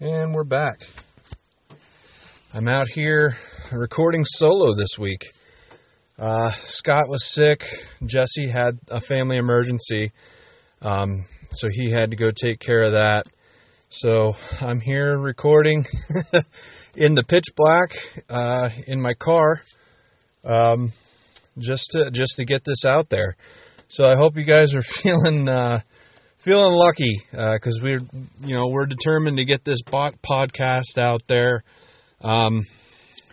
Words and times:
And 0.00 0.32
we're 0.32 0.44
back. 0.44 0.78
I'm 2.54 2.68
out 2.68 2.86
here 2.86 3.36
recording 3.72 4.24
solo 4.24 4.72
this 4.72 4.96
week. 4.96 5.24
Uh, 6.16 6.50
Scott 6.50 7.08
was 7.08 7.28
sick. 7.28 7.64
Jesse 8.06 8.46
had 8.46 8.78
a 8.92 9.00
family 9.00 9.38
emergency. 9.38 10.12
Um, 10.82 11.24
so 11.50 11.66
he 11.72 11.90
had 11.90 12.12
to 12.12 12.16
go 12.16 12.30
take 12.30 12.60
care 12.60 12.82
of 12.82 12.92
that. 12.92 13.26
So 13.88 14.36
I'm 14.60 14.80
here 14.80 15.18
recording 15.18 15.84
in 16.94 17.16
the 17.16 17.24
pitch 17.24 17.46
black 17.56 17.90
uh, 18.30 18.68
in 18.86 19.02
my 19.02 19.14
car, 19.14 19.62
um, 20.44 20.92
just 21.58 21.90
to 21.90 22.12
just 22.12 22.36
to 22.36 22.44
get 22.44 22.62
this 22.62 22.84
out 22.84 23.08
there. 23.08 23.36
So 23.88 24.06
I 24.06 24.14
hope 24.14 24.36
you 24.36 24.44
guys 24.44 24.76
are 24.76 24.82
feeling 24.82 25.48
uh, 25.48 25.80
feeling 26.38 26.74
lucky 26.76 27.16
because 27.30 27.80
uh, 27.80 27.84
we're 27.84 28.00
you 28.40 28.54
know 28.54 28.68
we're 28.68 28.86
determined 28.86 29.38
to 29.38 29.44
get 29.44 29.64
this 29.64 29.82
bot 29.82 30.14
podcast 30.22 30.96
out 30.96 31.22
there, 31.26 31.62
um, 32.22 32.62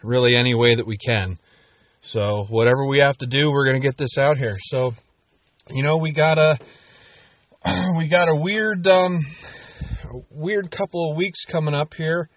really 0.03 0.35
any 0.35 0.53
way 0.53 0.75
that 0.75 0.87
we 0.87 0.97
can. 0.97 1.37
So 2.01 2.45
whatever 2.49 2.85
we 2.85 2.99
have 2.99 3.17
to 3.19 3.27
do, 3.27 3.51
we're 3.51 3.65
going 3.65 3.81
to 3.81 3.87
get 3.87 3.97
this 3.97 4.17
out 4.17 4.37
here. 4.37 4.55
So 4.59 4.93
you 5.69 5.83
know 5.83 5.97
we 5.97 6.11
got 6.11 6.37
a 6.37 6.57
we 7.97 8.07
got 8.07 8.27
a 8.27 8.35
weird 8.35 8.85
um, 8.87 9.19
weird 10.29 10.71
couple 10.71 11.11
of 11.11 11.17
weeks 11.17 11.45
coming 11.45 11.73
up 11.73 11.93
here. 11.93 12.29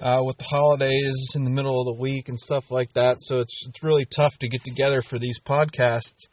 Uh, 0.00 0.20
with 0.20 0.36
the 0.38 0.44
holidays 0.50 1.14
in 1.36 1.44
the 1.44 1.50
middle 1.50 1.78
of 1.78 1.86
the 1.86 2.02
week 2.02 2.28
and 2.28 2.36
stuff 2.36 2.72
like 2.72 2.88
that, 2.96 3.20
so 3.20 3.38
it's 3.38 3.64
it's 3.68 3.84
really 3.84 4.04
tough 4.04 4.36
to 4.36 4.48
get 4.48 4.64
together 4.64 5.00
for 5.00 5.16
these 5.16 5.38
podcasts. 5.38 6.26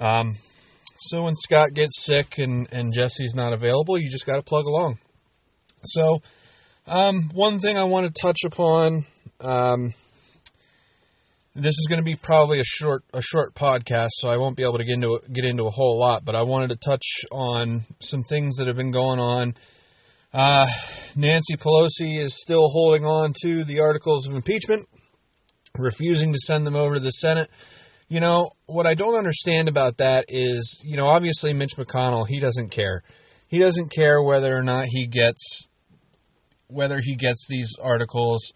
Um, 0.00 0.32
so 1.02 1.24
when 1.24 1.34
Scott 1.34 1.74
gets 1.74 2.04
sick 2.04 2.38
and, 2.38 2.72
and 2.72 2.92
Jesse's 2.92 3.34
not 3.34 3.52
available, 3.52 3.98
you 3.98 4.08
just 4.08 4.26
got 4.26 4.36
to 4.36 4.42
plug 4.42 4.66
along. 4.66 4.98
So, 5.84 6.22
um, 6.86 7.30
one 7.34 7.58
thing 7.58 7.76
I 7.76 7.84
want 7.84 8.06
to 8.06 8.22
touch 8.22 8.38
upon. 8.44 9.04
Um, 9.40 9.92
this 11.54 11.76
is 11.78 11.86
going 11.88 11.98
to 11.98 12.04
be 12.04 12.16
probably 12.16 12.60
a 12.60 12.64
short 12.64 13.02
a 13.12 13.20
short 13.20 13.54
podcast, 13.54 14.10
so 14.12 14.30
I 14.30 14.36
won't 14.36 14.56
be 14.56 14.62
able 14.62 14.78
to 14.78 14.84
get 14.84 14.94
into 14.94 15.20
get 15.32 15.44
into 15.44 15.64
a 15.64 15.70
whole 15.70 15.98
lot. 15.98 16.24
But 16.24 16.34
I 16.34 16.42
wanted 16.42 16.70
to 16.70 16.76
touch 16.76 17.24
on 17.30 17.82
some 18.00 18.22
things 18.22 18.56
that 18.56 18.68
have 18.68 18.76
been 18.76 18.92
going 18.92 19.20
on. 19.20 19.54
Uh, 20.32 20.66
Nancy 21.14 21.56
Pelosi 21.56 22.16
is 22.16 22.40
still 22.40 22.68
holding 22.68 23.04
on 23.04 23.34
to 23.42 23.64
the 23.64 23.80
articles 23.80 24.26
of 24.26 24.34
impeachment, 24.34 24.88
refusing 25.76 26.32
to 26.32 26.38
send 26.38 26.66
them 26.66 26.76
over 26.76 26.94
to 26.94 27.00
the 27.00 27.10
Senate. 27.10 27.50
You 28.12 28.20
know, 28.20 28.50
what 28.66 28.86
I 28.86 28.92
don't 28.92 29.16
understand 29.16 29.70
about 29.70 29.96
that 29.96 30.26
is, 30.28 30.82
you 30.84 30.98
know, 30.98 31.06
obviously 31.06 31.54
Mitch 31.54 31.76
McConnell, 31.78 32.28
he 32.28 32.40
doesn't 32.40 32.70
care. 32.70 33.02
He 33.48 33.58
doesn't 33.58 33.90
care 33.90 34.22
whether 34.22 34.54
or 34.54 34.62
not 34.62 34.84
he 34.90 35.06
gets 35.06 35.70
whether 36.66 37.00
he 37.00 37.16
gets 37.16 37.48
these 37.48 37.74
articles. 37.82 38.52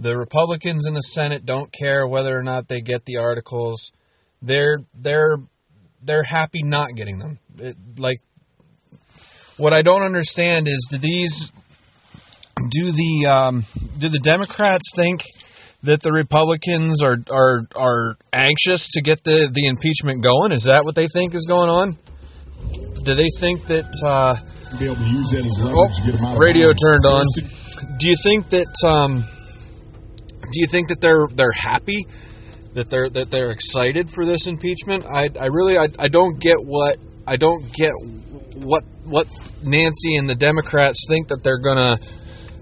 The 0.00 0.18
Republicans 0.18 0.84
in 0.84 0.94
the 0.94 1.00
Senate 1.00 1.46
don't 1.46 1.72
care 1.72 2.08
whether 2.08 2.36
or 2.36 2.42
not 2.42 2.66
they 2.66 2.80
get 2.80 3.04
the 3.04 3.18
articles. 3.18 3.92
They're 4.42 4.80
they're 4.92 5.36
they're 6.02 6.24
happy 6.24 6.64
not 6.64 6.96
getting 6.96 7.20
them. 7.20 7.38
It, 7.56 7.76
like 7.98 8.18
what 9.58 9.72
I 9.72 9.82
don't 9.82 10.02
understand 10.02 10.66
is 10.66 10.88
do 10.90 10.98
these 10.98 11.52
do 12.72 12.90
the 12.90 13.26
um, 13.26 13.62
do 13.96 14.08
the 14.08 14.18
Democrats 14.18 14.90
think 14.96 15.22
that 15.82 16.02
the 16.02 16.12
Republicans 16.12 17.02
are 17.02 17.18
are 17.30 17.66
are 17.76 18.16
anxious 18.32 18.88
to 18.90 19.02
get 19.02 19.24
the 19.24 19.48
the 19.52 19.66
impeachment 19.66 20.22
going? 20.22 20.52
Is 20.52 20.64
that 20.64 20.84
what 20.84 20.94
they 20.94 21.06
think 21.06 21.34
is 21.34 21.46
going 21.46 21.70
on? 21.70 21.96
Do 23.04 23.14
they 23.14 23.28
think 23.38 23.64
that 23.66 23.86
uh, 24.04 24.34
be 24.78 24.86
able 24.86 24.96
to 24.96 25.10
use 25.10 25.30
that 25.30 25.44
as 25.44 25.62
leverage 25.62 25.76
oh, 25.76 26.04
to 26.04 26.12
get 26.12 26.20
out 26.20 26.38
radio 26.38 26.72
turned 26.72 27.06
on? 27.06 27.24
Do 27.98 28.08
you 28.08 28.16
think 28.22 28.50
that 28.50 28.68
um, 28.84 29.22
do 30.52 30.60
you 30.60 30.66
think 30.66 30.88
that 30.88 31.00
they're 31.00 31.26
they're 31.32 31.52
happy 31.52 32.06
that 32.74 32.90
they're 32.90 33.08
that 33.10 33.30
they're 33.30 33.50
excited 33.50 34.10
for 34.10 34.24
this 34.24 34.46
impeachment? 34.46 35.06
I 35.06 35.30
I 35.40 35.46
really 35.46 35.78
I, 35.78 35.86
I 35.98 36.08
don't 36.08 36.40
get 36.40 36.58
what 36.58 36.98
I 37.26 37.36
don't 37.36 37.62
get 37.72 37.92
what 38.56 38.82
what 39.04 39.26
Nancy 39.64 40.16
and 40.16 40.28
the 40.28 40.34
Democrats 40.34 41.06
think 41.08 41.28
that 41.28 41.42
they're 41.42 41.58
gonna 41.58 41.96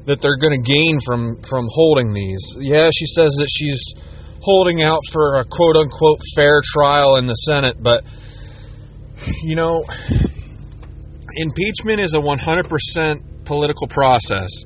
that 0.06 0.20
they're 0.20 0.38
going 0.38 0.62
to 0.62 0.72
gain 0.72 1.00
from 1.04 1.36
from 1.48 1.66
holding 1.70 2.14
these. 2.14 2.56
Yeah, 2.58 2.90
she 2.94 3.06
says 3.06 3.32
that 3.38 3.48
she's 3.50 3.94
holding 4.40 4.82
out 4.82 5.02
for 5.12 5.36
a 5.36 5.44
quote 5.44 5.76
unquote 5.76 6.20
fair 6.34 6.60
trial 6.64 7.16
in 7.16 7.26
the 7.26 7.34
Senate, 7.34 7.76
but 7.80 8.04
you 9.42 9.56
know, 9.56 9.84
impeachment 11.36 12.00
is 12.00 12.14
a 12.14 12.20
100% 12.20 13.44
political 13.44 13.86
process. 13.86 14.64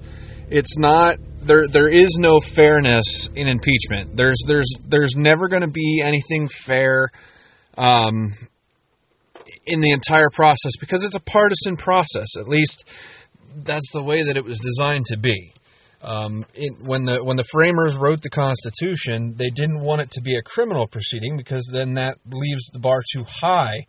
It's 0.49 0.77
not 0.77 1.17
there 1.43 1.67
there 1.67 1.89
is 1.89 2.19
no 2.19 2.41
fairness 2.41 3.29
in 3.35 3.49
impeachment. 3.49 4.17
There's 4.17 4.43
there's 4.47 4.69
there's 4.87 5.17
never 5.17 5.49
going 5.49 5.63
to 5.63 5.71
be 5.71 6.03
anything 6.05 6.49
fair 6.49 7.09
um, 7.79 8.33
in 9.67 9.81
the 9.81 9.93
entire 9.93 10.29
process 10.31 10.73
because 10.79 11.05
it's 11.05 11.17
a 11.17 11.21
partisan 11.21 11.77
process. 11.77 12.37
At 12.39 12.49
least 12.49 12.91
that's 13.57 13.93
the 13.93 14.03
way 14.03 14.23
that 14.23 14.37
it 14.37 14.45
was 14.45 14.59
designed 14.59 15.07
to 15.07 15.17
be. 15.17 15.53
Um, 16.03 16.47
it, 16.55 16.73
when 16.87 17.05
the 17.05 17.23
when 17.23 17.37
the 17.37 17.45
framers 17.45 17.99
wrote 17.99 18.23
the 18.23 18.31
Constitution, 18.31 19.35
they 19.37 19.51
didn't 19.51 19.85
want 19.85 20.01
it 20.01 20.11
to 20.13 20.23
be 20.23 20.37
a 20.37 20.43
criminal 20.43 20.87
proceeding 20.87 21.37
because 21.37 21.69
then 21.71 21.95
that 21.95 22.15
leaves 22.27 22.67
the 22.73 22.79
bar 22.79 23.03
too 23.13 23.25
high 23.29 23.85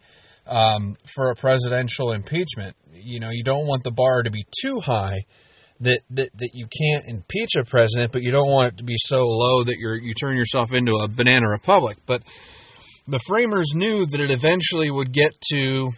um, 0.45 0.95
for 1.05 1.31
a 1.31 1.35
presidential 1.35 2.11
impeachment. 2.11 2.75
You 2.93 3.21
know, 3.21 3.29
you 3.29 3.43
don't 3.43 3.65
want 3.65 3.83
the 3.83 3.91
bar 3.91 4.23
to 4.23 4.31
be 4.31 4.45
too 4.61 4.81
high 4.81 5.21
that, 5.79 6.01
that 6.09 6.29
that 6.37 6.51
you 6.53 6.67
can't 6.67 7.05
impeach 7.07 7.55
a 7.55 7.63
president, 7.63 8.11
but 8.11 8.21
you 8.21 8.31
don't 8.31 8.51
want 8.51 8.73
it 8.73 8.77
to 8.77 8.83
be 8.83 8.97
so 8.97 9.25
low 9.25 9.63
that 9.63 9.77
you 9.77 9.93
you 9.93 10.13
turn 10.13 10.35
yourself 10.35 10.73
into 10.73 10.93
a 10.93 11.07
banana 11.07 11.49
republic. 11.49 11.97
But 12.05 12.23
the 13.07 13.19
framers 13.19 13.71
knew 13.73 14.05
that 14.05 14.19
it 14.19 14.31
eventually 14.31 14.91
would 14.91 15.11
get 15.11 15.31
to 15.53 15.91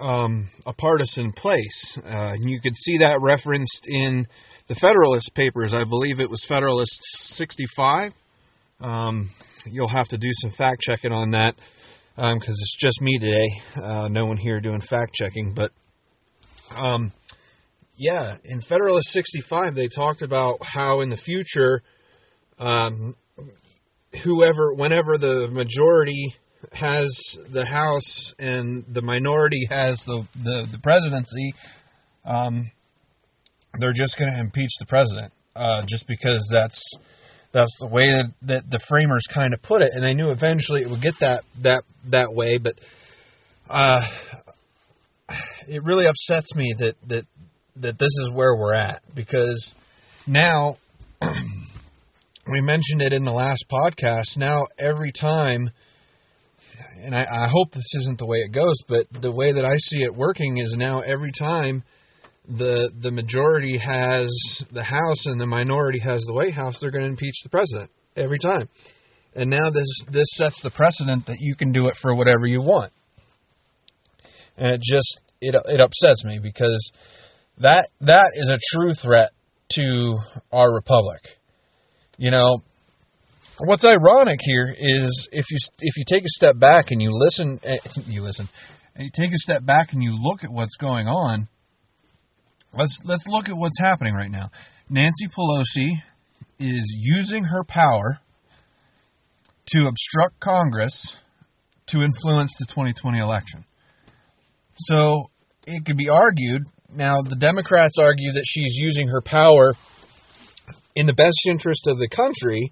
um, 0.00 0.46
a 0.66 0.72
partisan 0.72 1.32
place. 1.32 1.98
Uh, 1.98 2.34
you 2.40 2.60
could 2.60 2.76
see 2.76 2.98
that 2.98 3.20
referenced 3.20 3.86
in 3.88 4.26
the 4.66 4.74
Federalist 4.74 5.34
Papers. 5.34 5.74
I 5.74 5.84
believe 5.84 6.20
it 6.20 6.30
was 6.30 6.44
Federalist 6.44 7.02
65. 7.02 8.14
Um, 8.80 9.28
you'll 9.70 9.88
have 9.88 10.08
to 10.08 10.18
do 10.18 10.30
some 10.32 10.50
fact 10.50 10.80
checking 10.80 11.12
on 11.12 11.32
that 11.32 11.54
because 12.16 12.32
um, 12.32 12.38
it's 12.38 12.76
just 12.76 13.02
me 13.02 13.18
today. 13.18 13.48
Uh, 13.80 14.08
no 14.10 14.24
one 14.24 14.36
here 14.36 14.60
doing 14.60 14.80
fact 14.80 15.14
checking. 15.14 15.52
But 15.52 15.70
um, 16.76 17.12
yeah, 17.96 18.36
in 18.44 18.60
Federalist 18.60 19.10
65, 19.10 19.74
they 19.74 19.88
talked 19.88 20.22
about 20.22 20.58
how 20.62 21.00
in 21.00 21.10
the 21.10 21.16
future, 21.16 21.82
um, 22.58 23.14
whoever, 24.22 24.72
whenever 24.74 25.18
the 25.18 25.48
majority 25.52 26.34
has 26.74 27.38
the 27.50 27.64
House 27.64 28.34
and 28.38 28.84
the 28.86 29.02
minority 29.02 29.66
has 29.68 30.04
the 30.04 30.26
the, 30.36 30.68
the 30.70 30.78
presidency, 30.78 31.54
um, 32.24 32.70
they're 33.78 33.92
just 33.92 34.18
going 34.18 34.32
to 34.32 34.40
impeach 34.40 34.72
the 34.78 34.86
president 34.86 35.32
uh, 35.56 35.82
just 35.86 36.06
because 36.06 36.48
that's 36.50 36.96
that's 37.52 37.78
the 37.80 37.86
way 37.86 38.06
that, 38.06 38.26
that 38.42 38.70
the 38.70 38.80
framers 38.80 39.26
kind 39.28 39.54
of 39.54 39.62
put 39.62 39.80
it, 39.80 39.92
and 39.94 40.02
they 40.02 40.14
knew 40.14 40.30
eventually 40.30 40.82
it 40.82 40.90
would 40.90 41.00
get 41.00 41.18
that 41.20 41.44
that 41.60 41.84
that 42.08 42.34
way. 42.34 42.58
But 42.58 42.80
uh, 43.70 44.04
it 45.68 45.82
really 45.84 46.06
upsets 46.06 46.56
me 46.56 46.74
that 46.78 47.00
that 47.08 47.24
that 47.76 47.98
this 47.98 48.18
is 48.18 48.30
where 48.30 48.54
we're 48.54 48.74
at 48.74 49.02
because 49.14 49.74
now 50.26 50.76
we 52.50 52.60
mentioned 52.60 53.02
it 53.02 53.12
in 53.12 53.24
the 53.24 53.32
last 53.32 53.66
podcast. 53.70 54.36
Now 54.36 54.64
every 54.78 55.12
time 55.12 55.70
and 57.04 57.14
I, 57.14 57.22
I 57.22 57.48
hope 57.48 57.72
this 57.72 57.94
isn't 57.94 58.18
the 58.18 58.26
way 58.26 58.38
it 58.38 58.52
goes, 58.52 58.82
but 58.88 59.10
the 59.10 59.32
way 59.32 59.52
that 59.52 59.64
I 59.64 59.76
see 59.76 60.02
it 60.02 60.14
working 60.14 60.58
is 60.58 60.76
now 60.76 61.00
every 61.00 61.32
time 61.32 61.84
the 62.46 62.90
the 62.98 63.10
majority 63.10 63.78
has 63.78 64.66
the 64.70 64.84
House 64.84 65.26
and 65.26 65.40
the 65.40 65.46
minority 65.46 66.00
has 66.00 66.22
the 66.22 66.34
White 66.34 66.54
House, 66.54 66.78
they're 66.78 66.90
going 66.90 67.04
to 67.04 67.10
impeach 67.10 67.42
the 67.42 67.48
president 67.48 67.90
every 68.16 68.38
time. 68.38 68.68
And 69.34 69.50
now 69.50 69.70
this 69.70 70.04
this 70.10 70.28
sets 70.34 70.62
the 70.62 70.70
precedent 70.70 71.26
that 71.26 71.38
you 71.40 71.54
can 71.54 71.72
do 71.72 71.88
it 71.88 71.96
for 71.96 72.14
whatever 72.14 72.46
you 72.46 72.60
want. 72.60 72.92
And 74.56 74.72
it 74.72 74.82
just 74.82 75.20
it 75.40 75.54
it 75.68 75.80
upsets 75.80 76.24
me 76.24 76.38
because 76.42 76.92
that 77.58 77.88
that 78.00 78.30
is 78.34 78.48
a 78.48 78.58
true 78.58 78.94
threat 78.94 79.30
to 79.70 80.18
our 80.52 80.74
republic. 80.74 81.38
You 82.16 82.30
know, 82.30 82.58
what's 83.58 83.84
ironic 83.84 84.40
here 84.42 84.74
is 84.76 85.28
if 85.32 85.50
you 85.50 85.58
if 85.80 85.96
you 85.96 86.04
take 86.06 86.24
a 86.24 86.28
step 86.28 86.58
back 86.58 86.90
and 86.90 87.00
you 87.00 87.10
listen, 87.12 87.58
eh, 87.64 87.78
you 88.08 88.22
listen, 88.22 88.46
you 88.98 89.10
take 89.12 89.32
a 89.32 89.38
step 89.38 89.64
back 89.64 89.92
and 89.92 90.02
you 90.02 90.16
look 90.20 90.44
at 90.44 90.50
what's 90.50 90.76
going 90.76 91.08
on. 91.08 91.46
Let's 92.72 92.98
let's 93.04 93.28
look 93.28 93.48
at 93.48 93.56
what's 93.56 93.78
happening 93.78 94.14
right 94.14 94.30
now. 94.30 94.50
Nancy 94.90 95.28
Pelosi 95.28 95.92
is 96.58 96.96
using 96.98 97.44
her 97.44 97.64
power 97.64 98.20
to 99.66 99.88
obstruct 99.88 100.40
Congress 100.40 101.22
to 101.86 102.02
influence 102.02 102.56
the 102.58 102.66
2020 102.66 103.18
election. 103.18 103.64
So 104.72 105.24
it 105.66 105.84
could 105.84 105.96
be 105.96 106.08
argued 106.08 106.64
Now, 106.94 107.22
the 107.22 107.36
Democrats 107.36 107.98
argue 107.98 108.32
that 108.32 108.44
she's 108.46 108.76
using 108.76 109.08
her 109.08 109.20
power 109.20 109.72
in 110.94 111.06
the 111.06 111.14
best 111.14 111.46
interest 111.46 111.86
of 111.86 111.98
the 111.98 112.08
country 112.08 112.70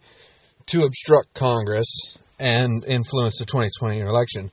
to 0.72 0.84
obstruct 0.84 1.34
Congress 1.34 2.16
and 2.40 2.82
influence 2.86 3.38
the 3.38 3.44
2020 3.44 4.00
election. 4.00 4.50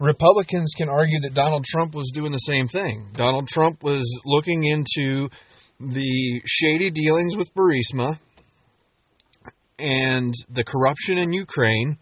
Republicans 0.00 0.74
can 0.76 0.88
argue 0.88 1.20
that 1.20 1.34
Donald 1.34 1.64
Trump 1.64 1.94
was 1.94 2.10
doing 2.12 2.32
the 2.32 2.38
same 2.38 2.66
thing. 2.66 3.10
Donald 3.14 3.46
Trump 3.46 3.82
was 3.82 4.20
looking 4.26 4.64
into 4.64 5.28
the 5.78 6.42
shady 6.44 6.90
dealings 6.90 7.36
with 7.36 7.54
Burisma 7.54 8.18
and 9.78 10.34
the 10.50 10.64
corruption 10.64 11.16
in 11.16 11.32
Ukraine, 11.32 11.96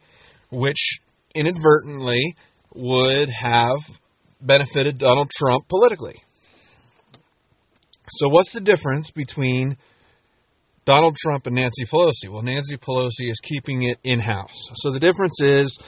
which 0.51 1.01
inadvertently 1.35 2.37
would 2.75 3.29
have 3.29 3.79
benefited 4.41 4.99
Donald 4.99 5.31
Trump 5.31 5.69
politically. 5.69 6.15
So, 8.09 8.29
what's 8.29 8.53
the 8.53 8.61
difference 8.61 9.11
between 9.11 9.77
Donald 10.85 11.17
Trump 11.17 11.47
and 11.47 11.57
Nancy 11.57 11.85
Pelosi? 11.87 12.29
Well, 12.29 12.43
Nancy 12.43 12.77
Pelosi 12.77 13.31
is 13.31 13.41
keeping 13.43 13.83
it 13.83 13.99
in 14.05 14.21
house. 14.21 14.71
So, 14.75 14.91
the 14.91 15.01
difference 15.01 15.41
is 15.41 15.79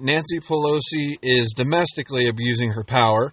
Nancy 0.00 0.40
Pelosi 0.40 1.16
is 1.22 1.52
domestically 1.56 2.26
abusing 2.26 2.72
her 2.72 2.84
power, 2.84 3.32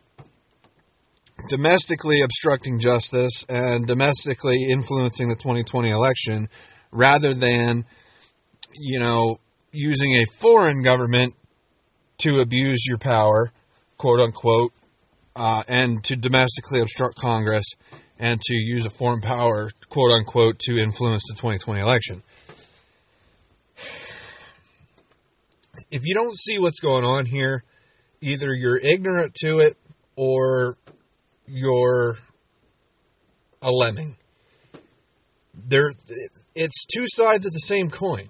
domestically 1.49 2.21
obstructing 2.21 2.79
justice, 2.79 3.45
and 3.49 3.87
domestically 3.87 4.65
influencing 4.69 5.29
the 5.29 5.35
2020 5.35 5.89
election 5.89 6.47
rather 6.91 7.33
than, 7.33 7.85
you 8.75 8.99
know, 8.99 9.37
using 9.71 10.13
a 10.13 10.25
foreign 10.25 10.83
government 10.83 11.33
to 12.19 12.39
abuse 12.39 12.85
your 12.87 12.97
power, 12.97 13.51
quote 13.97 14.19
unquote, 14.19 14.71
uh, 15.35 15.63
and 15.67 16.03
to 16.03 16.15
domestically 16.15 16.81
obstruct 16.81 17.15
Congress 17.15 17.65
and 18.19 18.41
to 18.41 18.53
use 18.53 18.85
a 18.85 18.89
foreign 18.89 19.21
power, 19.21 19.71
quote 19.89 20.11
unquote, 20.11 20.59
to 20.59 20.77
influence 20.77 21.23
the 21.27 21.35
2020 21.35 21.79
election. 21.79 22.21
If 25.91 26.01
you 26.03 26.13
don't 26.13 26.35
see 26.35 26.59
what's 26.59 26.79
going 26.79 27.05
on 27.05 27.25
here, 27.25 27.63
either 28.21 28.53
you're 28.53 28.77
ignorant 28.77 29.35
to 29.35 29.59
it 29.59 29.75
or 30.15 30.77
you're 31.47 32.17
a 33.61 33.71
lemming. 33.71 34.17
There, 35.53 35.91
it's 36.55 36.85
two 36.85 37.05
sides 37.07 37.45
of 37.45 37.53
the 37.53 37.59
same 37.59 37.89
coin. 37.89 38.29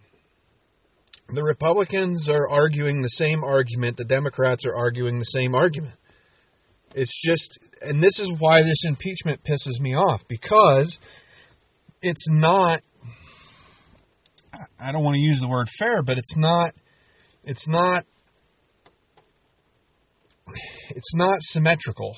The 1.29 1.43
Republicans 1.43 2.29
are 2.29 2.47
arguing 2.49 3.01
the 3.01 3.09
same 3.09 3.43
argument, 3.43 3.97
the 3.97 4.05
Democrats 4.05 4.65
are 4.65 4.75
arguing 4.75 5.19
the 5.19 5.25
same 5.25 5.55
argument. 5.55 5.95
It's 6.95 7.21
just, 7.21 7.59
and 7.81 8.01
this 8.01 8.19
is 8.19 8.33
why 8.39 8.61
this 8.61 8.85
impeachment 8.85 9.43
pisses 9.43 9.79
me 9.79 9.95
off 9.95 10.27
because 10.27 10.99
it's 12.01 12.29
not, 12.29 12.79
I 14.79 14.91
don't 14.91 15.03
want 15.03 15.15
to 15.15 15.21
use 15.21 15.39
the 15.39 15.47
word 15.47 15.67
fair, 15.69 16.03
but 16.03 16.17
it's 16.17 16.37
not, 16.37 16.71
it's 17.43 17.67
not, 17.67 18.03
it's 20.89 21.15
not 21.15 21.41
symmetrical. 21.41 22.17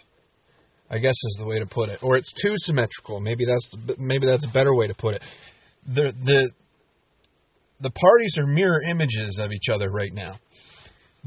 I 0.92 0.98
guess 0.98 1.24
is 1.24 1.38
the 1.40 1.46
way 1.46 1.60
to 1.60 1.68
put 1.68 1.90
it, 1.90 2.02
or 2.04 2.18
it's 2.18 2.34
too 2.34 2.56
symmetrical. 2.58 3.20
Maybe 3.20 3.46
that's 3.46 4.00
maybe 4.00 4.26
that's 4.26 4.48
a 4.48 4.52
better 4.52 4.74
way 4.74 4.88
to 4.88 4.96
put 4.96 5.14
it. 5.14 5.22
The 5.86 6.12
the 6.12 6.52
the 7.80 7.92
parties 7.92 8.40
are 8.40 8.48
mirror 8.48 8.82
images 8.90 9.38
of 9.38 9.52
each 9.52 9.70
other 9.70 9.88
right 9.92 10.12
now. 10.12 10.32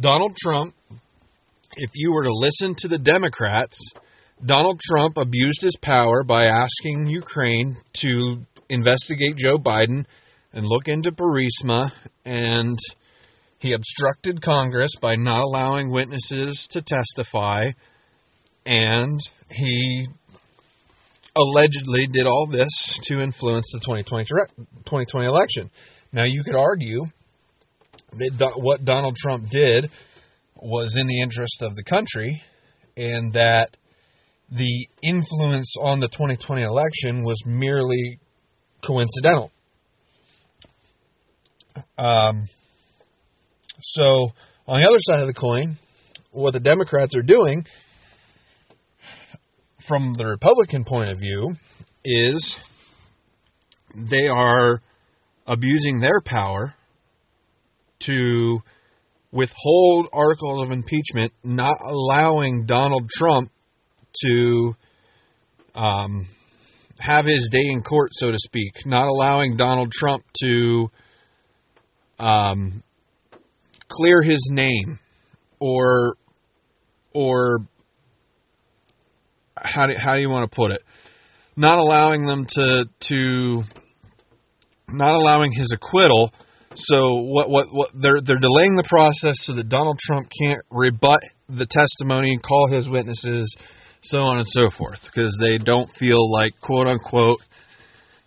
Donald 0.01 0.37
Trump 0.37 0.75
if 1.77 1.91
you 1.95 2.13
were 2.13 2.25
to 2.25 2.33
listen 2.33 2.75
to 2.79 2.89
the 2.89 2.99
Democrats, 2.99 3.93
Donald 4.45 4.81
Trump 4.81 5.17
abused 5.19 5.63
his 5.63 5.77
power 5.77 6.25
by 6.25 6.45
asking 6.45 7.07
Ukraine 7.07 7.77
to 7.93 8.45
investigate 8.69 9.37
Joe 9.37 9.57
Biden 9.57 10.05
and 10.53 10.67
look 10.67 10.89
into 10.89 11.13
Burisma, 11.13 11.93
and 12.25 12.77
he 13.61 13.73
obstructed 13.73 14.43
Congress 14.43 14.97
by 15.01 15.15
not 15.15 15.45
allowing 15.45 15.91
witnesses 15.91 16.67
to 16.73 16.83
testify, 16.83 17.71
and 18.67 19.21
he 19.53 20.07
allegedly 21.37 22.07
did 22.07 22.27
all 22.27 22.47
this 22.47 22.99
to 23.05 23.21
influence 23.21 23.71
the 23.73 23.79
2020, 23.79 24.25
2020 24.25 25.25
election. 25.25 25.71
Now, 26.13 26.25
you 26.25 26.43
could 26.43 26.57
argue 26.57 27.05
that 28.11 28.55
what 28.57 28.85
Donald 28.85 29.15
Trump 29.15 29.49
did 29.51 29.89
was 30.57 30.97
in 30.97 31.07
the 31.07 31.21
interest 31.21 31.63
of 31.63 31.77
the 31.77 31.85
country 31.85 32.43
and 32.97 33.33
that 33.35 33.77
the 34.53 34.87
influence 35.01 35.77
on 35.81 36.01
the 36.01 36.09
2020 36.09 36.63
election 36.63 37.25
was 37.25 37.47
merely 37.47 38.19
coincidental. 38.83 39.51
Um, 41.97 42.45
so, 43.81 44.33
on 44.69 44.81
the 44.81 44.87
other 44.87 44.99
side 45.01 45.21
of 45.23 45.27
the 45.27 45.33
coin, 45.33 45.77
what 46.33 46.53
the 46.53 46.61
Democrats 46.61 47.17
are 47.17 47.23
doing, 47.23 47.65
from 49.81 50.15
the 50.15 50.27
Republican 50.27 50.85
point 50.85 51.09
of 51.09 51.19
view, 51.19 51.55
is 52.05 52.61
they 53.97 54.29
are 54.29 54.83
abusing 55.47 56.01
their 56.01 56.21
power 56.21 56.75
to 58.01 58.61
withhold 59.31 60.09
articles 60.13 60.63
of 60.63 60.71
impeachment, 60.71 61.33
not 61.43 61.77
allowing 61.83 62.67
Donald 62.67 63.09
Trump 63.09 63.49
to 64.25 64.75
um, 65.75 66.27
have 67.01 67.25
his 67.25 67.49
day 67.51 67.69
in 67.71 67.83
court, 67.83 68.11
so 68.13 68.31
to 68.31 68.39
speak, 68.39 68.87
not 68.87 69.09
allowing 69.09 69.57
Donald 69.57 69.91
Trump 69.93 70.23
to 70.43 70.91
um, 72.19 72.83
clear 73.89 74.23
his 74.23 74.49
name 74.51 74.99
or 75.59 76.15
or 77.15 77.67
how 79.61 79.87
do, 79.87 79.95
how 79.99 80.15
do 80.15 80.21
you 80.21 80.31
want 80.31 80.51
to 80.51 80.55
put 80.55 80.71
it? 80.71 80.83
Not 81.57 81.79
allowing 81.79 82.25
them 82.25 82.47
to 82.55 82.89
to 83.01 83.63
not 84.89 85.15
allowing 85.15 85.53
his 85.53 85.73
acquittal 85.73 86.33
so 86.75 87.17
what 87.17 87.51
what 87.51 87.67
what 87.71 87.91
they're 87.95 88.21
they're 88.21 88.39
delaying 88.39 88.77
the 88.77 88.87
process 88.89 89.43
so 89.43 89.53
that 89.55 89.69
Donald 89.69 89.99
Trump 89.99 90.29
can't 90.41 90.61
rebut 90.71 91.21
the 91.49 91.67
testimony, 91.67 92.33
and 92.33 92.43
call 92.43 92.69
his 92.69 92.89
witnesses, 92.89 93.55
so 94.03 94.23
on 94.23 94.39
and 94.39 94.49
so 94.49 94.69
forth, 94.69 95.07
because 95.07 95.39
they 95.41 95.59
don't 95.59 95.89
feel 95.91 96.31
like 96.31 96.53
quote 96.61 96.89
unquote 96.89 97.41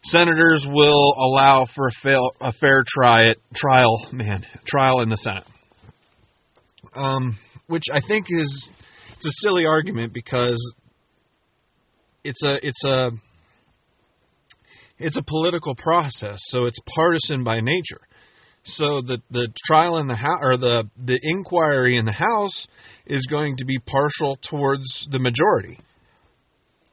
senators 0.03 0.67
will 0.67 1.13
allow 1.17 1.65
for 1.65 1.87
a, 1.87 1.91
fail, 1.91 2.29
a 2.39 2.51
fair 2.51 2.83
try 2.87 3.33
trial 3.53 3.99
man 4.13 4.43
trial 4.65 5.01
in 5.01 5.09
the 5.09 5.17
Senate. 5.17 5.47
Um, 6.95 7.35
which 7.67 7.85
I 7.93 7.99
think 7.99 8.27
is 8.29 8.69
it's 9.17 9.25
a 9.27 9.47
silly 9.47 9.65
argument 9.65 10.13
because 10.13 10.75
it's 12.23 12.43
a 12.43 12.65
it's 12.65 12.85
a 12.85 13.11
it's 14.97 15.17
a 15.17 15.23
political 15.23 15.75
process, 15.75 16.39
so 16.45 16.65
it's 16.65 16.79
partisan 16.95 17.43
by 17.43 17.59
nature. 17.59 17.99
So 18.65 18.99
the 18.99 19.21
the 19.29 19.53
trial 19.63 19.99
in 19.99 20.07
the 20.07 20.15
house 20.15 20.39
or 20.41 20.57
the 20.57 20.89
the 20.97 21.19
inquiry 21.21 21.97
in 21.97 22.05
the 22.05 22.11
House 22.11 22.67
is 23.05 23.27
going 23.27 23.57
to 23.57 23.65
be 23.65 23.77
partial 23.77 24.37
towards 24.37 25.05
the 25.05 25.19
majority, 25.19 25.77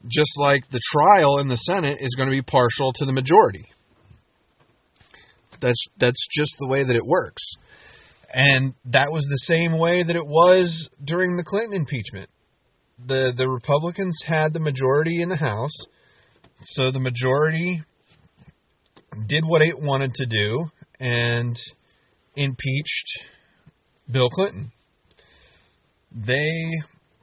just 0.06 0.38
like 0.38 0.68
the 0.68 0.82
trial 0.92 1.38
in 1.38 1.48
the 1.48 1.56
Senate 1.56 1.96
is 1.98 2.14
going 2.14 2.28
to 2.28 2.36
be 2.36 2.42
partial 2.42 2.92
to 2.92 3.06
the 3.06 3.12
majority. 3.12 3.70
That's 5.60 5.86
that's 5.96 6.26
just 6.26 6.56
the 6.58 6.68
way 6.68 6.82
that 6.82 6.94
it 6.94 7.06
works, 7.06 7.54
and 8.34 8.74
that 8.84 9.10
was 9.10 9.24
the 9.24 9.36
same 9.36 9.78
way 9.78 10.02
that 10.02 10.16
it 10.16 10.26
was 10.26 10.90
during 11.02 11.36
the 11.38 11.44
Clinton 11.44 11.72
impeachment. 11.72 12.28
the 13.02 13.32
The 13.34 13.48
Republicans 13.48 14.24
had 14.26 14.52
the 14.52 14.60
majority 14.60 15.22
in 15.22 15.30
the 15.30 15.36
House, 15.36 15.86
so 16.60 16.90
the 16.90 17.00
majority 17.00 17.80
did 19.26 19.46
what 19.46 19.62
it 19.62 19.80
wanted 19.80 20.12
to 20.16 20.26
do 20.26 20.70
and 21.00 21.56
impeached 22.37 23.26
Bill 24.11 24.28
Clinton. 24.28 24.72
They, 26.11 26.70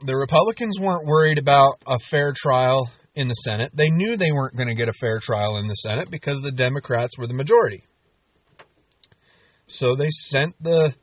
the 0.01 0.15
Republicans 0.15 0.79
weren't 0.79 1.05
worried 1.05 1.37
about 1.37 1.73
a 1.87 1.99
fair 1.99 2.33
trial 2.35 2.89
in 3.15 3.27
the 3.27 3.35
Senate. 3.35 3.71
They 3.73 3.89
knew 3.89 4.15
they 4.15 4.31
weren't 4.31 4.55
going 4.55 4.69
to 4.69 4.75
get 4.75 4.89
a 4.89 4.93
fair 4.93 5.19
trial 5.19 5.57
in 5.57 5.67
the 5.67 5.75
Senate 5.75 6.09
because 6.09 6.41
the 6.41 6.51
Democrats 6.51 7.17
were 7.17 7.27
the 7.27 7.33
majority. 7.33 7.83
So 9.67 9.95
they 9.95 10.09
sent 10.09 10.55
the 10.61 10.95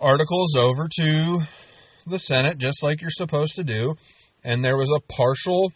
articles 0.00 0.56
over 0.56 0.88
to 0.88 1.40
the 2.06 2.18
Senate, 2.18 2.58
just 2.58 2.82
like 2.82 3.02
you're 3.02 3.10
supposed 3.10 3.56
to 3.56 3.64
do, 3.64 3.96
and 4.42 4.64
there 4.64 4.76
was 4.76 4.90
a 4.90 5.00
partial 5.12 5.72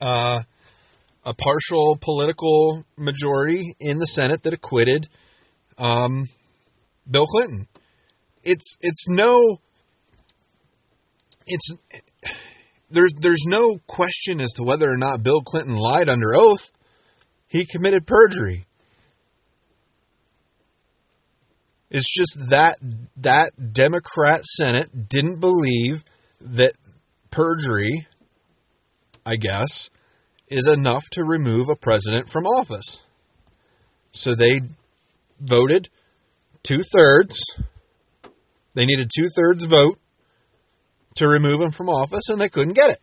uh, 0.00 0.40
a 1.24 1.34
partial 1.34 1.98
political 2.00 2.84
majority 2.96 3.74
in 3.78 3.98
the 3.98 4.06
Senate 4.06 4.42
that 4.42 4.54
acquitted 4.54 5.08
um, 5.78 6.24
Bill 7.10 7.26
Clinton. 7.26 7.66
It's 8.42 8.76
it's 8.80 9.06
no 9.08 9.58
it's 11.46 11.72
there's 12.90 13.12
there's 13.18 13.44
no 13.46 13.78
question 13.86 14.40
as 14.40 14.52
to 14.52 14.62
whether 14.62 14.90
or 14.90 14.96
not 14.96 15.22
Bill 15.22 15.42
Clinton 15.42 15.76
lied 15.76 16.08
under 16.08 16.34
oath. 16.34 16.70
He 17.46 17.66
committed 17.66 18.06
perjury. 18.06 18.66
It's 21.90 22.12
just 22.12 22.50
that 22.50 22.76
that 23.16 23.72
Democrat 23.72 24.44
Senate 24.44 25.08
didn't 25.08 25.40
believe 25.40 26.04
that 26.40 26.72
perjury, 27.30 28.06
I 29.26 29.36
guess, 29.36 29.90
is 30.50 30.66
enough 30.66 31.04
to 31.12 31.24
remove 31.24 31.68
a 31.68 31.76
president 31.76 32.28
from 32.28 32.46
office. 32.46 33.04
So 34.10 34.34
they 34.34 34.60
voted 35.40 35.88
two 36.62 36.82
thirds. 36.82 37.38
They 38.74 38.84
needed 38.84 39.10
two 39.14 39.28
thirds 39.34 39.64
vote 39.64 39.98
to 41.16 41.28
remove 41.28 41.60
him 41.60 41.70
from 41.70 41.88
office, 41.88 42.28
and 42.28 42.40
they 42.40 42.48
couldn't 42.48 42.74
get 42.74 42.90
it. 42.90 42.98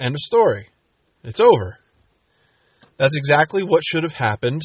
End 0.00 0.14
of 0.14 0.20
story. 0.20 0.68
It's 1.22 1.40
over. 1.40 1.78
That's 2.96 3.16
exactly 3.16 3.62
what 3.62 3.84
should 3.84 4.02
have 4.02 4.14
happened 4.14 4.62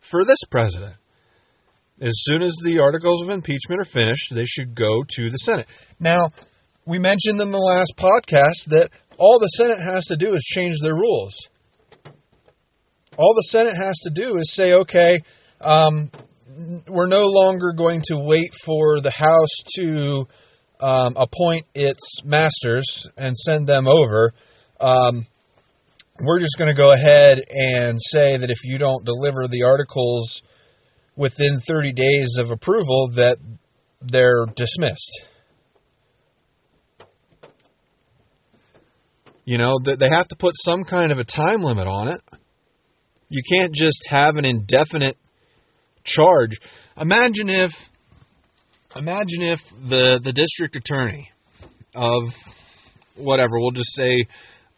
for 0.00 0.24
this 0.24 0.44
president. 0.50 0.96
As 2.00 2.14
soon 2.16 2.42
as 2.42 2.56
the 2.64 2.78
articles 2.78 3.22
of 3.22 3.28
impeachment 3.28 3.80
are 3.80 3.84
finished, 3.84 4.34
they 4.34 4.44
should 4.44 4.74
go 4.74 5.04
to 5.16 5.30
the 5.30 5.36
Senate. 5.36 5.66
Now, 5.98 6.28
we 6.88 6.98
mentioned 6.98 7.38
in 7.38 7.50
the 7.50 7.58
last 7.58 7.98
podcast 7.98 8.70
that 8.70 8.88
all 9.18 9.38
the 9.38 9.48
Senate 9.48 9.78
has 9.78 10.06
to 10.06 10.16
do 10.16 10.32
is 10.32 10.42
change 10.42 10.80
their 10.80 10.94
rules. 10.94 11.50
All 13.18 13.34
the 13.34 13.42
Senate 13.42 13.76
has 13.76 13.98
to 14.04 14.10
do 14.10 14.38
is 14.38 14.54
say, 14.54 14.72
okay, 14.72 15.18
um, 15.60 16.10
we're 16.88 17.06
no 17.06 17.26
longer 17.26 17.72
going 17.72 18.00
to 18.06 18.16
wait 18.16 18.54
for 18.64 19.00
the 19.00 19.10
House 19.10 19.54
to 19.76 20.28
um, 20.80 21.14
appoint 21.18 21.66
its 21.74 22.24
masters 22.24 23.06
and 23.18 23.36
send 23.36 23.66
them 23.66 23.86
over. 23.86 24.32
Um, 24.80 25.26
we're 26.18 26.38
just 26.38 26.56
going 26.56 26.74
to 26.74 26.76
go 26.76 26.94
ahead 26.94 27.38
and 27.50 28.00
say 28.00 28.38
that 28.38 28.50
if 28.50 28.64
you 28.64 28.78
don't 28.78 29.04
deliver 29.04 29.46
the 29.46 29.64
articles 29.64 30.42
within 31.16 31.60
30 31.60 31.92
days 31.92 32.38
of 32.38 32.50
approval, 32.50 33.10
that 33.16 33.36
they're 34.00 34.46
dismissed. 34.46 35.28
You 39.48 39.56
know, 39.56 39.78
they 39.82 40.10
have 40.10 40.28
to 40.28 40.36
put 40.36 40.56
some 40.58 40.84
kind 40.84 41.10
of 41.10 41.18
a 41.18 41.24
time 41.24 41.62
limit 41.62 41.86
on 41.86 42.06
it. 42.06 42.20
You 43.30 43.40
can't 43.50 43.74
just 43.74 44.08
have 44.10 44.36
an 44.36 44.44
indefinite 44.44 45.16
charge. 46.04 46.58
Imagine 47.00 47.48
if 47.48 47.88
imagine 48.94 49.40
if 49.40 49.70
the 49.70 50.20
the 50.22 50.34
district 50.34 50.76
attorney 50.76 51.30
of 51.94 52.34
whatever, 53.16 53.58
we'll 53.58 53.70
just 53.70 53.94
say 53.94 54.26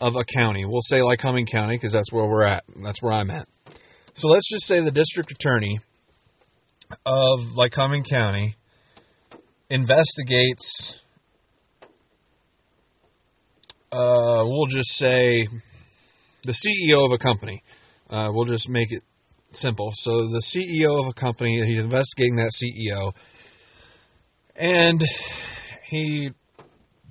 of 0.01 0.15
a 0.15 0.23
county. 0.23 0.65
We'll 0.65 0.83
say 0.83 1.03
like 1.03 1.19
Lycoming 1.19 1.51
County 1.51 1.75
because 1.75 1.93
that's 1.93 2.13
where 2.13 2.29
we're 2.29 2.45
at. 2.45 2.63
That's 2.77 3.03
where 3.03 3.13
I'm 3.13 3.31
at. 3.33 3.49
So 4.15 4.29
let's 4.29 4.49
just 4.49 4.69
say 4.69 4.79
the 4.79 4.93
district 4.93 5.33
attorney 5.33 5.81
of 7.05 7.41
Lycoming 7.57 8.09
County 8.09 8.55
investigates, 9.69 11.03
uh, 13.93 14.45
we'll 14.47 14.67
just 14.67 14.97
say 14.97 15.47
the 16.43 16.53
CEO 16.53 17.05
of 17.05 17.13
a 17.13 17.19
company. 17.19 17.63
Uh, 18.09 18.31
we'll 18.33 18.45
just 18.45 18.69
make 18.69 18.93
it 18.93 19.03
simple. 19.53 19.91
So 19.95 20.27
the 20.29 20.41
CEO 20.41 21.01
of 21.01 21.09
a 21.09 21.13
company, 21.13 21.65
he's 21.65 21.83
investigating 21.83 22.37
that 22.37 22.53
CEO, 22.53 23.13
and 24.61 25.01
he 25.85 26.31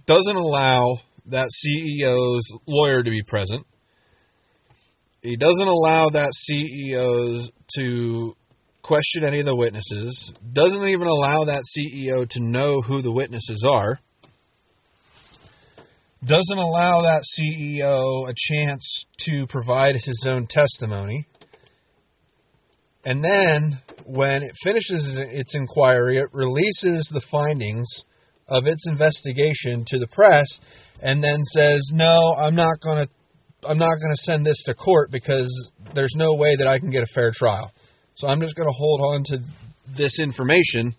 doesn't 0.06 0.36
allow 0.36 0.98
that 1.28 1.50
CEO's 1.50 2.58
lawyer 2.68 3.04
to 3.04 3.10
be 3.10 3.24
present. 3.28 3.66
He 5.22 5.36
doesn't 5.36 5.68
allow 5.68 6.10
that 6.10 6.32
CEO 6.34 7.52
to 7.76 8.36
question 8.82 9.24
any 9.24 9.40
of 9.40 9.46
the 9.46 9.56
witnesses, 9.56 10.34
doesn't 10.52 10.88
even 10.88 11.08
allow 11.08 11.44
that 11.44 11.64
CEO 11.64 12.28
to 12.30 12.40
know 12.40 12.82
who 12.82 13.02
the 13.02 13.12
witnesses 13.12 13.66
are, 13.70 14.00
doesn't 16.24 16.58
allow 16.58 17.02
that 17.02 17.24
CEO 17.24 18.30
a 18.30 18.34
chance 18.36 19.06
to 19.26 19.48
provide 19.48 19.96
his 19.96 20.26
own 20.28 20.48
testimony. 20.48 21.26
And 23.06 23.24
then, 23.24 23.80
when 24.06 24.44
it 24.44 24.52
finishes 24.62 25.18
its 25.20 25.56
inquiry, 25.56 26.18
it 26.18 26.30
releases 26.34 27.06
the 27.06 27.22
findings 27.22 28.04
of 28.50 28.68
its 28.68 28.88
investigation 28.88 29.84
to 29.88 29.98
the 29.98 30.08
press 30.08 30.60
and 31.02 31.24
then 31.24 31.44
says, 31.44 31.92
"No, 31.94 32.36
I'm 32.38 32.56
not 32.56 32.82
going 32.82 32.98
to 32.98 33.10
I'm 33.68 33.78
not 33.78 34.00
going 34.00 34.14
to 34.14 34.22
send 34.22 34.46
this 34.46 34.64
to 34.64 34.74
court 34.74 35.12
because 35.12 35.74
there's 35.94 36.16
no 36.16 36.34
way 36.34 36.56
that 36.56 36.68
I 36.68 36.80
can 36.80 36.92
get 36.92 37.04
a 37.04 37.08
fair 37.08 37.32
trial. 37.32 37.72
So 38.14 38.28
I'm 38.28 38.40
just 38.40 38.56
going 38.56 38.70
to 38.70 38.76
hold 38.76 39.02
on 39.02 39.24
to 39.26 39.40
this 39.88 40.20
information. 40.20 40.94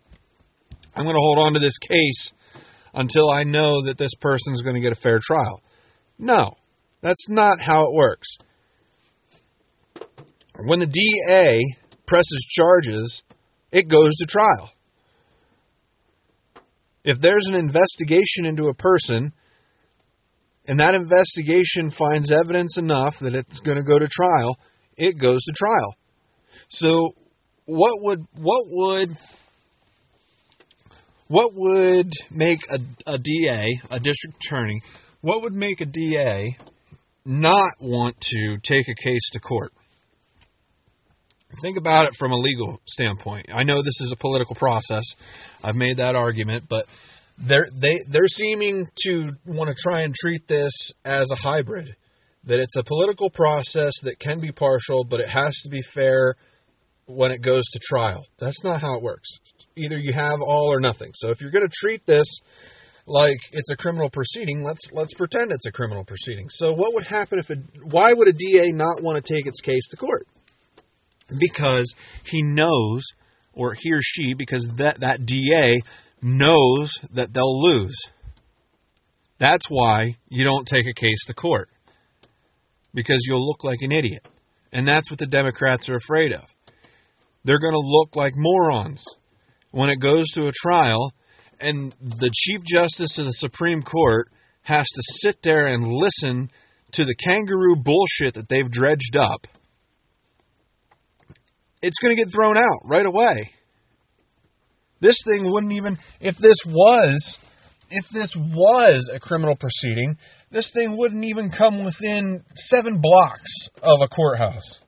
I'm 0.94 1.04
going 1.04 1.16
to 1.16 1.20
hold 1.20 1.38
on 1.38 1.54
to 1.54 1.58
this 1.58 1.78
case 1.78 2.32
until 2.94 3.30
I 3.30 3.44
know 3.44 3.82
that 3.82 3.98
this 3.98 4.14
person's 4.14 4.62
going 4.62 4.74
to 4.74 4.80
get 4.80 4.92
a 4.92 4.96
fair 4.96 5.20
trial." 5.22 5.62
No. 6.18 6.56
That's 7.00 7.28
not 7.28 7.60
how 7.60 7.84
it 7.84 7.94
works. 7.94 8.36
When 10.62 10.80
the 10.80 10.86
DA 10.86 11.62
presses 12.06 12.46
charges, 12.48 13.22
it 13.72 13.88
goes 13.88 14.16
to 14.16 14.26
trial. 14.26 14.72
If 17.02 17.18
there's 17.20 17.46
an 17.46 17.54
investigation 17.54 18.44
into 18.44 18.68
a 18.68 18.74
person 18.74 19.32
and 20.66 20.78
that 20.78 20.94
investigation 20.94 21.90
finds 21.90 22.30
evidence 22.30 22.76
enough 22.76 23.20
that 23.20 23.34
it's 23.34 23.60
going 23.60 23.78
to 23.78 23.82
go 23.82 23.98
to 23.98 24.06
trial, 24.06 24.58
it 24.98 25.16
goes 25.16 25.42
to 25.44 25.52
trial. 25.56 25.94
So 26.68 27.14
what 27.64 28.02
would 28.02 28.26
what 28.34 28.62
would 28.66 29.08
what 31.30 31.52
would 31.54 32.10
make 32.32 32.58
a, 32.72 33.12
a 33.14 33.16
DA, 33.16 33.80
a 33.88 34.00
district 34.00 34.44
attorney, 34.44 34.80
what 35.20 35.42
would 35.42 35.52
make 35.52 35.80
a 35.80 35.86
DA 35.86 36.56
not 37.24 37.70
want 37.80 38.20
to 38.20 38.58
take 38.64 38.88
a 38.88 39.00
case 39.00 39.30
to 39.30 39.38
court? 39.38 39.72
Think 41.62 41.78
about 41.78 42.08
it 42.08 42.16
from 42.18 42.32
a 42.32 42.36
legal 42.36 42.80
standpoint. 42.84 43.46
I 43.54 43.62
know 43.62 43.76
this 43.76 44.00
is 44.00 44.10
a 44.12 44.16
political 44.16 44.56
process. 44.56 45.04
I've 45.62 45.76
made 45.76 45.98
that 45.98 46.16
argument, 46.16 46.64
but 46.68 46.86
they're 47.38 47.68
they 47.76 48.00
they're 48.08 48.26
seeming 48.26 48.86
to 49.04 49.30
want 49.46 49.70
to 49.70 49.76
try 49.78 50.00
and 50.00 50.12
treat 50.12 50.48
this 50.48 50.92
as 51.04 51.30
a 51.30 51.36
hybrid 51.36 51.94
that 52.42 52.58
it's 52.58 52.76
a 52.76 52.82
political 52.82 53.30
process 53.30 54.00
that 54.02 54.18
can 54.18 54.40
be 54.40 54.50
partial 54.50 55.04
but 55.04 55.20
it 55.20 55.28
has 55.28 55.62
to 55.62 55.70
be 55.70 55.80
fair 55.80 56.34
when 57.06 57.30
it 57.30 57.40
goes 57.40 57.64
to 57.68 57.80
trial 57.82 58.26
that's 58.38 58.62
not 58.62 58.82
how 58.82 58.94
it 58.94 59.02
works 59.02 59.38
either 59.82 59.98
you 59.98 60.12
have 60.12 60.40
all 60.40 60.72
or 60.72 60.80
nothing 60.80 61.10
so 61.14 61.30
if 61.30 61.40
you're 61.40 61.50
going 61.50 61.66
to 61.66 61.72
treat 61.72 62.04
this 62.06 62.40
like 63.06 63.38
it's 63.52 63.70
a 63.70 63.76
criminal 63.76 64.10
proceeding 64.10 64.62
let's 64.62 64.92
let's 64.92 65.14
pretend 65.14 65.50
it's 65.50 65.66
a 65.66 65.72
criminal 65.72 66.04
proceeding 66.04 66.48
so 66.48 66.72
what 66.72 66.94
would 66.94 67.04
happen 67.04 67.38
if 67.38 67.50
a 67.50 67.56
why 67.84 68.12
would 68.12 68.28
a 68.28 68.32
DA 68.32 68.70
not 68.72 69.02
want 69.02 69.16
to 69.16 69.34
take 69.34 69.46
its 69.46 69.60
case 69.60 69.88
to 69.88 69.96
court 69.96 70.26
because 71.38 71.94
he 72.26 72.42
knows 72.42 73.04
or 73.52 73.74
he 73.74 73.92
or 73.92 74.02
she 74.02 74.34
because 74.34 74.76
that 74.76 75.00
that 75.00 75.26
DA 75.26 75.80
knows 76.22 76.92
that 77.12 77.32
they'll 77.32 77.60
lose. 77.60 77.98
That's 79.38 79.66
why 79.68 80.16
you 80.28 80.44
don't 80.44 80.66
take 80.66 80.86
a 80.86 80.92
case 80.92 81.24
to 81.26 81.34
court. 81.34 81.68
Because 82.92 83.26
you'll 83.26 83.46
look 83.46 83.64
like 83.64 83.78
an 83.82 83.92
idiot. 83.92 84.26
And 84.72 84.86
that's 84.86 85.10
what 85.10 85.18
the 85.18 85.26
Democrats 85.26 85.88
are 85.88 85.96
afraid 85.96 86.32
of. 86.32 86.54
They're 87.44 87.58
going 87.58 87.74
to 87.74 87.80
look 87.80 88.16
like 88.16 88.34
morons 88.36 89.04
when 89.70 89.90
it 89.90 90.00
goes 90.00 90.26
to 90.34 90.48
a 90.48 90.52
trial 90.52 91.12
and 91.60 91.94
the 92.00 92.30
Chief 92.32 92.64
Justice 92.64 93.18
of 93.18 93.26
the 93.26 93.32
Supreme 93.32 93.82
Court 93.82 94.28
has 94.62 94.86
to 94.88 95.02
sit 95.02 95.42
there 95.42 95.66
and 95.66 95.86
listen 95.86 96.48
to 96.92 97.04
the 97.04 97.14
kangaroo 97.14 97.76
bullshit 97.76 98.34
that 98.34 98.48
they've 98.48 98.70
dredged 98.70 99.16
up. 99.16 99.46
It's 101.82 101.98
going 101.98 102.14
to 102.14 102.22
get 102.22 102.32
thrown 102.32 102.56
out 102.56 102.80
right 102.84 103.06
away. 103.06 103.52
This 105.00 105.22
thing 105.24 105.50
wouldn't 105.50 105.72
even 105.72 105.94
if 106.20 106.36
this 106.36 106.58
was 106.66 107.38
if 107.90 108.08
this 108.08 108.36
was 108.36 109.10
a 109.12 109.18
criminal 109.18 109.56
proceeding, 109.56 110.16
this 110.50 110.72
thing 110.72 110.96
wouldn't 110.96 111.24
even 111.24 111.50
come 111.50 111.84
within 111.84 112.44
7 112.54 112.98
blocks 113.00 113.68
of 113.82 114.00
a 114.02 114.08
courthouse. 114.08 114.84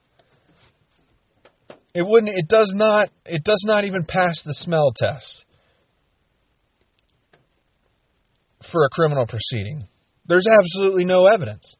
It 1.93 2.07
wouldn't 2.07 2.35
it 2.35 2.47
does 2.47 2.73
not 2.75 3.09
it 3.25 3.43
does 3.43 3.63
not 3.67 3.83
even 3.83 4.03
pass 4.03 4.41
the 4.41 4.53
smell 4.53 4.91
test 4.91 5.45
for 8.61 8.85
a 8.85 8.89
criminal 8.89 9.27
proceeding. 9.27 9.83
There's 10.25 10.47
absolutely 10.47 11.05
no 11.05 11.27
evidence. 11.27 11.75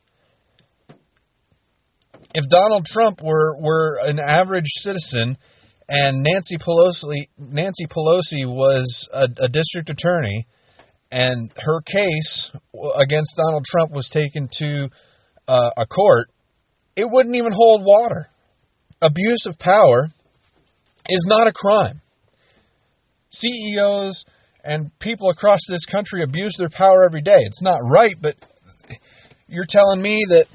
If 2.35 2.47
Donald 2.47 2.85
Trump 2.85 3.21
were 3.23 3.59
were 3.59 3.99
an 4.03 4.19
average 4.19 4.69
citizen 4.73 5.37
and 5.89 6.23
Nancy 6.23 6.57
Pelosi 6.57 7.27
Nancy 7.37 7.87
Pelosi 7.87 8.45
was 8.45 9.09
a, 9.13 9.27
a 9.41 9.49
district 9.49 9.89
attorney, 9.89 10.45
and 11.11 11.51
her 11.63 11.81
case 11.81 12.51
against 12.99 13.37
Donald 13.37 13.65
Trump 13.65 13.91
was 13.91 14.09
taken 14.09 14.47
to 14.59 14.89
uh, 15.47 15.71
a 15.77 15.85
court, 15.85 16.29
it 16.95 17.05
wouldn't 17.09 17.35
even 17.35 17.51
hold 17.51 17.83
water. 17.83 18.29
Abuse 19.03 19.45
of 19.45 19.59
power 19.59 20.07
is 21.09 21.25
not 21.27 21.47
a 21.47 21.51
crime. 21.51 22.01
CEOs 23.29 24.23
and 24.63 24.97
people 24.99 25.29
across 25.29 25.59
this 25.67 25.85
country 25.85 26.23
abuse 26.23 26.55
their 26.57 26.69
power 26.69 27.03
every 27.05 27.21
day. 27.21 27.39
It's 27.39 27.61
not 27.61 27.79
right, 27.83 28.15
but 28.21 28.35
you're 29.47 29.65
telling 29.65 30.01
me 30.01 30.21
that 30.29 30.45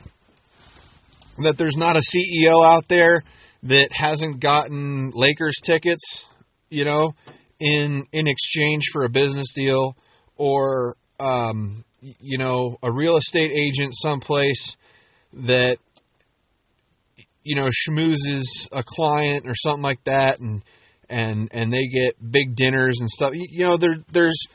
that 1.43 1.59
there's 1.59 1.77
not 1.77 1.97
a 1.97 2.01
CEO 2.01 2.65
out 2.65 2.89
there 2.89 3.23
that 3.65 3.93
hasn't 3.93 4.41
gotten 4.41 5.11
Lakers 5.11 5.57
tickets, 5.63 6.27
you 6.69 6.85
know, 6.85 7.13
in 7.61 8.05
in 8.13 8.27
exchange 8.27 8.87
for 8.93 9.05
a 9.05 9.11
business 9.11 9.53
deal 9.55 9.95
or 10.37 10.97
um, 11.21 11.85
you 12.01 12.39
know, 12.39 12.77
a 12.83 12.91
real 12.91 13.17
estate 13.17 13.51
agent 13.51 13.93
someplace 13.95 14.77
that 15.33 15.79
you 17.49 17.55
know 17.55 17.69
schmoozes 17.69 18.69
a 18.73 18.83
client 18.85 19.47
or 19.47 19.55
something 19.55 19.83
like 19.83 20.05
that 20.05 20.39
and 20.39 20.63
and 21.09 21.49
and 21.53 21.73
they 21.73 21.87
get 21.87 22.15
big 22.31 22.55
dinners 22.55 23.01
and 23.01 23.09
stuff. 23.09 23.33
You 23.35 23.65
know, 23.65 23.77
there 23.77 23.97
there's 24.13 24.47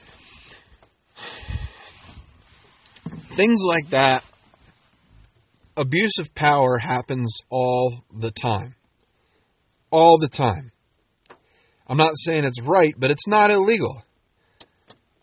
things 3.36 3.62
like 3.68 3.90
that. 3.90 4.24
Abuse 5.76 6.20
of 6.20 6.36
power 6.36 6.78
happens 6.78 7.40
all 7.50 8.04
the 8.14 8.30
time. 8.32 8.76
All 9.90 10.20
the 10.20 10.30
time. 10.30 10.72
I'm 11.88 11.98
not 11.98 12.16
saying 12.16 12.44
it's 12.44 12.62
right, 12.62 12.94
but 12.98 13.10
it's 13.10 13.28
not 13.28 13.50
illegal. 13.50 14.04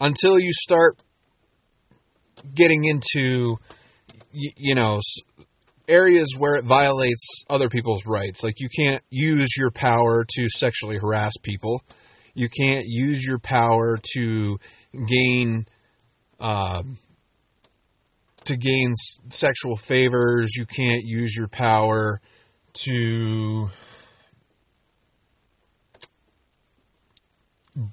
Until 0.01 0.41
you 0.41 0.53
start 0.53 1.01
getting 2.55 2.85
into, 2.85 3.59
you, 4.33 4.51
you 4.57 4.75
know, 4.75 5.01
areas 5.91 6.35
where 6.39 6.55
it 6.55 6.65
violates 6.65 7.45
other 7.51 7.69
people's 7.69 8.07
rights. 8.07 8.43
Like 8.43 8.61
you 8.61 8.69
can't 8.75 9.03
use 9.11 9.57
your 9.57 9.71
power 9.71 10.25
to 10.37 10.49
sexually 10.49 10.99
harass 10.99 11.35
people. 11.43 11.83
You 12.35 12.49
can't 12.49 12.85
use 12.87 13.25
your 13.25 13.39
power 13.39 13.99
to 14.15 14.59
gain 15.09 15.67
uh, 16.39 16.83
to 18.45 18.57
gain 18.57 18.95
sexual 19.29 19.77
favors. 19.77 20.57
You 20.57 20.65
can't 20.65 21.03
use 21.05 21.37
your 21.37 21.49
power 21.49 22.21
to 22.85 23.69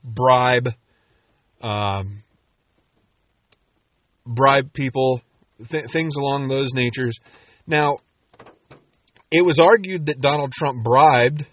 bribe 0.04 0.70
um, 1.62 2.24
bribe 4.26 4.74
people, 4.74 5.22
th- 5.70 5.86
things 5.86 6.16
along 6.16 6.48
those 6.48 6.74
natures. 6.74 7.18
Now, 7.68 7.98
it 9.30 9.44
was 9.44 9.60
argued 9.60 10.06
that 10.06 10.22
Donald 10.22 10.54
Trump 10.54 10.84
bribed 10.84 11.46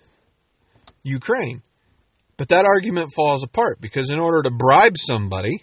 Ukraine. 1.02 1.62
But 2.37 2.49
that 2.49 2.64
argument 2.64 3.12
falls 3.14 3.44
apart 3.44 3.80
because 3.80 4.11
in 4.11 4.18
order 4.18 4.42
to 4.42 4.50
bribe 4.50 4.97
somebody, 4.97 5.62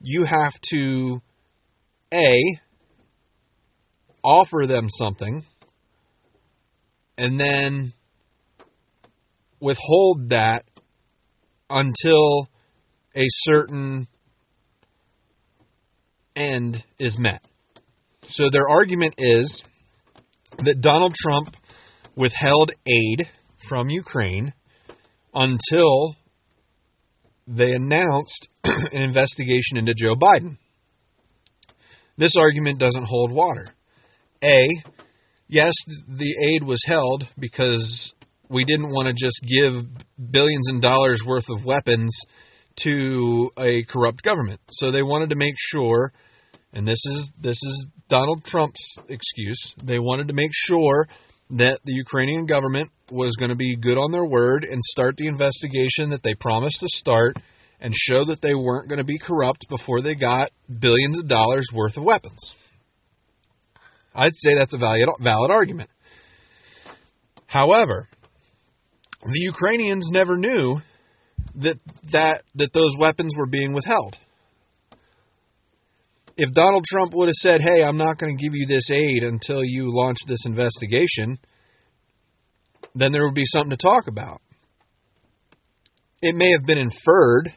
you 0.00 0.24
have 0.24 0.58
to 0.72 1.22
A, 2.12 2.34
offer 4.22 4.66
them 4.66 4.88
something, 4.88 5.44
and 7.16 7.38
then 7.38 7.92
withhold 9.60 10.30
that 10.30 10.64
until 11.68 12.48
a 13.14 13.26
certain 13.28 14.06
end 16.34 16.84
is 16.98 17.18
met. 17.18 17.42
So 18.30 18.48
their 18.48 18.68
argument 18.68 19.16
is 19.18 19.64
that 20.58 20.80
Donald 20.80 21.16
Trump 21.16 21.56
withheld 22.14 22.70
aid 22.86 23.28
from 23.58 23.90
Ukraine 23.90 24.52
until 25.34 26.14
they 27.48 27.72
announced 27.72 28.46
an 28.64 29.02
investigation 29.02 29.78
into 29.78 29.94
Joe 29.94 30.14
Biden. 30.14 30.58
This 32.16 32.36
argument 32.36 32.78
doesn't 32.78 33.08
hold 33.08 33.32
water. 33.32 33.66
A, 34.44 34.68
yes, 35.48 35.74
the 35.86 36.36
aid 36.52 36.62
was 36.62 36.84
held 36.86 37.26
because 37.36 38.14
we 38.48 38.64
didn't 38.64 38.92
want 38.92 39.08
to 39.08 39.12
just 39.12 39.42
give 39.42 39.84
billions 40.30 40.70
in 40.70 40.78
dollars 40.78 41.26
worth 41.26 41.50
of 41.50 41.64
weapons 41.64 42.16
to 42.76 43.50
a 43.58 43.82
corrupt 43.82 44.22
government. 44.22 44.60
So 44.70 44.92
they 44.92 45.02
wanted 45.02 45.30
to 45.30 45.36
make 45.36 45.56
sure 45.58 46.12
and 46.72 46.86
this 46.86 47.04
is 47.06 47.32
this 47.40 47.62
is 47.62 47.88
Donald 48.08 48.44
Trump's 48.44 48.96
excuse. 49.08 49.74
They 49.82 49.98
wanted 49.98 50.28
to 50.28 50.34
make 50.34 50.52
sure 50.52 51.06
that 51.50 51.80
the 51.84 51.94
Ukrainian 51.94 52.46
government 52.46 52.90
was 53.10 53.36
going 53.36 53.48
to 53.48 53.56
be 53.56 53.76
good 53.76 53.98
on 53.98 54.12
their 54.12 54.24
word 54.24 54.64
and 54.64 54.82
start 54.82 55.16
the 55.16 55.26
investigation 55.26 56.10
that 56.10 56.22
they 56.22 56.34
promised 56.34 56.80
to 56.80 56.88
start 56.88 57.36
and 57.80 57.94
show 57.94 58.24
that 58.24 58.40
they 58.40 58.54
weren't 58.54 58.88
going 58.88 58.98
to 58.98 59.04
be 59.04 59.18
corrupt 59.18 59.68
before 59.68 60.00
they 60.00 60.14
got 60.14 60.50
billions 60.78 61.18
of 61.18 61.28
dollars 61.28 61.66
worth 61.72 61.96
of 61.96 62.04
weapons. 62.04 62.56
I'd 64.14 64.34
say 64.34 64.54
that's 64.54 64.74
a 64.74 64.78
valid, 64.78 65.08
valid 65.20 65.50
argument. 65.50 65.90
However, 67.46 68.08
the 69.24 69.40
Ukrainians 69.40 70.10
never 70.10 70.36
knew 70.36 70.80
that, 71.56 71.78
that, 72.12 72.42
that 72.54 72.72
those 72.72 72.96
weapons 72.96 73.36
were 73.36 73.46
being 73.46 73.72
withheld 73.72 74.16
if 76.40 76.54
Donald 76.54 76.86
Trump 76.86 77.12
would 77.12 77.28
have 77.28 77.34
said, 77.34 77.60
hey, 77.60 77.84
I'm 77.84 77.98
not 77.98 78.16
going 78.16 78.34
to 78.34 78.42
give 78.42 78.54
you 78.54 78.64
this 78.64 78.90
aid 78.90 79.24
until 79.24 79.62
you 79.62 79.90
launch 79.92 80.20
this 80.26 80.46
investigation, 80.46 81.36
then 82.94 83.12
there 83.12 83.26
would 83.26 83.34
be 83.34 83.44
something 83.44 83.72
to 83.72 83.76
talk 83.76 84.06
about. 84.06 84.38
It 86.22 86.34
may 86.34 86.50
have 86.52 86.64
been 86.66 86.78
inferred, 86.78 87.48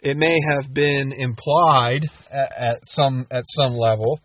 it 0.00 0.16
may 0.16 0.38
have 0.48 0.72
been 0.72 1.12
implied 1.12 2.04
at, 2.32 2.52
at 2.58 2.76
some 2.84 3.26
at 3.30 3.44
some 3.46 3.74
level. 3.74 4.20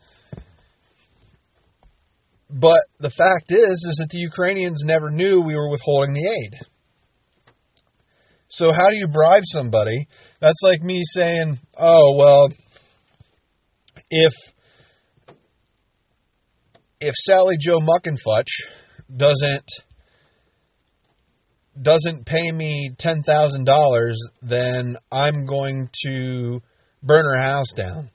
But 2.50 2.80
the 2.98 3.10
fact 3.10 3.52
is 3.52 3.86
is 3.90 3.98
that 4.00 4.08
the 4.10 4.20
Ukrainians 4.20 4.86
never 4.86 5.12
knew 5.12 5.42
we 5.42 5.56
were 5.56 5.70
withholding 5.70 6.14
the 6.14 6.30
aid. 6.30 6.62
So 8.50 8.72
how 8.72 8.90
do 8.90 8.96
you 8.96 9.08
bribe 9.08 9.44
somebody? 9.46 10.08
That's 10.40 10.62
like 10.64 10.82
me 10.82 11.04
saying, 11.04 11.60
"Oh, 11.80 12.16
well, 12.18 12.50
if 14.10 14.34
if 17.00 17.14
Sally 17.16 17.58
Joe 17.60 17.80
Muckenfutch 17.80 18.50
doesn't 19.16 19.70
doesn't 21.80 22.26
pay 22.26 22.52
me 22.52 22.92
ten 22.98 23.22
thousand 23.22 23.66
dollars, 23.66 24.18
then 24.42 24.96
I'm 25.12 25.46
going 25.46 25.90
to 26.06 26.62
burn 27.04 27.26
her 27.26 27.42
house 27.42 27.74
down." 27.76 28.10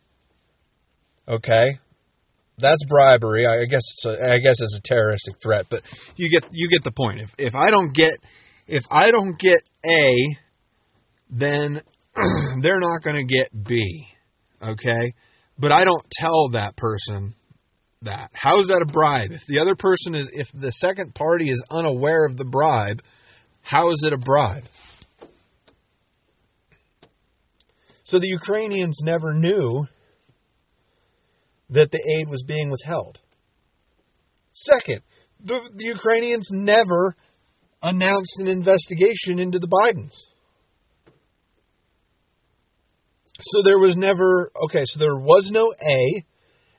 Okay, 1.28 1.72
that's 2.58 2.84
bribery. 2.86 3.46
I 3.46 3.66
guess 3.66 3.82
it's 3.92 4.06
a, 4.06 4.32
I 4.32 4.38
guess 4.38 4.62
it's 4.62 4.78
a 4.78 4.82
terroristic 4.82 5.34
threat, 5.42 5.66
but 5.70 5.82
you 6.16 6.30
get 6.30 6.46
you 6.52 6.68
get 6.70 6.84
the 6.84 6.90
point. 6.90 7.20
If 7.20 7.34
if 7.38 7.54
I 7.54 7.70
don't 7.70 7.94
get 7.94 8.14
if 8.72 8.84
I 8.90 9.10
don't 9.10 9.38
get 9.38 9.60
A, 9.86 10.14
then 11.28 11.82
they're 12.60 12.80
not 12.80 13.02
going 13.02 13.16
to 13.16 13.24
get 13.24 13.50
B. 13.52 14.08
Okay? 14.66 15.12
But 15.58 15.72
I 15.72 15.84
don't 15.84 16.10
tell 16.10 16.48
that 16.48 16.74
person 16.74 17.34
that. 18.00 18.30
How 18.32 18.60
is 18.60 18.68
that 18.68 18.80
a 18.80 18.86
bribe? 18.86 19.30
If 19.30 19.44
the 19.46 19.58
other 19.58 19.76
person 19.76 20.14
is, 20.14 20.30
if 20.32 20.50
the 20.52 20.70
second 20.70 21.14
party 21.14 21.50
is 21.50 21.62
unaware 21.70 22.24
of 22.24 22.38
the 22.38 22.46
bribe, 22.46 23.02
how 23.62 23.90
is 23.90 24.02
it 24.06 24.14
a 24.14 24.18
bribe? 24.18 24.64
So 28.04 28.18
the 28.18 28.28
Ukrainians 28.28 29.00
never 29.02 29.34
knew 29.34 29.86
that 31.68 31.90
the 31.90 32.00
aid 32.18 32.30
was 32.30 32.42
being 32.42 32.70
withheld. 32.70 33.20
Second, 34.54 35.02
the, 35.40 35.60
the 35.74 35.84
Ukrainians 35.84 36.48
never 36.50 37.16
announced 37.82 38.38
an 38.38 38.48
investigation 38.48 39.38
into 39.38 39.58
the 39.58 39.68
Bidens. 39.68 40.26
So 43.40 43.62
there 43.62 43.78
was 43.78 43.96
never, 43.96 44.50
okay, 44.64 44.84
so 44.84 45.00
there 45.00 45.18
was 45.18 45.50
no 45.52 45.72
A 45.86 46.22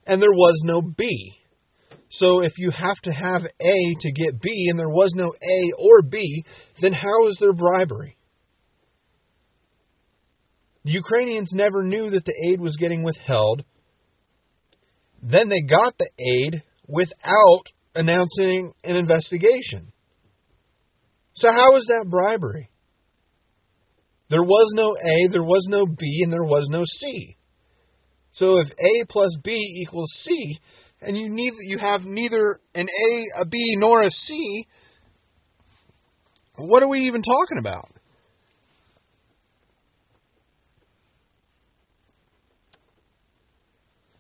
and 0.08 0.22
there 0.22 0.32
was 0.32 0.62
no 0.64 0.82
B. 0.82 1.34
So 2.08 2.42
if 2.42 2.58
you 2.58 2.72
have 2.72 3.02
to 3.02 3.12
have 3.12 3.46
A 3.46 3.96
to 4.00 4.12
get 4.12 4.42
B 4.42 4.68
and 4.70 4.80
there 4.80 4.90
was 4.90 5.14
no 5.16 5.28
A 5.28 5.72
or 5.82 6.04
B, 6.04 6.46
then 6.80 6.94
how 6.94 7.28
is 7.28 7.38
there 7.40 7.54
bribery? 7.54 8.18
The 10.86 10.92
Ukrainians 10.92 11.54
never 11.54 11.84
knew 11.84 12.10
that 12.10 12.26
the 12.26 12.36
aid 12.46 12.60
was 12.60 12.76
getting 12.76 13.04
withheld. 13.04 13.64
Then 15.22 15.48
they 15.48 15.62
got 15.62 15.98
the 15.98 16.12
aid 16.20 16.62
without 16.88 17.72
announcing 17.96 18.74
an 18.84 18.98
investigation. 18.98 19.93
So, 21.34 21.52
how 21.52 21.76
is 21.76 21.86
that 21.88 22.08
bribery? 22.10 22.70
There 24.30 24.44
was 24.44 24.74
no 24.76 24.96
A, 24.96 25.28
there 25.28 25.44
was 25.44 25.68
no 25.70 25.86
B, 25.86 26.22
and 26.24 26.34
there 26.34 26.44
was 26.44 26.68
no 26.70 26.86
C. 26.86 27.38
So 28.32 28.58
if 28.58 28.72
A 28.72 29.06
plus 29.08 29.38
B 29.38 29.52
equals 29.80 30.12
C, 30.14 30.58
and 31.02 31.18
you 31.18 31.30
need 31.30 31.54
you 31.62 31.78
have 31.78 32.08
neither 32.08 32.60
an 32.74 32.88
A, 32.88 33.42
a 33.42 33.46
B, 33.46 33.76
nor 33.78 34.02
a 34.02 34.10
C, 34.10 34.66
what 36.56 36.82
are 36.82 36.90
we 36.90 37.02
even 37.02 37.22
talking 37.22 37.60
about? 37.60 37.90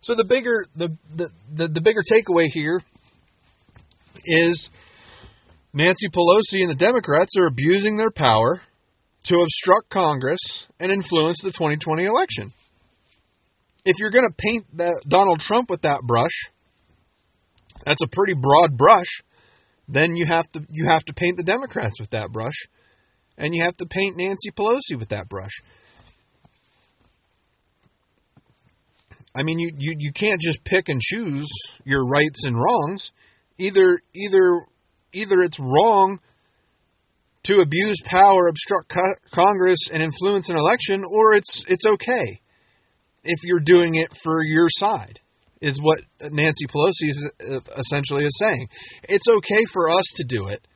So 0.02 0.14
the 0.14 0.26
bigger 0.26 0.68
the, 0.76 0.90
the, 1.16 1.30
the, 1.52 1.68
the 1.70 1.82
bigger 1.82 2.04
takeaway 2.04 2.50
here 2.54 2.82
is 4.26 4.70
Nancy 5.74 6.08
Pelosi 6.08 6.62
and 6.62 6.70
the 6.70 6.76
Democrats 6.76 7.36
are 7.38 7.48
abusing 7.48 7.98
their 7.98 8.12
power 8.12 8.62
to 9.26 9.42
obstruct 9.42 9.90
Congress 9.90 10.68
and 10.80 10.92
influence 10.92 11.42
the 11.42 11.52
2020 11.52 12.06
election. 12.06 12.52
If 13.84 14.00
you're 14.00 14.12
going 14.12 14.28
to 14.28 14.36
paint 14.38 14.66
that 14.78 15.04
Donald 15.08 15.40
Trump 15.40 15.70
with 15.70 15.82
that 15.82 16.02
brush, 16.04 16.52
that's 17.86 18.04
a 18.04 18.08
pretty 18.08 18.34
broad 18.34 18.78
brush. 18.78 19.22
Then 19.88 20.16
you 20.16 20.26
have 20.26 20.48
to 20.50 20.66
you 20.70 20.86
have 20.86 21.04
to 21.06 21.14
paint 21.14 21.38
the 21.38 21.44
Democrats 21.44 22.00
with 22.00 22.12
that 22.12 22.32
brush, 22.32 22.68
and 23.38 23.54
you 23.54 23.64
have 23.64 23.76
to 23.78 23.86
paint 23.86 24.16
Nancy 24.16 24.52
Pelosi 24.52 24.98
with 24.98 25.10
that 25.10 25.28
brush. 25.28 25.62
I 29.36 29.44
mean, 29.44 29.60
you, 29.60 29.72
you, 29.76 29.96
you 29.98 30.12
can't 30.14 30.40
just 30.40 30.64
pick 30.64 30.88
and 30.88 31.02
choose 31.02 31.50
your 31.84 32.06
rights 32.08 32.46
and 32.46 32.56
wrongs. 32.56 33.12
Either 33.58 34.00
either 34.14 34.66
either 35.14 35.42
it's 35.42 35.60
wrong 35.60 36.20
to 37.44 37.60
abuse 37.60 38.02
power, 38.06 38.48
obstruct 38.48 38.90
co- 38.90 39.20
Congress, 39.32 39.90
and 39.92 40.02
influence 40.02 40.50
an 40.50 40.58
election, 40.58 41.04
or 41.04 41.34
it's 41.34 41.66
it's 41.70 41.86
okay 41.86 42.40
if 43.24 43.40
you're 43.44 43.60
doing 43.60 43.96
it 43.96 44.16
for 44.16 44.44
your 44.44 44.68
side. 44.70 45.20
Is 45.62 45.82
what 45.82 46.00
Nancy 46.30 46.68
Pelosi 46.68 47.08
is 47.08 47.34
uh, 47.50 47.60
essentially 47.78 48.26
is 48.26 48.38
saying. 48.38 48.68
It's 49.08 49.30
okay 49.30 49.64
for 49.72 49.90
us 49.90 50.12
to 50.18 50.26
do 50.26 50.48
it 50.48 50.68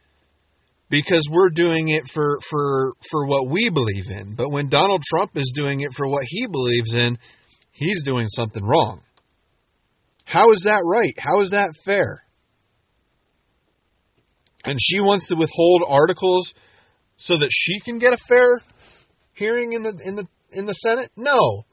because 0.89 1.27
we're 1.29 1.49
doing 1.49 1.89
it 1.89 2.07
for 2.07 2.39
for 2.49 2.93
for 3.09 3.27
what 3.27 3.49
we 3.49 3.69
believe 3.69 4.05
in. 4.09 4.35
But 4.35 4.49
when 4.49 4.69
Donald 4.69 5.03
Trump 5.03 5.31
is 5.35 5.51
doing 5.53 5.81
it 5.81 5.91
for 5.93 6.07
what 6.07 6.25
he 6.27 6.47
believes 6.47 6.93
in, 6.93 7.17
he's 7.73 8.03
doing 8.03 8.27
something 8.29 8.63
wrong. 8.63 9.01
How 10.25 10.51
is 10.51 10.61
that 10.63 10.83
right? 10.85 11.13
How 11.19 11.39
is 11.41 11.49
that 11.51 11.73
fair? 11.85 12.23
And 14.67 14.81
she 14.81 14.99
wants 14.99 15.29
to 15.29 15.35
withhold 15.35 15.81
articles 15.87 16.53
so 17.15 17.37
that 17.37 17.51
she 17.51 17.79
can 17.79 17.99
get 17.99 18.13
a 18.13 18.17
fair 18.17 18.59
hearing 19.33 19.71
in 19.71 19.83
the 19.83 19.99
in 20.03 20.15
the 20.15 20.27
in 20.51 20.65
the 20.65 20.73
Senate? 20.73 21.09
No, 21.15 21.65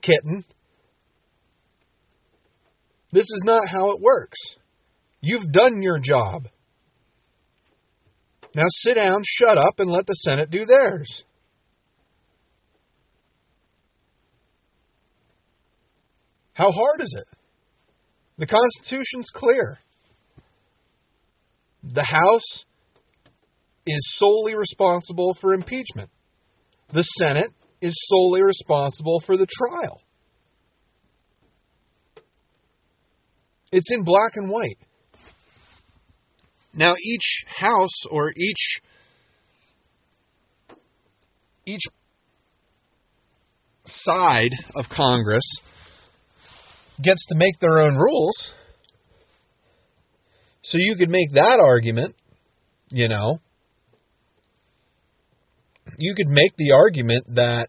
kitten. 0.00 0.44
This 3.12 3.24
is 3.24 3.42
not 3.44 3.68
how 3.68 3.90
it 3.90 4.00
works. 4.00 4.56
You've 5.20 5.52
done 5.52 5.82
your 5.82 5.98
job. 5.98 6.48
Now 8.54 8.64
sit 8.68 8.94
down, 8.94 9.22
shut 9.26 9.58
up, 9.58 9.78
and 9.78 9.90
let 9.90 10.06
the 10.06 10.14
Senate 10.14 10.48
do 10.48 10.64
theirs. 10.64 11.24
How 16.54 16.72
hard 16.72 17.02
is 17.02 17.14
it? 17.14 17.38
The 18.38 18.46
Constitution's 18.46 19.28
clear. 19.30 19.80
The 21.82 22.04
House 22.04 22.66
is 23.86 24.16
solely 24.16 24.54
responsible 24.54 25.34
for 25.34 25.54
impeachment. 25.54 26.10
The 26.88 27.02
Senate 27.02 27.52
is 27.80 28.06
solely 28.08 28.42
responsible 28.42 29.20
for 29.20 29.36
the 29.36 29.46
trial. 29.46 30.02
It's 33.70 33.92
in 33.92 34.02
black 34.02 34.32
and 34.34 34.50
white. 34.50 34.78
Now 36.74 36.94
each 37.04 37.44
house 37.46 38.06
or 38.10 38.32
each 38.36 38.80
each 41.66 41.84
side 43.84 44.52
of 44.74 44.88
Congress 44.88 45.44
gets 47.02 47.26
to 47.26 47.34
make 47.34 47.58
their 47.58 47.78
own 47.78 47.96
rules. 47.96 48.54
So 50.68 50.76
you 50.76 50.96
could 50.96 51.08
make 51.08 51.32
that 51.32 51.60
argument, 51.60 52.14
you 52.90 53.08
know. 53.08 53.40
You 55.96 56.14
could 56.14 56.28
make 56.28 56.56
the 56.58 56.72
argument 56.72 57.24
that 57.36 57.68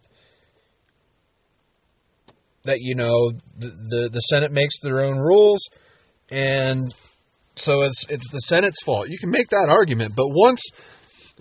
that 2.65 2.79
you 2.81 2.95
know 2.95 3.31
the, 3.57 3.67
the, 3.67 4.09
the 4.11 4.19
Senate 4.19 4.51
makes 4.51 4.81
their 4.81 4.99
own 4.99 5.17
rules 5.17 5.69
and 6.29 6.93
so 7.55 7.83
it's 7.83 8.05
it's 8.09 8.29
the 8.31 8.39
Senate's 8.39 8.83
fault. 8.83 9.07
You 9.07 9.17
can 9.17 9.31
make 9.31 9.47
that 9.47 9.69
argument, 9.69 10.11
but 10.13 10.27
once 10.27 10.69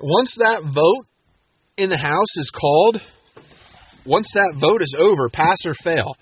once 0.00 0.36
that 0.36 0.62
vote 0.62 1.06
in 1.76 1.90
the 1.90 1.96
House 1.96 2.36
is 2.36 2.52
called, 2.54 3.02
once 4.06 4.30
that 4.34 4.54
vote 4.54 4.80
is 4.80 4.94
over, 4.96 5.28
pass 5.28 5.66
or 5.66 5.74
fail, 5.74 6.14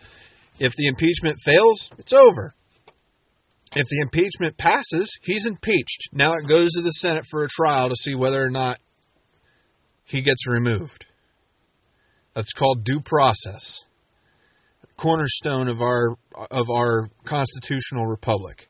if 0.58 0.72
the 0.76 0.86
impeachment 0.86 1.36
fails, 1.44 1.90
it's 1.98 2.14
over. 2.14 2.54
If 3.74 3.86
the 3.88 4.00
impeachment 4.00 4.56
passes, 4.56 5.18
he's 5.22 5.46
impeached. 5.46 6.08
Now 6.12 6.34
it 6.34 6.48
goes 6.48 6.72
to 6.72 6.82
the 6.82 6.90
Senate 6.90 7.24
for 7.28 7.42
a 7.42 7.48
trial 7.48 7.88
to 7.88 7.96
see 7.96 8.14
whether 8.14 8.42
or 8.42 8.50
not 8.50 8.78
he 10.04 10.22
gets 10.22 10.46
removed. 10.48 11.06
That's 12.34 12.52
called 12.52 12.84
due 12.84 13.00
process. 13.00 13.84
Cornerstone 14.96 15.68
of 15.68 15.82
our 15.82 16.16
of 16.50 16.70
our 16.70 17.10
constitutional 17.24 18.06
republic. 18.06 18.68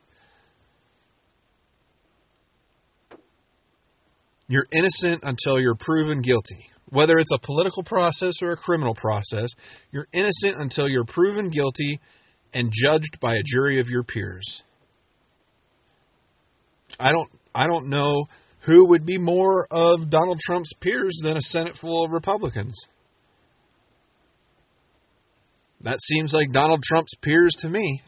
You're 4.48 4.66
innocent 4.72 5.22
until 5.24 5.61
you're 5.61 5.76
proven 5.76 6.22
guilty. 6.22 6.70
Whether 6.88 7.18
it's 7.18 7.32
a 7.32 7.38
political 7.38 7.82
process 7.82 8.42
or 8.42 8.52
a 8.52 8.56
criminal 8.56 8.94
process, 8.94 9.50
you're 9.90 10.06
innocent 10.12 10.56
until 10.59 10.88
you're 10.88 11.04
proven 11.04 11.50
guilty 11.50 12.00
and 12.54 12.72
judged 12.72 13.18
by 13.20 13.35
a 13.35 13.42
jury 13.44 13.80
of 13.80 13.90
your 13.90 14.04
peers. 14.04 14.62
I 16.98 17.12
don't 17.12 17.30
I 17.54 17.66
don't 17.66 17.88
know 17.88 18.26
who 18.61 18.88
would 18.88 19.06
be 19.06 19.18
more 19.18 19.66
of 19.70 20.11
Donald 20.11 20.40
Trump's 20.40 20.72
peers 20.72 21.20
than 21.22 21.37
a 21.37 21.42
Senate 21.42 21.76
full 21.76 22.04
of 22.04 22.11
Republicans. 22.11 22.88
That 25.80 26.02
seems 26.02 26.35
like 26.35 26.50
Donald 26.50 26.82
Trump's 26.82 27.14
peers 27.14 27.52
to 27.61 27.68
me. 27.68 28.02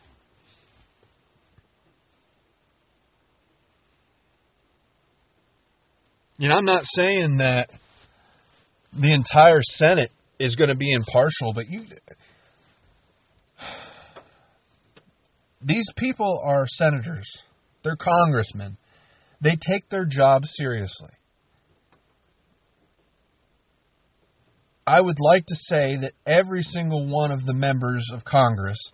You 6.38 6.48
know, 6.48 6.56
I'm 6.56 6.64
not 6.64 6.86
saying 6.86 7.38
that 7.38 7.68
the 8.92 9.12
entire 9.12 9.62
Senate 9.62 10.10
is 10.38 10.56
going 10.56 10.70
to 10.70 10.76
be 10.76 10.92
impartial, 10.92 11.52
but 11.52 11.68
you 11.68 11.84
these 15.60 15.92
people 15.96 16.40
are 16.44 16.66
senators. 16.66 17.44
They're 17.88 17.96
congressmen. 17.96 18.76
They 19.40 19.56
take 19.56 19.88
their 19.88 20.04
job 20.04 20.44
seriously. 20.44 21.08
I 24.86 25.00
would 25.00 25.16
like 25.18 25.46
to 25.46 25.54
say 25.56 25.96
that 25.96 26.12
every 26.26 26.60
single 26.60 27.06
one 27.06 27.30
of 27.30 27.46
the 27.46 27.54
members 27.54 28.10
of 28.12 28.26
Congress 28.26 28.92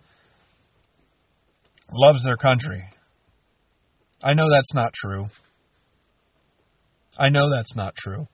loves 1.91 2.23
their 2.23 2.37
country. 2.37 2.83
I 4.23 4.33
know 4.33 4.49
that's 4.49 4.73
not 4.73 4.93
true. 4.93 5.25
I 7.19 7.27
know 7.27 7.49
that's 7.49 7.75
not 7.75 7.95
true. 7.95 8.27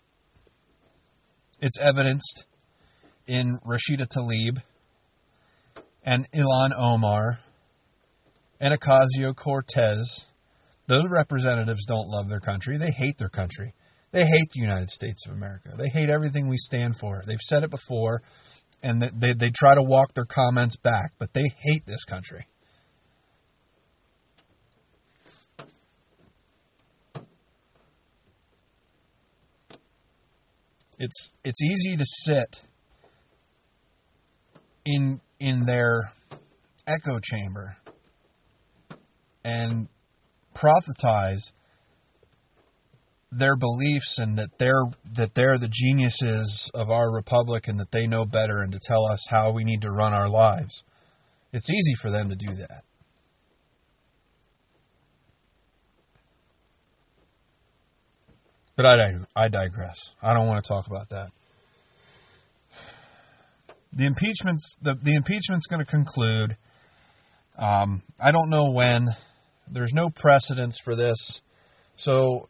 It's 1.59 1.79
evidenced 1.79 2.45
in 3.27 3.57
Rashida 3.65 4.05
Tlaib 4.07 4.61
and 6.05 6.29
Ilhan 6.31 6.69
Omar 6.77 7.39
and 8.59 8.79
Ocasio 8.79 9.35
Cortez. 9.35 10.30
Those 10.91 11.09
representatives 11.09 11.85
don't 11.85 12.09
love 12.09 12.27
their 12.27 12.41
country. 12.41 12.75
They 12.75 12.91
hate 12.91 13.17
their 13.17 13.29
country. 13.29 13.73
They 14.11 14.25
hate 14.25 14.49
the 14.53 14.59
United 14.59 14.89
States 14.89 15.25
of 15.25 15.31
America. 15.31 15.69
They 15.77 15.87
hate 15.87 16.09
everything 16.09 16.49
we 16.49 16.57
stand 16.57 16.97
for. 16.97 17.23
They've 17.25 17.39
said 17.39 17.63
it 17.63 17.71
before, 17.71 18.21
and 18.83 19.01
they, 19.01 19.31
they 19.31 19.51
try 19.51 19.73
to 19.73 19.81
walk 19.81 20.15
their 20.15 20.25
comments 20.25 20.75
back, 20.75 21.13
but 21.17 21.29
they 21.33 21.45
hate 21.63 21.85
this 21.85 22.03
country. 22.03 22.45
It's 30.99 31.31
it's 31.45 31.63
easy 31.63 31.95
to 31.95 32.05
sit 32.05 32.67
in 34.83 35.21
in 35.39 35.65
their 35.65 36.01
echo 36.85 37.19
chamber 37.23 37.77
and 39.45 39.87
prophesize 40.53 41.53
their 43.31 43.55
beliefs 43.55 44.19
and 44.19 44.37
that 44.37 44.57
they're 44.57 44.85
that 45.13 45.35
they're 45.35 45.57
the 45.57 45.69
geniuses 45.71 46.69
of 46.73 46.91
our 46.91 47.13
republic 47.13 47.67
and 47.67 47.79
that 47.79 47.91
they 47.91 48.05
know 48.05 48.25
better 48.25 48.61
and 48.61 48.73
to 48.73 48.79
tell 48.85 49.05
us 49.05 49.27
how 49.29 49.51
we 49.51 49.63
need 49.63 49.81
to 49.81 49.91
run 49.91 50.13
our 50.13 50.29
lives. 50.29 50.83
It's 51.53 51.71
easy 51.71 51.93
for 51.95 52.09
them 52.09 52.29
to 52.29 52.35
do 52.35 52.53
that. 52.53 52.83
But 58.75 58.99
I, 58.99 59.15
I 59.35 59.47
digress. 59.47 60.15
I 60.23 60.33
don't 60.33 60.47
want 60.47 60.63
to 60.63 60.67
talk 60.67 60.87
about 60.87 61.09
that. 61.09 61.29
The 63.93 64.05
impeachment's 64.05 64.75
the, 64.81 64.95
the 64.95 65.15
impeachment's 65.15 65.67
going 65.67 65.81
to 65.81 65.85
conclude. 65.85 66.55
Um, 67.57 68.01
I 68.23 68.31
don't 68.31 68.49
know 68.49 68.71
when. 68.71 69.07
There's 69.69 69.93
no 69.93 70.09
precedence 70.09 70.79
for 70.79 70.95
this. 70.95 71.41
So 71.95 72.49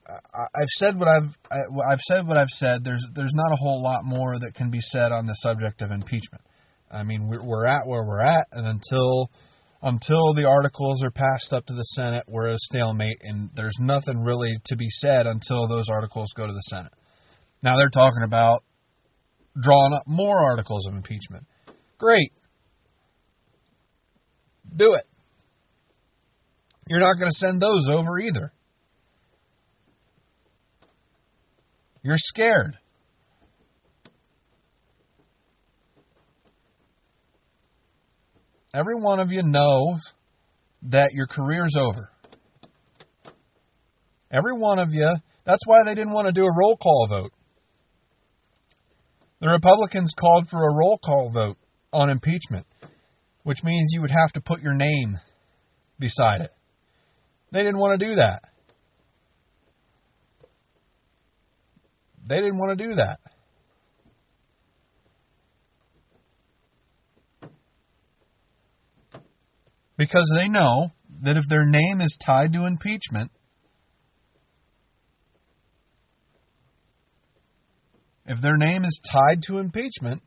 I've 0.56 0.70
said 0.70 0.98
what 0.98 1.10
I've 1.10 1.38
I've 1.86 2.00
said 2.00 2.26
what 2.26 2.38
I've 2.38 2.50
said. 2.50 2.84
There's 2.84 3.06
there's 3.14 3.34
not 3.34 3.52
a 3.52 3.58
whole 3.58 3.84
lot 3.84 4.06
more 4.06 4.40
that 4.40 4.54
can 4.56 4.70
be 4.70 4.80
said 4.80 5.12
on 5.12 5.26
the 5.26 5.34
subject 5.34 5.82
of 5.82 5.92
impeachment. 5.92 6.44
I 6.90 7.04
mean 7.04 7.28
we're, 7.28 7.66
at 7.66 7.86
where 7.86 8.06
we're 8.06 8.22
at, 8.22 8.48
and 8.54 8.66
until 8.66 9.30
until 9.82 10.34
the 10.34 10.48
articles 10.48 11.04
are 11.04 11.12
passed 11.12 11.52
up 11.52 11.66
to 11.66 11.74
the 11.74 11.84
Senate, 11.84 12.24
we're 12.28 12.48
at 12.48 12.56
a 12.56 12.60
stalemate, 12.60 13.18
and 13.24 13.50
there's 13.54 13.80
nothing 13.80 14.22
really 14.22 14.54
to 14.66 14.78
be 14.78 14.90
said 14.90 15.26
until 15.26 15.68
those 15.68 15.90
articles 15.90 16.34
go 16.34 16.48
to 16.48 16.54
the 16.54 16.60
Senate. 16.60 16.94
Now 17.64 17.76
they're 17.78 17.90
talking 17.90 18.24
about 18.24 18.64
drawing 19.60 19.94
up 19.94 20.04
more 20.08 20.40
articles 20.40 20.88
of 20.88 20.96
impeachment. 20.96 21.46
Great, 21.98 22.32
do 24.74 24.94
it. 24.94 25.04
You're 26.88 27.00
not 27.00 27.18
going 27.18 27.30
to 27.30 27.38
send 27.38 27.62
those 27.62 27.90
over 27.90 28.20
either. 28.20 28.52
You're 32.04 32.18
scared. 32.18 32.78
Every 38.74 38.96
one 38.96 39.20
of 39.20 39.32
you 39.32 39.44
knows 39.44 40.14
that 40.82 41.12
your 41.14 41.28
career's 41.28 41.76
over. 41.76 42.12
Every 44.32 44.54
one 44.54 44.80
of 44.80 44.94
you, 44.94 45.12
that's 45.44 45.68
why 45.68 45.84
they 45.86 45.94
didn't 45.94 46.14
want 46.14 46.28
to 46.28 46.34
do 46.34 46.46
a 46.46 46.58
roll 46.58 46.78
call 46.78 47.08
vote. 47.08 47.32
The 49.40 49.50
Republicans 49.50 50.14
called 50.14 50.48
for 50.48 50.60
a 50.60 50.76
roll 50.76 50.98
call 50.98 51.32
vote 51.34 51.58
on 51.92 52.10
impeachment, 52.10 52.66
which 53.44 53.64
means 53.64 53.92
you 53.94 54.02
would 54.02 54.12
have 54.12 54.32
to 54.34 54.42
put 54.42 54.62
your 54.62 54.74
name 54.74 55.18
beside 56.00 56.42
it. 56.42 56.52
They 57.52 57.64
didn't 57.64 57.80
want 57.80 58.00
to 58.00 58.06
do 58.06 58.16
that. 58.16 58.44
They 62.28 62.40
didn't 62.40 62.58
want 62.58 62.78
to 62.78 62.88
do 62.88 62.96
that. 62.96 63.20
Because 69.98 70.32
they 70.36 70.48
know 70.48 70.92
that 71.24 71.38
if 71.38 71.48
their 71.48 71.66
name 71.66 72.00
is 72.00 72.18
tied 72.18 72.54
to 72.54 72.66
impeachment, 72.66 73.32
if 78.26 78.40
their 78.40 78.58
name 78.58 78.86
is 78.86 79.02
tied 79.12 79.44
to 79.44 79.58
impeachment, 79.58 80.24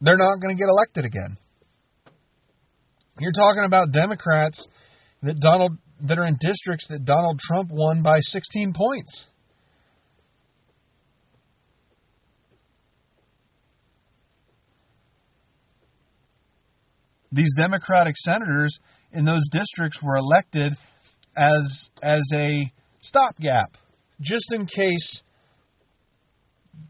they're 0.00 0.18
not 0.18 0.40
going 0.40 0.54
to 0.54 0.58
get 0.58 0.68
elected 0.68 1.06
again. 1.06 1.38
You're 3.18 3.32
talking 3.32 3.64
about 3.64 3.92
Democrats 3.92 4.68
that 5.22 5.40
Donald 5.40 5.78
that 6.00 6.18
are 6.18 6.26
in 6.26 6.36
districts 6.38 6.88
that 6.88 7.04
Donald 7.04 7.38
Trump 7.40 7.70
won 7.72 8.02
by 8.02 8.20
16 8.20 8.74
points. 8.74 9.30
these 17.36 17.54
Democratic 17.54 18.16
senators 18.16 18.78
in 19.12 19.24
those 19.24 19.48
districts 19.50 20.02
were 20.02 20.16
elected 20.16 20.72
as 21.36 21.90
as 22.02 22.24
a 22.34 22.70
stopgap, 22.98 23.76
just 24.20 24.52
in 24.52 24.66
case 24.66 25.22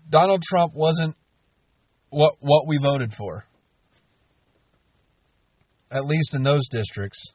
Donald 0.08 0.42
Trump 0.42 0.72
wasn't 0.74 1.16
what 2.10 2.34
what 2.40 2.66
we 2.66 2.78
voted 2.78 3.12
for. 3.12 3.46
At 5.90 6.04
least 6.04 6.34
in 6.34 6.42
those 6.42 6.68
districts. 6.68 7.32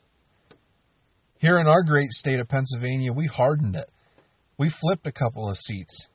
Here 1.41 1.57
in 1.57 1.67
our 1.67 1.81
great 1.81 2.11
state 2.11 2.39
of 2.39 2.47
Pennsylvania, 2.47 3.11
we 3.11 3.25
hardened 3.25 3.75
it. 3.75 3.89
We 4.59 4.69
flipped 4.69 5.07
a 5.07 5.11
couple 5.11 5.49
of 5.49 5.57
seats. 5.57 6.07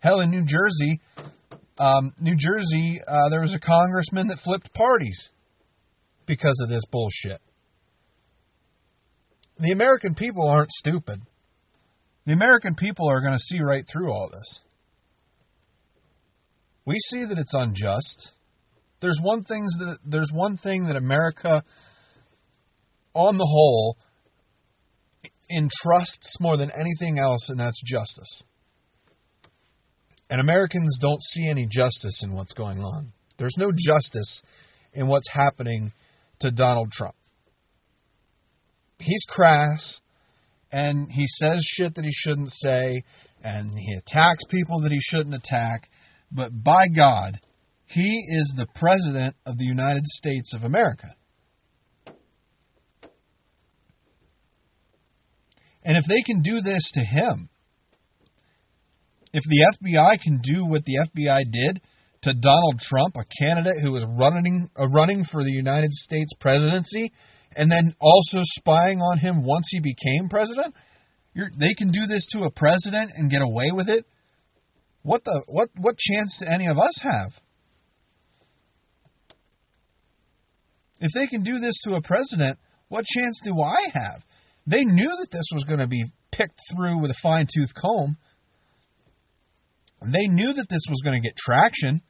Hell, 0.00 0.20
in 0.20 0.30
New 0.30 0.44
Jersey, 0.44 1.00
um, 1.80 2.12
New 2.20 2.36
Jersey, 2.36 2.98
uh, 3.10 3.30
there 3.30 3.40
was 3.40 3.54
a 3.54 3.58
congressman 3.58 4.26
that 4.26 4.38
flipped 4.38 4.74
parties 4.74 5.30
because 6.26 6.60
of 6.62 6.68
this 6.68 6.84
bullshit. 6.84 7.40
The 9.58 9.70
American 9.70 10.14
people 10.14 10.46
aren't 10.46 10.72
stupid. 10.72 11.22
The 12.26 12.34
American 12.34 12.74
people 12.74 13.08
are 13.08 13.22
going 13.22 13.32
to 13.32 13.38
see 13.38 13.62
right 13.62 13.84
through 13.90 14.12
all 14.12 14.28
this. 14.30 14.60
We 16.84 16.98
see 16.98 17.24
that 17.24 17.38
it's 17.38 17.54
unjust. 17.54 18.34
There's 19.00 19.20
one 19.22 19.44
things 19.44 19.78
that 19.78 19.96
there's 20.04 20.30
one 20.30 20.58
thing 20.58 20.88
that 20.88 20.96
America 20.96 21.64
on 23.14 23.38
the 23.38 23.46
whole 23.46 23.96
entrusts 25.50 26.40
more 26.40 26.56
than 26.56 26.70
anything 26.78 27.18
else 27.18 27.50
and 27.50 27.58
that's 27.58 27.82
justice. 27.82 28.42
And 30.30 30.40
Americans 30.40 30.98
don't 30.98 31.22
see 31.22 31.46
any 31.48 31.66
justice 31.66 32.22
in 32.24 32.32
what's 32.32 32.54
going 32.54 32.78
on. 32.78 33.12
There's 33.36 33.58
no 33.58 33.70
justice 33.70 34.40
in 34.94 35.06
what's 35.06 35.30
happening 35.30 35.92
to 36.38 36.50
Donald 36.50 36.90
Trump. 36.90 37.14
He's 38.98 39.24
crass 39.24 40.00
and 40.72 41.12
he 41.12 41.26
says 41.26 41.64
shit 41.64 41.94
that 41.96 42.04
he 42.04 42.12
shouldn't 42.12 42.50
say 42.50 43.02
and 43.44 43.78
he 43.78 43.92
attacks 43.94 44.44
people 44.44 44.80
that 44.80 44.92
he 44.92 45.00
shouldn't 45.00 45.34
attack. 45.34 45.90
But 46.30 46.64
by 46.64 46.86
God, 46.88 47.40
he 47.84 48.20
is 48.28 48.54
the 48.56 48.68
President 48.74 49.36
of 49.44 49.58
the 49.58 49.66
United 49.66 50.06
States 50.06 50.54
of 50.54 50.64
America. 50.64 51.08
And 55.84 55.96
if 55.96 56.04
they 56.04 56.22
can 56.22 56.40
do 56.42 56.60
this 56.60 56.90
to 56.92 57.00
him, 57.00 57.48
if 59.32 59.42
the 59.44 59.66
FBI 59.80 60.20
can 60.20 60.38
do 60.38 60.64
what 60.64 60.84
the 60.84 60.98
FBI 61.16 61.50
did 61.50 61.80
to 62.22 62.34
Donald 62.34 62.78
Trump, 62.78 63.16
a 63.16 63.24
candidate 63.42 63.80
who 63.82 63.92
was 63.92 64.04
running 64.04 64.70
uh, 64.78 64.86
running 64.88 65.24
for 65.24 65.42
the 65.42 65.52
United 65.52 65.92
States 65.92 66.34
presidency, 66.38 67.12
and 67.56 67.70
then 67.70 67.94
also 68.00 68.42
spying 68.44 69.00
on 69.00 69.18
him 69.18 69.44
once 69.44 69.68
he 69.70 69.80
became 69.80 70.28
president, 70.28 70.74
they 71.34 71.74
can 71.74 71.88
do 71.88 72.06
this 72.06 72.26
to 72.26 72.44
a 72.44 72.50
president 72.50 73.10
and 73.16 73.30
get 73.30 73.42
away 73.42 73.70
with 73.72 73.88
it. 73.88 74.06
What 75.02 75.24
the 75.24 75.42
what 75.48 75.70
what 75.76 75.98
chance 75.98 76.38
do 76.38 76.46
any 76.46 76.66
of 76.66 76.78
us 76.78 77.00
have? 77.02 77.40
If 81.00 81.10
they 81.12 81.26
can 81.26 81.42
do 81.42 81.58
this 81.58 81.80
to 81.80 81.96
a 81.96 82.02
president, 82.02 82.58
what 82.88 83.04
chance 83.06 83.40
do 83.42 83.60
I 83.60 83.88
have? 83.94 84.24
They 84.66 84.84
knew 84.84 85.08
that 85.08 85.30
this 85.30 85.50
was 85.52 85.64
going 85.64 85.80
to 85.80 85.88
be 85.88 86.04
picked 86.30 86.60
through 86.70 86.98
with 86.98 87.10
a 87.10 87.20
fine 87.22 87.46
tooth 87.52 87.74
comb. 87.74 88.16
They 90.04 90.26
knew 90.26 90.52
that 90.52 90.68
this 90.68 90.86
was 90.88 91.00
going 91.04 91.20
to 91.20 91.26
get 91.26 91.36
traction. 91.36 92.00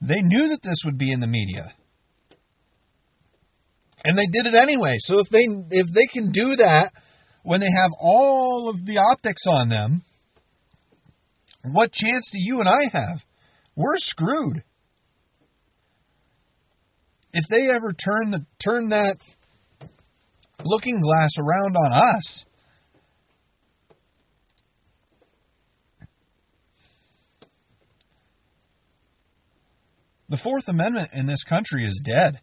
They 0.00 0.22
knew 0.22 0.48
that 0.48 0.62
this 0.62 0.78
would 0.84 0.98
be 0.98 1.12
in 1.12 1.20
the 1.20 1.26
media. 1.26 1.74
And 4.04 4.16
they 4.16 4.26
did 4.26 4.46
it 4.46 4.54
anyway. 4.54 4.96
So 4.98 5.18
if 5.18 5.28
they 5.28 5.46
if 5.70 5.92
they 5.92 6.06
can 6.12 6.30
do 6.30 6.56
that 6.56 6.92
when 7.42 7.60
they 7.60 7.70
have 7.70 7.90
all 8.00 8.68
of 8.68 8.84
the 8.84 8.98
optics 8.98 9.46
on 9.46 9.68
them, 9.68 10.02
what 11.64 11.92
chance 11.92 12.30
do 12.30 12.38
you 12.40 12.60
and 12.60 12.68
I 12.68 12.84
have? 12.92 13.24
We're 13.74 13.96
screwed. 13.96 14.62
If 17.32 17.48
they 17.48 17.68
ever 17.68 17.92
turn 17.92 18.30
the 18.30 18.46
turn 18.58 18.88
that 18.88 19.16
looking 20.66 21.00
glass 21.00 21.30
around 21.38 21.76
on 21.76 21.92
us, 21.92 22.46
The 30.28 30.36
Fourth 30.36 30.68
Amendment 30.68 31.10
in 31.14 31.26
this 31.26 31.44
country 31.44 31.84
is 31.84 32.02
dead. 32.04 32.40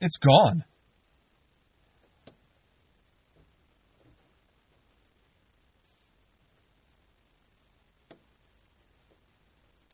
It's 0.00 0.16
gone. 0.16 0.64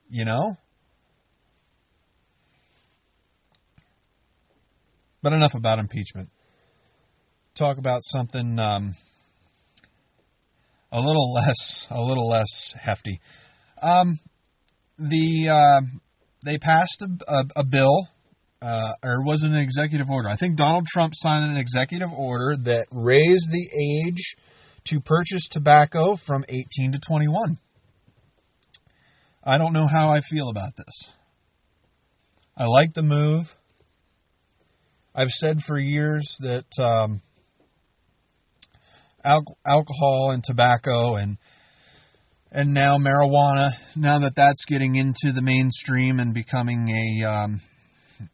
You 0.09 0.25
know? 0.25 0.59
But 5.25 5.33
enough 5.33 5.55
about 5.55 5.79
impeachment. 5.79 6.29
Talk 7.55 7.79
about 7.79 8.05
something 8.05 8.59
um, 8.59 8.95
a 10.93 11.01
little 11.01 11.33
less 11.33 11.89
a 11.91 12.03
little 12.03 12.29
less 12.29 12.75
hefty. 12.83 13.21
Um, 13.83 14.19
the 14.99 15.49
uh, 15.49 15.81
they 16.45 16.59
passed 16.59 17.03
a, 17.03 17.33
a, 17.33 17.45
a 17.61 17.65
bill, 17.65 18.11
uh, 18.61 18.93
or 19.03 19.25
was 19.25 19.45
it 19.45 19.51
an 19.51 19.57
executive 19.57 20.11
order? 20.11 20.29
I 20.29 20.37
think 20.37 20.59
Donald 20.59 20.85
Trump 20.89 21.15
signed 21.17 21.51
an 21.51 21.57
executive 21.57 22.13
order 22.13 22.55
that 22.63 22.87
raised 22.93 23.51
the 23.51 23.67
age 24.07 24.37
to 24.85 25.01
purchase 25.01 25.49
tobacco 25.49 26.17
from 26.17 26.45
18 26.51 26.93
to 26.93 27.01
21. 27.01 27.57
I 29.43 29.57
don't 29.57 29.73
know 29.73 29.87
how 29.87 30.11
I 30.11 30.21
feel 30.21 30.51
about 30.51 30.73
this. 30.77 31.17
I 32.59 32.67
like 32.67 32.93
the 32.93 33.03
move. 33.03 33.57
I've 35.15 35.31
said 35.31 35.63
for 35.63 35.79
years 35.79 36.37
that 36.41 36.67
um, 36.81 37.21
al- 39.25 39.57
alcohol 39.65 40.33
and 40.33 40.43
tobacco 40.43 41.15
and 41.15 41.39
and 42.51 42.73
now 42.73 42.99
marijuana, 42.99 43.71
now 43.97 44.19
that 44.21 44.37
that's 44.37 44.65
getting 44.65 44.95
into 44.95 45.33
the 45.33 45.43
mainstream 45.43 46.21
and 46.21 46.33
becoming 46.35 46.89
a 46.89 47.25
um, 47.25 47.61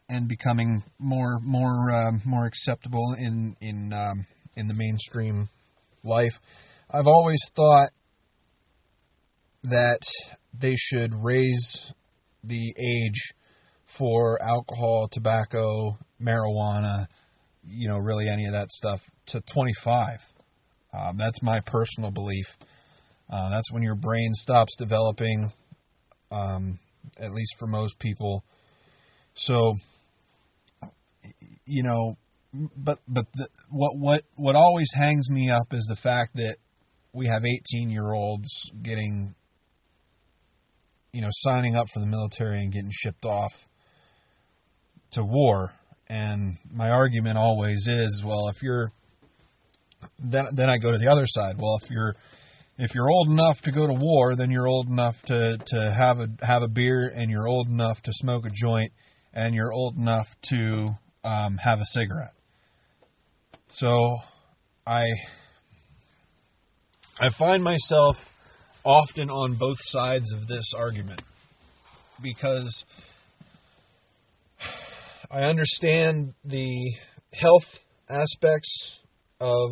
and 0.08 0.28
becoming 0.28 0.82
more 0.98 1.38
more 1.40 1.90
um, 1.90 2.20
more 2.24 2.46
acceptable 2.46 3.14
in 3.18 3.56
in 3.60 3.92
um, 3.92 4.26
in 4.56 4.68
the 4.68 4.74
mainstream 4.74 5.48
life, 6.02 6.40
I've 6.90 7.06
always 7.06 7.40
thought 7.54 7.90
that 9.64 10.00
they 10.58 10.76
should 10.76 11.14
raise 11.14 11.92
the 12.42 12.74
age 12.78 13.34
for 13.90 14.40
alcohol, 14.42 15.08
tobacco, 15.10 15.98
marijuana, 16.22 17.06
you 17.64 17.88
know, 17.88 17.98
really 17.98 18.28
any 18.28 18.46
of 18.46 18.52
that 18.52 18.70
stuff 18.70 19.00
to 19.26 19.40
25. 19.40 20.32
Um, 20.92 21.16
that's 21.16 21.42
my 21.42 21.60
personal 21.66 22.10
belief. 22.10 22.56
Uh, 23.32 23.50
that's 23.50 23.72
when 23.72 23.82
your 23.82 23.94
brain 23.94 24.32
stops 24.32 24.76
developing, 24.76 25.50
um, 26.30 26.78
at 27.20 27.30
least 27.30 27.56
for 27.58 27.66
most 27.66 27.98
people. 27.98 28.44
So, 29.34 29.74
you 31.64 31.82
know, 31.82 32.16
but 32.76 32.98
but 33.06 33.26
the, 33.32 33.48
what 33.70 33.92
what 33.96 34.22
what 34.34 34.56
always 34.56 34.92
hangs 34.96 35.30
me 35.30 35.50
up 35.50 35.72
is 35.72 35.86
the 35.88 36.00
fact 36.00 36.34
that 36.34 36.56
we 37.12 37.26
have 37.26 37.44
18 37.44 37.90
year 37.90 38.12
olds 38.12 38.72
getting, 38.82 39.34
you 41.12 41.20
know, 41.20 41.28
signing 41.30 41.76
up 41.76 41.86
for 41.92 42.00
the 42.00 42.08
military 42.08 42.60
and 42.60 42.72
getting 42.72 42.90
shipped 42.92 43.24
off 43.24 43.68
to 45.12 45.24
war. 45.24 45.70
And 46.08 46.56
my 46.72 46.90
argument 46.90 47.38
always 47.38 47.86
is, 47.86 48.24
well, 48.24 48.48
if 48.48 48.62
you're 48.62 48.92
then 50.18 50.46
then 50.54 50.68
I 50.70 50.78
go 50.78 50.92
to 50.92 50.98
the 50.98 51.08
other 51.08 51.26
side. 51.26 51.56
Well, 51.58 51.78
if 51.82 51.90
you're 51.90 52.14
if 52.78 52.94
you're 52.94 53.10
old 53.10 53.28
enough 53.28 53.60
to 53.62 53.72
go 53.72 53.86
to 53.86 53.92
war, 53.92 54.34
then 54.34 54.50
you're 54.50 54.66
old 54.66 54.88
enough 54.88 55.22
to, 55.24 55.58
to 55.66 55.90
have 55.90 56.20
a 56.20 56.28
have 56.42 56.62
a 56.62 56.68
beer, 56.68 57.10
and 57.14 57.30
you're 57.30 57.46
old 57.46 57.68
enough 57.68 58.02
to 58.02 58.12
smoke 58.12 58.46
a 58.46 58.50
joint, 58.50 58.92
and 59.34 59.54
you're 59.54 59.72
old 59.72 59.96
enough 59.96 60.28
to 60.42 60.90
um, 61.22 61.58
have 61.58 61.80
a 61.80 61.84
cigarette. 61.84 62.32
So, 63.68 64.16
I 64.86 65.06
I 67.20 67.28
find 67.28 67.62
myself 67.62 68.36
often 68.84 69.28
on 69.28 69.54
both 69.54 69.78
sides 69.78 70.32
of 70.32 70.46
this 70.48 70.72
argument 70.72 71.20
because 72.22 72.84
I 75.32 75.42
understand 75.42 76.34
the 76.44 76.94
health 77.32 77.84
aspects 78.08 79.00
of 79.40 79.70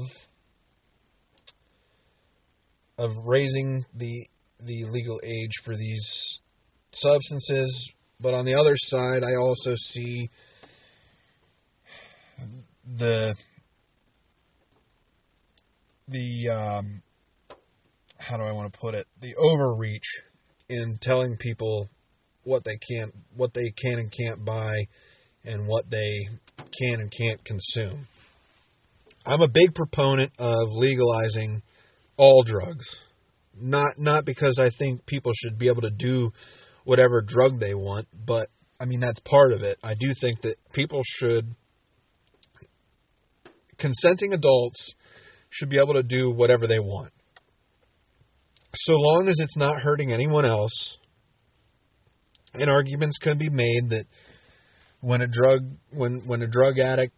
of 2.96 3.10
raising 3.26 3.84
the 3.92 4.28
the 4.60 4.84
legal 4.84 5.18
age 5.26 5.54
for 5.64 5.74
these 5.74 6.42
substances, 6.92 7.92
but 8.20 8.34
on 8.34 8.44
the 8.44 8.54
other 8.54 8.76
side, 8.76 9.24
I 9.24 9.34
also 9.34 9.74
see 9.74 10.30
the 12.84 13.34
the 16.06 16.48
um, 16.50 17.02
how 18.20 18.36
do 18.36 18.44
I 18.44 18.52
want 18.52 18.72
to 18.72 18.78
put 18.78 18.94
it? 18.94 19.08
The 19.20 19.34
overreach 19.34 20.22
in 20.68 20.98
telling 21.00 21.36
people 21.36 21.88
what 22.44 22.62
they 22.62 22.76
can't 22.76 23.12
what 23.34 23.54
they 23.54 23.70
can 23.70 23.98
and 23.98 24.12
can't 24.12 24.44
buy 24.44 24.84
and 25.44 25.66
what 25.66 25.90
they 25.90 26.26
can 26.78 27.00
and 27.00 27.10
can't 27.10 27.42
consume. 27.44 28.06
I'm 29.26 29.42
a 29.42 29.48
big 29.48 29.74
proponent 29.74 30.32
of 30.38 30.72
legalizing 30.72 31.62
all 32.16 32.42
drugs. 32.42 33.08
Not 33.60 33.92
not 33.98 34.24
because 34.24 34.58
I 34.58 34.70
think 34.70 35.06
people 35.06 35.32
should 35.32 35.58
be 35.58 35.68
able 35.68 35.82
to 35.82 35.90
do 35.90 36.32
whatever 36.84 37.20
drug 37.20 37.58
they 37.58 37.74
want, 37.74 38.06
but 38.24 38.48
I 38.80 38.84
mean 38.84 39.00
that's 39.00 39.20
part 39.20 39.52
of 39.52 39.62
it. 39.62 39.78
I 39.82 39.94
do 39.94 40.12
think 40.14 40.42
that 40.42 40.56
people 40.72 41.02
should 41.04 41.54
consenting 43.78 44.32
adults 44.32 44.94
should 45.50 45.68
be 45.68 45.78
able 45.78 45.94
to 45.94 46.02
do 46.02 46.30
whatever 46.30 46.66
they 46.66 46.78
want. 46.78 47.12
So 48.74 48.96
long 48.98 49.28
as 49.28 49.40
it's 49.40 49.56
not 49.56 49.82
hurting 49.82 50.12
anyone 50.12 50.44
else. 50.44 50.98
And 52.54 52.70
arguments 52.70 53.18
can 53.18 53.38
be 53.38 53.50
made 53.50 53.90
that 53.90 54.04
when 55.00 55.20
a 55.20 55.26
drug 55.26 55.66
when 55.92 56.20
when 56.26 56.42
a 56.42 56.46
drug 56.46 56.78
addict 56.78 57.14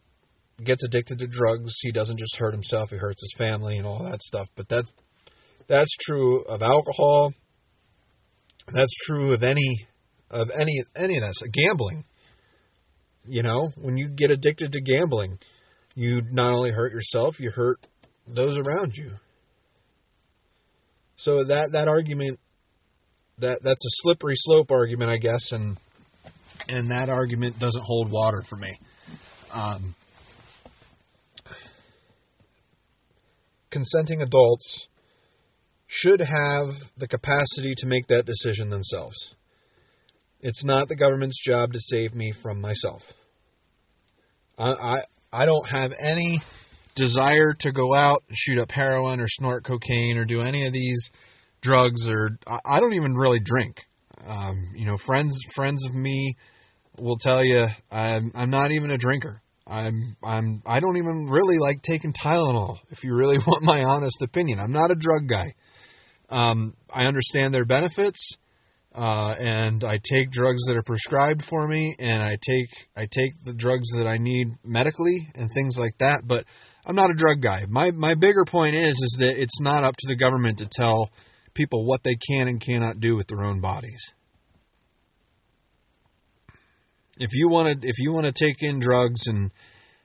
gets 0.62 0.84
addicted 0.84 1.18
to 1.18 1.26
drugs, 1.26 1.78
he 1.80 1.90
doesn't 1.90 2.18
just 2.18 2.36
hurt 2.36 2.52
himself, 2.52 2.90
he 2.90 2.96
hurts 2.96 3.22
his 3.22 3.34
family 3.36 3.76
and 3.76 3.86
all 3.86 4.02
that 4.04 4.22
stuff. 4.22 4.48
But 4.54 4.68
that's 4.68 4.94
that's 5.66 5.96
true 5.96 6.42
of 6.42 6.62
alcohol. 6.62 7.32
That's 8.72 8.94
true 8.96 9.32
of 9.32 9.42
any 9.42 9.86
of 10.30 10.50
any 10.58 10.82
any 10.96 11.16
of 11.16 11.22
that. 11.22 11.34
Gambling. 11.52 12.04
You 13.26 13.42
know, 13.42 13.68
when 13.76 13.96
you 13.96 14.08
get 14.08 14.30
addicted 14.30 14.72
to 14.72 14.80
gambling, 14.80 15.38
you 15.94 16.22
not 16.30 16.52
only 16.52 16.70
hurt 16.70 16.92
yourself, 16.92 17.38
you 17.38 17.50
hurt 17.50 17.86
those 18.26 18.58
around 18.58 18.96
you. 18.96 19.12
So 21.16 21.44
that 21.44 21.72
that 21.72 21.88
argument 21.88 22.40
that 23.38 23.62
that's 23.62 23.84
a 23.84 23.90
slippery 24.02 24.36
slope 24.36 24.70
argument, 24.70 25.10
I 25.10 25.18
guess, 25.18 25.52
and 25.52 25.76
and 26.72 26.90
that 26.90 27.08
argument 27.08 27.58
doesn't 27.58 27.84
hold 27.84 28.10
water 28.10 28.42
for 28.42 28.56
me. 28.56 28.70
Um, 29.54 29.94
consenting 33.70 34.22
adults 34.22 34.88
should 35.86 36.20
have 36.20 36.68
the 36.96 37.08
capacity 37.08 37.74
to 37.76 37.86
make 37.86 38.06
that 38.06 38.26
decision 38.26 38.70
themselves. 38.70 39.34
It's 40.40 40.64
not 40.64 40.88
the 40.88 40.96
government's 40.96 41.42
job 41.42 41.72
to 41.72 41.80
save 41.80 42.14
me 42.14 42.30
from 42.30 42.60
myself. 42.60 43.12
I, 44.58 44.72
I, 44.72 44.96
I 45.32 45.46
don't 45.46 45.68
have 45.68 45.92
any 46.00 46.38
desire 46.94 47.52
to 47.54 47.72
go 47.72 47.94
out 47.94 48.22
and 48.28 48.36
shoot 48.36 48.58
up 48.58 48.72
heroin 48.72 49.20
or 49.20 49.28
snort 49.28 49.64
cocaine 49.64 50.18
or 50.18 50.24
do 50.24 50.40
any 50.40 50.66
of 50.66 50.72
these 50.72 51.10
drugs 51.60 52.08
or 52.08 52.38
I 52.46 52.80
don't 52.80 52.94
even 52.94 53.14
really 53.14 53.40
drink. 53.40 53.84
Um, 54.26 54.70
you 54.74 54.84
know, 54.84 54.96
friends 54.96 55.40
friends 55.54 55.86
of 55.86 55.94
me 55.94 56.36
will 57.00 57.16
tell 57.16 57.44
you 57.44 57.66
I'm 57.90 58.32
I'm 58.34 58.50
not 58.50 58.72
even 58.72 58.90
a 58.90 58.98
drinker. 58.98 59.42
I'm 59.66 60.16
I'm 60.22 60.62
I 60.66 60.80
don't 60.80 60.96
even 60.96 61.28
really 61.28 61.58
like 61.58 61.82
taking 61.82 62.12
Tylenol. 62.12 62.78
If 62.90 63.04
you 63.04 63.14
really 63.14 63.38
want 63.46 63.64
my 63.64 63.84
honest 63.84 64.22
opinion, 64.22 64.58
I'm 64.58 64.72
not 64.72 64.90
a 64.90 64.96
drug 64.96 65.26
guy. 65.26 65.46
Um, 66.30 66.74
I 66.94 67.06
understand 67.06 67.52
their 67.52 67.64
benefits, 67.64 68.38
uh, 68.94 69.34
and 69.40 69.82
I 69.82 69.98
take 70.02 70.30
drugs 70.30 70.64
that 70.66 70.76
are 70.76 70.82
prescribed 70.82 71.42
for 71.42 71.66
me, 71.66 71.94
and 71.98 72.22
I 72.22 72.36
take 72.40 72.68
I 72.96 73.06
take 73.10 73.32
the 73.44 73.54
drugs 73.54 73.90
that 73.96 74.06
I 74.06 74.16
need 74.18 74.48
medically 74.64 75.28
and 75.34 75.48
things 75.50 75.78
like 75.78 75.98
that. 75.98 76.22
But 76.26 76.44
I'm 76.86 76.96
not 76.96 77.10
a 77.10 77.14
drug 77.14 77.40
guy. 77.40 77.64
My 77.68 77.90
my 77.90 78.14
bigger 78.14 78.44
point 78.44 78.74
is 78.74 78.94
is 78.94 79.16
that 79.20 79.40
it's 79.40 79.60
not 79.60 79.84
up 79.84 79.96
to 79.98 80.08
the 80.08 80.16
government 80.16 80.58
to 80.58 80.68
tell 80.68 81.10
people 81.54 81.84
what 81.84 82.02
they 82.04 82.14
can 82.14 82.48
and 82.48 82.60
cannot 82.60 83.00
do 83.00 83.16
with 83.16 83.26
their 83.26 83.42
own 83.42 83.60
bodies. 83.60 84.14
If 87.20 87.34
you 87.34 87.50
want 87.50 87.82
to 87.82 87.88
if 87.88 87.98
you 87.98 88.12
want 88.12 88.26
to 88.26 88.32
take 88.32 88.62
in 88.62 88.80
drugs 88.80 89.26
and 89.26 89.50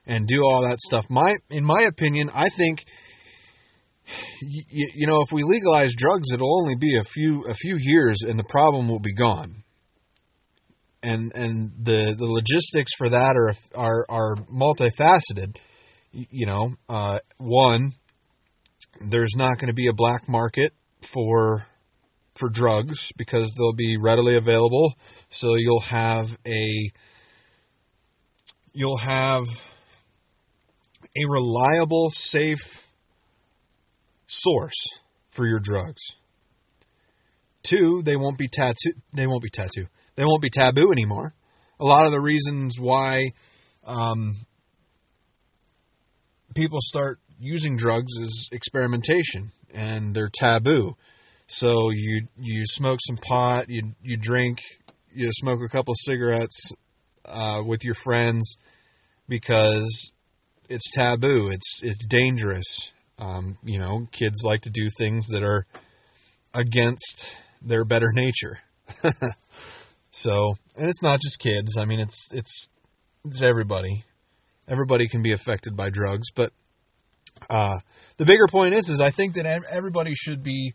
and 0.06 0.28
do 0.28 0.42
all 0.42 0.62
that 0.62 0.80
stuff, 0.80 1.06
my 1.10 1.36
in 1.50 1.64
my 1.64 1.82
opinion, 1.88 2.28
I 2.34 2.48
think 2.50 2.84
you, 4.42 4.88
you 4.94 5.06
know 5.06 5.22
if 5.22 5.32
we 5.32 5.42
legalize 5.42 5.94
drugs, 5.96 6.30
it'll 6.32 6.60
only 6.60 6.76
be 6.76 6.96
a 6.96 7.02
few 7.02 7.44
a 7.48 7.54
few 7.54 7.76
years, 7.80 8.22
and 8.22 8.38
the 8.38 8.44
problem 8.44 8.88
will 8.88 9.00
be 9.00 9.14
gone. 9.14 9.64
And 11.02 11.32
and 11.34 11.72
the 11.82 12.14
the 12.16 12.26
logistics 12.26 12.92
for 12.96 13.08
that 13.08 13.34
are 13.34 13.54
are 13.76 14.04
are 14.08 14.36
multifaceted. 14.52 15.56
You 16.12 16.46
know, 16.46 16.74
uh, 16.88 17.20
one, 17.38 17.92
there's 19.00 19.36
not 19.36 19.58
going 19.58 19.68
to 19.68 19.74
be 19.74 19.86
a 19.86 19.92
black 19.92 20.28
market 20.28 20.72
for 21.00 21.66
for 22.36 22.48
drugs 22.48 23.12
because 23.16 23.52
they'll 23.52 23.74
be 23.74 23.96
readily 23.96 24.36
available. 24.36 24.94
So 25.28 25.54
you'll 25.54 25.80
have 25.80 26.38
a 26.46 26.90
you'll 28.72 28.98
have 28.98 29.44
a 31.16 31.30
reliable, 31.30 32.10
safe 32.10 32.88
source 34.26 35.00
for 35.26 35.46
your 35.46 35.60
drugs. 35.60 36.02
Two, 37.62 38.02
they 38.02 38.16
won't 38.16 38.38
be 38.38 38.48
tattoo. 38.52 38.92
They 39.14 39.26
won't 39.26 39.42
be 39.42 39.50
tattoo. 39.50 39.86
They 40.14 40.24
won't 40.24 40.42
be 40.42 40.50
taboo 40.50 40.92
anymore. 40.92 41.34
A 41.80 41.84
lot 41.84 42.06
of 42.06 42.12
the 42.12 42.20
reasons 42.20 42.78
why 42.78 43.30
um, 43.86 44.34
people 46.54 46.78
start 46.80 47.18
using 47.38 47.76
drugs 47.76 48.12
is 48.20 48.48
experimentation, 48.52 49.50
and 49.74 50.14
they're 50.14 50.30
taboo. 50.32 50.96
So 51.46 51.90
you 51.90 52.26
you 52.40 52.64
smoke 52.66 52.98
some 53.00 53.16
pot, 53.16 53.68
you 53.68 53.94
you 54.02 54.16
drink, 54.16 54.58
you 55.12 55.30
smoke 55.32 55.60
a 55.64 55.68
couple 55.68 55.92
of 55.92 55.98
cigarettes 56.00 56.72
uh, 57.24 57.62
with 57.64 57.84
your 57.84 57.94
friends 57.94 58.56
because 59.28 60.12
it's 60.68 60.90
taboo. 60.90 61.48
It's 61.50 61.82
it's 61.82 62.04
dangerous. 62.06 62.92
Um, 63.18 63.58
you 63.64 63.78
know, 63.78 64.08
kids 64.12 64.42
like 64.44 64.62
to 64.62 64.70
do 64.70 64.88
things 64.98 65.28
that 65.28 65.42
are 65.42 65.66
against 66.52 67.36
their 67.62 67.84
better 67.84 68.12
nature. 68.12 68.60
so, 70.10 70.54
and 70.76 70.88
it's 70.88 71.02
not 71.02 71.20
just 71.20 71.38
kids. 71.38 71.78
I 71.78 71.84
mean, 71.84 72.00
it's 72.00 72.34
it's 72.34 72.68
it's 73.24 73.42
everybody. 73.42 74.02
Everybody 74.68 75.06
can 75.06 75.22
be 75.22 75.30
affected 75.30 75.76
by 75.76 75.90
drugs, 75.90 76.32
but 76.34 76.50
uh, 77.50 77.78
the 78.16 78.26
bigger 78.26 78.48
point 78.50 78.74
is, 78.74 78.88
is 78.88 79.00
I 79.00 79.10
think 79.10 79.34
that 79.34 79.46
everybody 79.70 80.12
should 80.14 80.42
be 80.42 80.74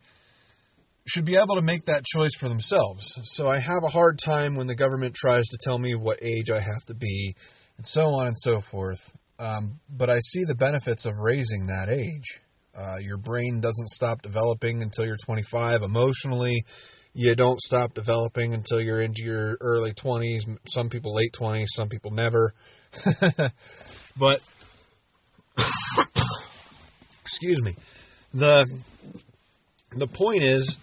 should 1.12 1.26
be 1.26 1.36
able 1.36 1.55
to 1.55 1.62
make 1.62 1.86
that 1.86 2.05
choice 2.05 2.36
for 2.36 2.47
themselves. 2.47 3.20
So 3.24 3.49
I 3.49 3.57
have 3.57 3.84
a 3.84 3.89
hard 3.89 4.18
time 4.24 4.55
when 4.55 4.68
the 4.68 4.76
government 4.76 5.14
tries 5.14 5.45
to 5.47 5.57
tell 5.62 5.78
me 5.78 5.93
what 5.93 6.24
age 6.24 6.49
I 6.49 6.59
have 6.59 6.86
to 6.88 6.95
be, 6.95 7.36
and 7.76 7.86
so 7.86 8.12
on 8.12 8.28
and 8.28 8.38
so 8.38 8.62
forth. 8.62 9.18
Um, 9.38 9.80
but 9.89 10.09
I 10.09 10.20
see 10.20 10.43
the 10.45 10.55
benefits 10.55 11.05
of 11.05 11.14
raising 11.22 11.68
that 11.68 11.89
age. 11.89 12.39
Uh, 12.74 12.97
your 13.01 13.18
brain 13.18 13.59
doesn't 13.59 13.89
stop 13.89 14.22
developing 14.22 14.82
until 14.82 15.05
you're 15.05 15.18
25. 15.26 15.82
Emotionally, 15.82 16.64
you 17.14 17.36
don't 17.36 17.59
stop 17.59 17.93
developing 17.93 18.53
until 18.53 18.80
you're 18.80 19.01
into 19.01 19.24
your 19.24 19.57
early 19.59 19.91
20s. 19.91 20.57
Some 20.66 20.89
people 20.89 21.14
late 21.14 21.34
20s, 21.34 21.68
some 21.68 21.89
people 21.89 22.12
never. 22.12 22.53
but 24.18 24.39
excuse 27.22 27.62
me. 27.62 27.74
The 28.34 28.66
the 29.91 30.07
point 30.07 30.43
is 30.43 30.78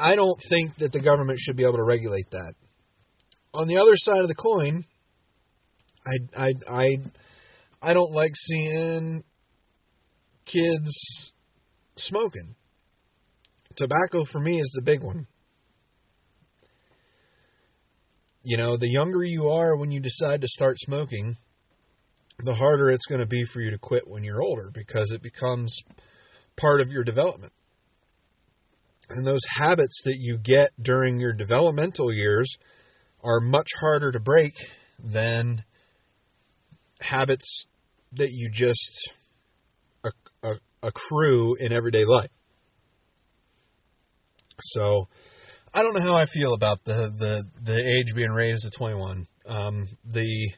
I 0.00 0.16
don't 0.16 0.40
think 0.48 0.76
that 0.76 0.92
the 0.92 1.00
government 1.00 1.40
should 1.40 1.56
be 1.56 1.64
able 1.64 1.76
to 1.76 1.84
regulate 1.84 2.30
that. 2.30 2.54
On 3.54 3.66
the 3.66 3.78
other 3.78 3.96
side 3.96 4.20
of 4.20 4.28
the 4.28 4.34
coin, 4.34 4.84
I 6.06 6.16
I 6.36 6.52
I 6.70 6.96
I 7.82 7.94
don't 7.94 8.12
like 8.12 8.32
seeing 8.34 9.24
kids 10.44 11.32
smoking. 11.96 12.54
Tobacco 13.76 14.24
for 14.24 14.40
me 14.40 14.58
is 14.58 14.72
the 14.74 14.82
big 14.82 15.02
one. 15.02 15.26
You 18.42 18.56
know, 18.56 18.76
the 18.76 18.88
younger 18.88 19.22
you 19.22 19.48
are 19.48 19.76
when 19.76 19.90
you 19.90 20.00
decide 20.00 20.40
to 20.40 20.48
start 20.48 20.78
smoking, 20.78 21.34
the 22.38 22.54
harder 22.54 22.90
it's 22.90 23.06
going 23.06 23.20
to 23.20 23.26
be 23.26 23.44
for 23.44 23.60
you 23.60 23.70
to 23.70 23.78
quit 23.78 24.04
when 24.06 24.24
you're 24.24 24.42
older 24.42 24.70
because 24.72 25.10
it 25.10 25.22
becomes 25.22 25.82
part 26.56 26.80
of 26.80 26.88
your 26.90 27.04
development. 27.04 27.52
And 29.10 29.26
those 29.26 29.44
habits 29.56 30.02
that 30.04 30.18
you 30.18 30.38
get 30.38 30.70
during 30.80 31.18
your 31.18 31.32
developmental 31.32 32.12
years 32.12 32.56
are 33.24 33.40
much 33.40 33.70
harder 33.80 34.12
to 34.12 34.20
break 34.20 34.52
than 34.98 35.64
habits 37.00 37.66
that 38.12 38.30
you 38.32 38.50
just 38.50 39.12
accrue 40.82 41.56
in 41.58 41.72
everyday 41.72 42.04
life. 42.04 42.30
So, 44.60 45.08
I 45.74 45.82
don't 45.82 45.94
know 45.94 46.02
how 46.02 46.16
I 46.16 46.24
feel 46.24 46.54
about 46.54 46.84
the 46.84 47.12
the, 47.16 47.44
the 47.62 47.78
age 47.78 48.14
being 48.14 48.30
raised 48.30 48.64
to 48.64 48.70
21. 48.70 49.26
Um, 49.48 49.86
the 50.04 50.50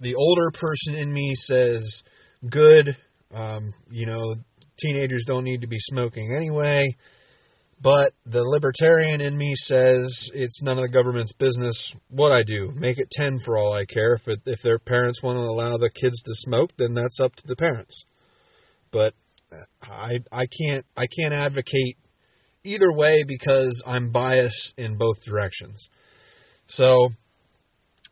the 0.00 0.14
older 0.14 0.50
person 0.52 0.94
in 0.94 1.12
me 1.12 1.34
says, 1.34 2.02
"Good, 2.48 2.96
um, 3.34 3.72
you 3.90 4.06
know, 4.06 4.34
teenagers 4.80 5.24
don't 5.24 5.44
need 5.44 5.60
to 5.62 5.68
be 5.68 5.78
smoking 5.78 6.34
anyway." 6.34 6.88
But 7.86 8.14
the 8.24 8.42
libertarian 8.42 9.20
in 9.20 9.38
me 9.38 9.54
says 9.54 10.28
it's 10.34 10.60
none 10.60 10.76
of 10.76 10.82
the 10.82 10.88
government's 10.88 11.32
business 11.32 11.94
what 12.08 12.32
I 12.32 12.42
do. 12.42 12.72
Make 12.74 12.98
it 12.98 13.12
10 13.12 13.38
for 13.38 13.56
all 13.56 13.72
I 13.72 13.84
care. 13.84 14.14
If, 14.14 14.26
it, 14.26 14.40
if 14.44 14.60
their 14.60 14.80
parents 14.80 15.22
want 15.22 15.38
to 15.38 15.42
allow 15.42 15.76
the 15.76 15.88
kids 15.88 16.20
to 16.22 16.34
smoke, 16.34 16.72
then 16.78 16.94
that's 16.94 17.20
up 17.20 17.36
to 17.36 17.46
the 17.46 17.54
parents. 17.54 18.04
But 18.90 19.14
uh, 19.52 19.88
I, 19.88 20.18
I 20.32 20.46
can't 20.46 20.84
I 20.96 21.06
can't 21.06 21.32
advocate 21.32 21.96
either 22.64 22.92
way 22.92 23.22
because 23.24 23.84
I'm 23.86 24.10
biased 24.10 24.76
in 24.76 24.98
both 24.98 25.24
directions. 25.24 25.88
So 26.66 27.10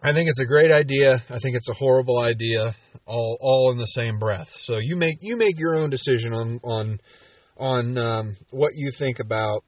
I 0.04 0.12
think 0.12 0.28
it's 0.28 0.40
a 0.40 0.46
great 0.46 0.70
idea. 0.70 1.14
I 1.14 1.38
think 1.40 1.56
it's 1.56 1.68
a 1.68 1.74
horrible 1.74 2.20
idea. 2.20 2.76
All 3.06 3.38
all 3.40 3.72
in 3.72 3.78
the 3.78 3.86
same 3.86 4.20
breath. 4.20 4.50
So 4.50 4.78
you 4.78 4.94
make 4.94 5.16
you 5.20 5.36
make 5.36 5.58
your 5.58 5.74
own 5.74 5.90
decision 5.90 6.32
on 6.32 6.60
on 6.62 7.00
on 7.56 7.96
um, 7.98 8.36
what 8.50 8.72
you 8.74 8.90
think 8.90 9.20
about 9.20 9.64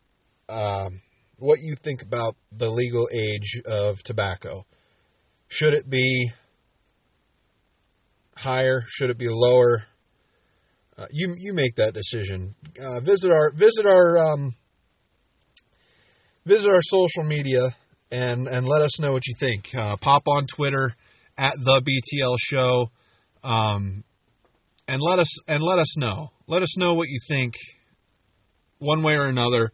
um, 0.48 1.00
what 1.38 1.58
you 1.62 1.74
think 1.74 2.02
about 2.02 2.36
the 2.50 2.70
legal 2.70 3.08
age 3.12 3.60
of 3.66 4.02
tobacco. 4.02 4.64
Should 5.48 5.74
it 5.74 5.88
be 5.88 6.30
higher? 8.36 8.82
Should 8.86 9.10
it 9.10 9.18
be 9.18 9.28
lower? 9.28 9.86
Uh, 10.98 11.06
you 11.10 11.34
you 11.38 11.52
make 11.52 11.74
that 11.76 11.94
decision. 11.94 12.54
Uh, 12.82 13.00
visit 13.00 13.30
our 13.30 13.52
visit 13.52 13.86
our 13.86 14.18
um, 14.18 14.54
visit 16.44 16.70
our 16.70 16.82
social 16.82 17.22
media 17.22 17.68
and 18.10 18.48
and 18.48 18.66
let 18.66 18.82
us 18.82 18.98
know 18.98 19.12
what 19.12 19.26
you 19.26 19.34
think. 19.38 19.68
Uh, 19.76 19.96
pop 20.00 20.26
on 20.26 20.46
Twitter 20.46 20.92
at 21.38 21.52
the 21.56 21.82
BTL 21.82 22.36
Show, 22.40 22.90
um, 23.44 24.04
and 24.88 25.02
let 25.02 25.18
us 25.18 25.38
and 25.46 25.62
let 25.62 25.78
us 25.78 25.98
know. 25.98 26.32
Let 26.46 26.62
us 26.62 26.78
know 26.78 26.94
what 26.94 27.08
you 27.08 27.18
think 27.28 27.54
one 28.78 29.02
way 29.02 29.16
or 29.16 29.26
another. 29.26 29.70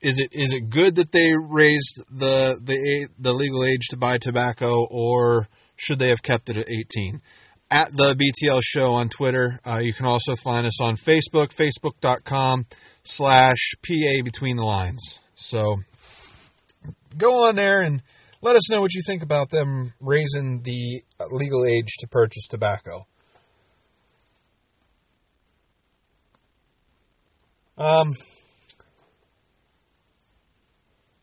Is 0.00 0.18
it 0.18 0.28
is 0.32 0.52
it 0.52 0.70
good 0.70 0.96
that 0.96 1.12
they 1.12 1.32
raised 1.34 2.04
the 2.10 2.58
the 2.62 3.08
the 3.18 3.32
legal 3.32 3.64
age 3.64 3.88
to 3.90 3.96
buy 3.96 4.18
tobacco, 4.18 4.86
or 4.90 5.48
should 5.76 5.98
they 5.98 6.08
have 6.08 6.22
kept 6.22 6.48
it 6.48 6.56
at 6.56 6.70
18? 6.70 7.20
At 7.70 7.88
the 7.92 8.14
BTL 8.14 8.60
Show 8.62 8.92
on 8.92 9.08
Twitter. 9.08 9.58
Uh, 9.64 9.80
you 9.82 9.92
can 9.92 10.06
also 10.06 10.36
find 10.36 10.66
us 10.66 10.80
on 10.80 10.94
Facebook, 10.94 11.48
facebook.com 11.48 12.66
slash 13.02 13.74
PA 13.84 14.22
Between 14.22 14.56
the 14.56 14.64
Lines. 14.64 15.18
So 15.34 15.76
go 17.16 17.48
on 17.48 17.56
there 17.56 17.80
and 17.80 18.02
let 18.42 18.56
us 18.56 18.70
know 18.70 18.80
what 18.80 18.94
you 18.94 19.02
think 19.04 19.22
about 19.22 19.50
them 19.50 19.94
raising 20.00 20.62
the 20.62 21.02
legal 21.30 21.64
age 21.64 21.96
to 21.98 22.06
purchase 22.06 22.46
tobacco. 22.46 23.06
Um, 27.78 28.14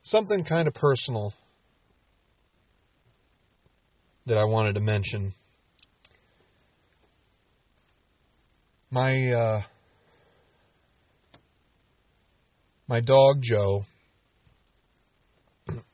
something 0.03 0.43
kind 0.43 0.67
of 0.67 0.75
personal 0.75 1.33
that 4.27 4.37
I 4.37 4.43
wanted 4.43 4.75
to 4.75 4.81
mention. 4.81 5.33
My 8.91 9.31
uh, 9.31 9.61
my 12.87 12.99
dog 12.99 13.41
Joe. 13.41 13.85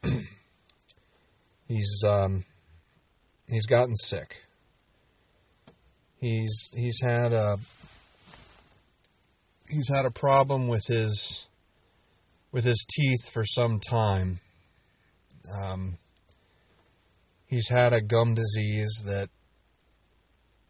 he's 1.68 2.04
um, 2.06 2.44
he's 3.48 3.66
gotten 3.66 3.96
sick. 3.96 4.44
He's 6.20 6.74
he's 6.76 7.00
had 7.02 7.32
a 7.32 7.56
he's 9.70 9.90
had 9.90 10.06
a 10.06 10.12
problem 10.12 10.68
with 10.68 10.86
his 10.88 11.48
with 12.52 12.64
his 12.64 12.86
teeth 12.90 13.32
for 13.32 13.46
some 13.46 13.80
time. 13.80 14.40
Um, 15.64 15.98
he's 17.48 17.70
had 17.70 17.94
a 17.94 18.02
gum 18.02 18.34
disease 18.34 19.04
that 19.06 19.30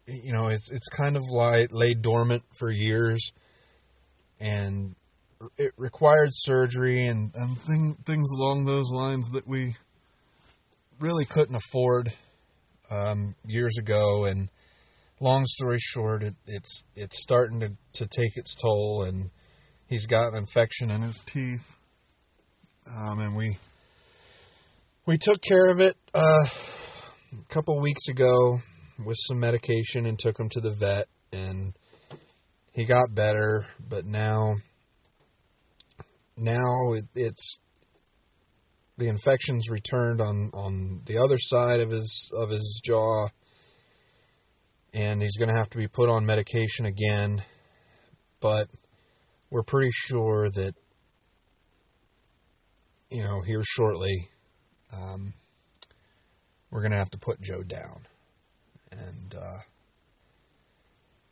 you 0.06 0.32
know 0.32 0.48
it's 0.48 0.70
it's 0.70 0.88
kind 0.88 1.16
of 1.16 1.22
like 1.30 1.72
laid 1.72 2.02
dormant 2.02 2.42
for 2.58 2.70
years, 2.70 3.32
and 4.40 4.94
it 5.56 5.72
required 5.76 6.30
surgery 6.32 7.06
and 7.06 7.30
and 7.34 7.56
thing, 7.56 7.96
things 8.04 8.30
along 8.32 8.64
those 8.64 8.90
lines 8.90 9.30
that 9.30 9.46
we 9.46 9.74
really 10.98 11.24
couldn't 11.24 11.56
afford 11.56 12.12
um, 12.90 13.34
years 13.46 13.78
ago. 13.78 14.24
And 14.24 14.48
long 15.20 15.44
story 15.46 15.78
short, 15.78 16.22
it, 16.22 16.34
it's 16.46 16.84
it's 16.96 17.20
starting 17.20 17.60
to 17.60 17.70
to 18.00 18.08
take 18.08 18.36
its 18.36 18.54
toll, 18.54 19.02
and 19.02 19.30
he's 19.88 20.06
got 20.06 20.32
an 20.32 20.38
infection 20.38 20.90
in 20.90 21.02
his 21.02 21.20
teeth. 21.20 21.76
Um, 22.86 23.20
and 23.20 23.36
we 23.36 23.56
we 25.06 25.16
took 25.16 25.40
care 25.42 25.70
of 25.70 25.80
it 25.80 25.96
uh, 26.14 26.18
a 26.18 27.54
couple 27.54 27.80
weeks 27.80 28.08
ago 28.08 28.58
with 29.06 29.16
some 29.18 29.38
medication 29.38 30.06
and 30.06 30.18
took 30.18 30.38
him 30.38 30.48
to 30.50 30.60
the 30.60 30.70
vet, 30.70 31.06
and 31.32 31.74
he 32.74 32.84
got 32.84 33.14
better. 33.14 33.66
But 33.88 34.06
now 34.06 34.56
now 36.36 36.92
it, 36.94 37.04
it's 37.14 37.60
the 38.96 39.08
infections 39.08 39.70
returned 39.70 40.20
on 40.20 40.50
on 40.54 41.02
the 41.04 41.18
other 41.18 41.38
side 41.38 41.80
of 41.80 41.90
his 41.90 42.30
of 42.36 42.48
his 42.48 42.80
jaw 42.84 43.26
and 44.92 45.22
he's 45.22 45.36
going 45.36 45.48
to 45.48 45.54
have 45.54 45.68
to 45.70 45.78
be 45.78 45.88
put 45.88 46.08
on 46.08 46.26
medication 46.26 46.84
again 46.84 47.42
but 48.40 48.66
we're 49.50 49.62
pretty 49.62 49.90
sure 49.92 50.48
that 50.50 50.72
you 53.10 53.22
know 53.24 53.42
here 53.42 53.62
shortly 53.64 54.28
um, 54.92 55.34
we're 56.70 56.80
going 56.80 56.92
to 56.92 56.98
have 56.98 57.10
to 57.10 57.18
put 57.18 57.40
Joe 57.40 57.62
down. 57.62 58.06
And 58.92 59.34
uh, 59.34 59.58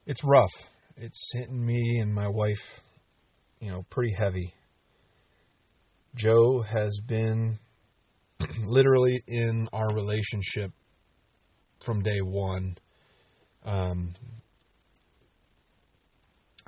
it's 0.06 0.24
rough. 0.24 0.70
It's 0.96 1.32
hitting 1.36 1.64
me 1.64 1.98
and 2.00 2.14
my 2.14 2.28
wife 2.28 2.82
you 3.60 3.70
know 3.70 3.84
pretty 3.90 4.12
heavy. 4.12 4.54
Joe 6.14 6.62
has 6.62 7.00
been 7.06 7.58
literally 8.66 9.20
in 9.28 9.68
our 9.72 9.94
relationship 9.94 10.72
from 11.80 12.02
day 12.02 12.20
one. 12.20 12.76
Um, 13.64 14.14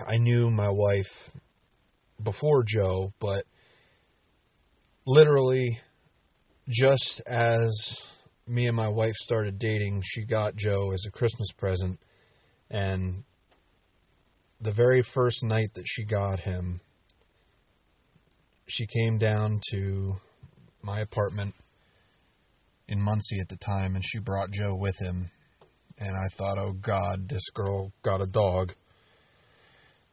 I 0.06 0.18
knew 0.18 0.50
my 0.50 0.70
wife 0.70 1.30
before 2.22 2.64
Joe, 2.64 3.12
but 3.20 3.44
literally 5.06 5.78
just 6.68 7.22
as 7.28 8.16
me 8.46 8.66
and 8.66 8.76
my 8.76 8.88
wife 8.88 9.14
started 9.14 9.58
dating, 9.58 10.02
she 10.04 10.24
got 10.24 10.56
Joe 10.56 10.92
as 10.92 11.04
a 11.06 11.10
Christmas 11.10 11.52
present. 11.52 11.98
And 12.70 13.24
the 14.60 14.70
very 14.70 15.02
first 15.02 15.44
night 15.44 15.68
that 15.74 15.86
she 15.86 16.04
got 16.04 16.40
him, 16.40 16.80
she 18.68 18.86
came 18.86 19.18
down 19.18 19.60
to 19.70 20.14
my 20.82 21.00
apartment 21.00 21.54
in 22.86 23.00
Muncie 23.00 23.40
at 23.40 23.48
the 23.48 23.56
time, 23.56 23.94
and 23.94 24.04
she 24.04 24.18
brought 24.18 24.50
Joe 24.50 24.76
with 24.76 25.00
him. 25.00 25.30
And 25.98 26.16
I 26.16 26.26
thought, 26.32 26.58
oh 26.58 26.72
God, 26.72 27.28
this 27.28 27.50
girl 27.50 27.92
got 28.02 28.20
a 28.20 28.26
dog. 28.26 28.74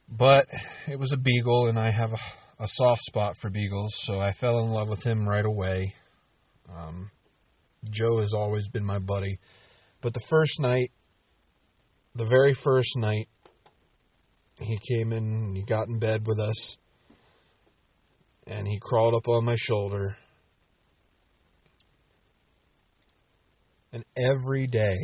But 0.10 0.46
it 0.88 1.00
was 1.00 1.12
a 1.12 1.18
beagle, 1.18 1.68
and 1.68 1.78
I 1.78 1.90
have 1.90 2.14
a, 2.14 2.64
a 2.64 2.68
soft 2.68 3.02
spot 3.02 3.36
for 3.38 3.50
beagles, 3.50 3.94
so 3.96 4.20
I 4.20 4.32
fell 4.32 4.60
in 4.60 4.72
love 4.72 4.90
with 4.90 5.04
him 5.04 5.28
right 5.28 5.46
away. 5.46 5.94
Um, 6.70 7.12
Joe 7.90 8.20
has 8.20 8.34
always 8.34 8.68
been 8.70 8.86
my 8.86 9.00
buddy. 9.00 9.38
But 10.02 10.14
the 10.14 10.20
first 10.20 10.62
night, 10.62 10.92
the 12.16 12.26
very 12.26 12.54
first 12.54 12.98
night, 12.98 13.28
he 14.60 14.78
came 14.90 15.12
in, 15.12 15.56
he 15.56 15.62
got 15.62 15.88
in 15.88 16.00
bed 16.00 16.26
with 16.26 16.40
us 16.40 16.78
and 18.48 18.68
he 18.68 18.80
crawled 18.82 19.14
up 19.14 19.28
on 19.28 19.46
my 19.46 19.56
shoulder. 19.56 20.18
And 23.94 24.04
every 24.18 24.68
day 24.68 24.96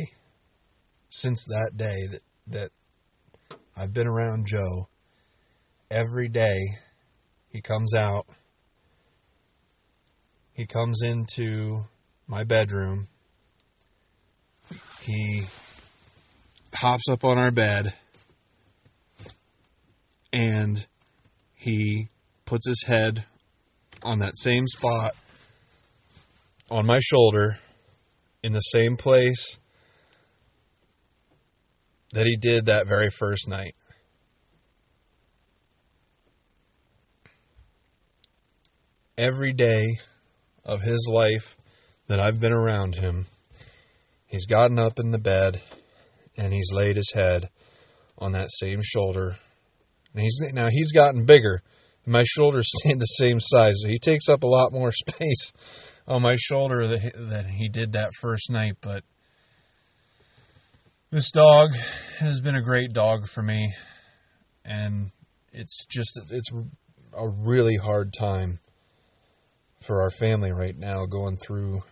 since 1.08 1.44
that 1.44 1.72
day 1.76 2.06
that, 2.10 2.20
that 2.48 2.70
I've 3.76 3.94
been 3.94 4.06
around 4.06 4.46
Joe, 4.46 4.88
every 5.90 6.28
day 6.28 6.60
he 7.48 7.60
comes 7.60 7.94
out, 7.94 8.26
he 10.54 10.66
comes 10.66 11.02
into 11.02 11.84
my 12.26 12.44
bedroom, 12.44 13.08
he 15.02 15.42
hops 16.74 17.08
up 17.08 17.24
on 17.24 17.38
our 17.38 17.50
bed, 17.50 17.94
and 20.32 20.86
he 21.54 22.08
puts 22.44 22.68
his 22.68 22.84
head 22.86 23.24
on 24.02 24.18
that 24.18 24.36
same 24.36 24.66
spot 24.66 25.12
on 26.70 26.86
my 26.86 26.98
shoulder 27.00 27.58
in 28.42 28.52
the 28.52 28.60
same 28.60 28.96
place 28.96 29.58
that 32.12 32.26
he 32.26 32.36
did 32.36 32.66
that 32.66 32.86
very 32.86 33.10
first 33.10 33.48
night. 33.48 33.74
Every 39.16 39.52
day 39.52 39.98
of 40.64 40.82
his 40.82 41.08
life 41.10 41.56
that 42.08 42.20
I've 42.20 42.40
been 42.40 42.52
around 42.52 42.96
him, 42.96 43.26
he's 44.26 44.46
gotten 44.46 44.78
up 44.78 44.98
in 44.98 45.10
the 45.10 45.18
bed 45.18 45.62
and 46.36 46.52
he's 46.52 46.72
laid 46.72 46.96
his 46.96 47.12
head 47.14 47.48
on 48.18 48.32
that 48.32 48.50
same 48.50 48.80
shoulder. 48.82 49.36
And 50.12 50.22
he's 50.22 50.40
now 50.52 50.68
he's 50.68 50.92
gotten 50.92 51.26
bigger 51.26 51.62
my 52.06 52.24
shoulders 52.24 52.70
stayed 52.80 52.98
the 52.98 53.04
same 53.04 53.40
size. 53.40 53.76
He 53.86 53.98
takes 53.98 54.28
up 54.28 54.42
a 54.42 54.48
lot 54.48 54.72
more 54.72 54.92
space 55.08 55.52
on 56.06 56.22
my 56.22 56.36
shoulder 56.36 56.86
than 56.86 57.48
he 57.48 57.68
did 57.68 57.92
that 57.92 58.12
first 58.20 58.50
night, 58.50 58.74
but 58.82 59.04
this 61.10 61.30
dog 61.30 61.70
has 62.18 62.40
been 62.40 62.56
a 62.56 62.62
great 62.62 62.92
dog 62.92 63.26
for 63.28 63.42
me, 63.42 63.72
and 64.64 65.10
it's 65.52 65.86
just 65.86 66.20
it's 66.30 66.50
a 67.16 67.28
really 67.28 67.76
hard 67.76 68.12
time 68.12 68.58
for 69.86 70.00
our 70.00 70.10
family 70.10 70.50
right 70.50 70.76
now 70.78 71.04
going 71.04 71.36
through 71.36 71.82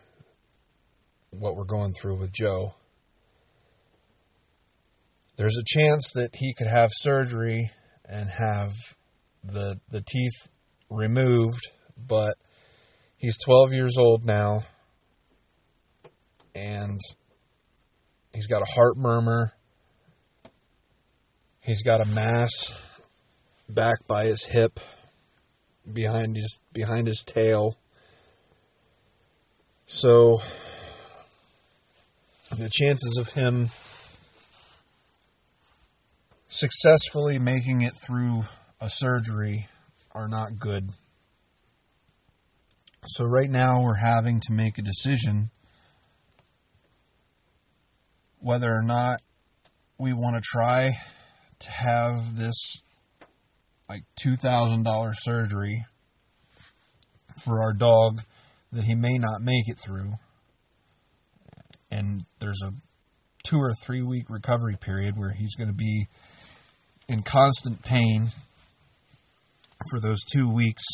what 1.31 1.57
we're 1.57 1.65
going 1.65 1.93
through 1.93 2.17
with 2.17 2.33
Joe. 2.33 2.75
There's 5.37 5.59
a 5.59 5.79
chance 5.79 6.13
that 6.15 6.37
he 6.37 6.55
could 6.55 6.67
have 6.67 6.91
surgery 6.93 7.71
and 8.09 8.31
have 8.31 8.73
the 9.45 9.81
the 9.91 10.03
teeth 10.03 10.53
removed, 10.91 11.69
but 11.97 12.35
he's 13.19 13.39
12 13.45 13.73
years 13.73 13.97
old 13.99 14.25
now, 14.25 14.61
and 16.55 17.01
he's 18.35 18.47
got 18.47 18.63
a 18.63 18.73
heart 18.75 18.97
murmur. 18.97 19.53
He's 21.61 21.83
got 21.83 22.01
a 22.01 22.15
mass 22.15 22.79
back 23.69 24.07
by 24.07 24.25
his 24.25 24.45
hip, 24.47 24.81
behind 25.91 26.37
his 26.37 26.59
behind 26.73 27.07
his 27.07 27.23
tail. 27.27 27.77
So 29.95 30.41
the 32.51 32.71
chances 32.73 33.19
of 33.19 33.35
him 33.35 33.69
successfully 36.49 37.39
making 37.39 37.83
it 37.83 37.93
through 37.93 38.45
a 38.81 38.89
surgery 38.89 39.69
are 40.13 40.29
not 40.29 40.59
good. 40.59 40.89
So, 43.05 43.27
right 43.27 43.51
now, 43.51 43.83
we're 43.83 43.97
having 43.97 44.41
to 44.47 44.53
make 44.55 44.79
a 44.79 44.83
decision 44.83 45.51
whether 48.39 48.73
or 48.73 48.83
not 48.83 49.21
we 49.99 50.15
want 50.15 50.37
to 50.37 50.43
try 50.43 50.93
to 51.59 51.71
have 51.71 52.39
this 52.39 52.81
like 53.91 54.05
$2,000 54.19 55.13
surgery 55.17 55.85
for 57.37 57.63
our 57.63 57.75
dog 57.75 58.23
that 58.73 58.85
he 58.85 58.95
may 58.95 59.19
not 59.19 59.43
make 59.43 59.69
it 59.69 59.79
through. 59.79 60.15
And 61.91 62.23
there's 62.41 62.61
a 62.65 62.71
two 63.45 63.59
or 63.59 63.73
three 63.85 64.03
week 64.03 64.25
recovery 64.31 64.77
period 64.81 65.15
where 65.17 65.33
he's 65.33 65.55
going 65.55 65.69
to 65.69 65.75
be 65.75 66.07
in 67.09 67.23
constant 67.23 67.83
pain 67.85 68.29
for 69.91 70.01
those 70.01 70.21
two 70.25 70.49
weeks. 70.49 70.85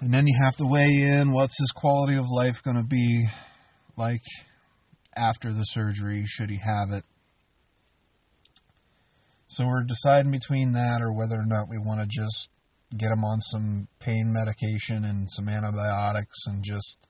And 0.00 0.14
then 0.14 0.26
you 0.26 0.40
have 0.42 0.56
to 0.56 0.66
weigh 0.66 1.02
in 1.02 1.32
what's 1.32 1.58
his 1.58 1.72
quality 1.74 2.16
of 2.16 2.24
life 2.30 2.62
going 2.62 2.76
to 2.76 2.86
be 2.86 3.26
like 3.96 4.22
after 5.16 5.52
the 5.52 5.64
surgery, 5.64 6.24
should 6.24 6.50
he 6.50 6.58
have 6.58 6.90
it. 6.92 7.04
So 9.48 9.66
we're 9.66 9.82
deciding 9.82 10.30
between 10.30 10.72
that 10.72 11.00
or 11.00 11.10
whether 11.10 11.36
or 11.36 11.46
not 11.46 11.70
we 11.70 11.78
want 11.78 12.02
to 12.02 12.06
just 12.06 12.50
get 12.94 13.10
him 13.10 13.24
on 13.24 13.40
some 13.40 13.88
pain 13.98 14.30
medication 14.30 15.06
and 15.06 15.30
some 15.30 15.48
antibiotics 15.48 16.46
and 16.46 16.62
just 16.62 17.08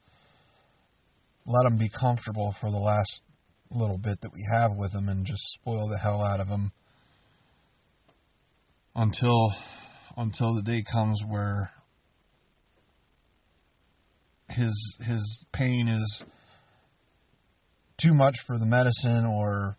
let 1.45 1.66
him 1.66 1.78
be 1.78 1.89
comfortable 1.89 2.53
for 2.53 2.70
the 2.70 2.78
last 2.78 3.24
little 3.72 3.99
bit 3.99 4.20
that 4.20 4.32
we 4.32 4.41
have 4.53 4.70
with 4.76 4.95
him 4.95 5.09
and 5.09 5.26
just 5.26 5.53
spoil 5.53 5.89
the 5.89 5.99
hell 5.99 6.22
out 6.22 6.39
of 6.39 6.49
him 6.49 6.70
until 8.95 9.51
until 10.16 10.55
the 10.55 10.62
day 10.62 10.82
comes 10.82 11.24
where 11.26 11.72
his 14.49 14.99
his 15.05 15.45
pain 15.51 15.89
is 15.89 16.24
too 17.97 18.14
much 18.14 18.36
for 18.47 18.59
the 18.59 18.66
medicine 18.66 19.24
or 19.24 19.77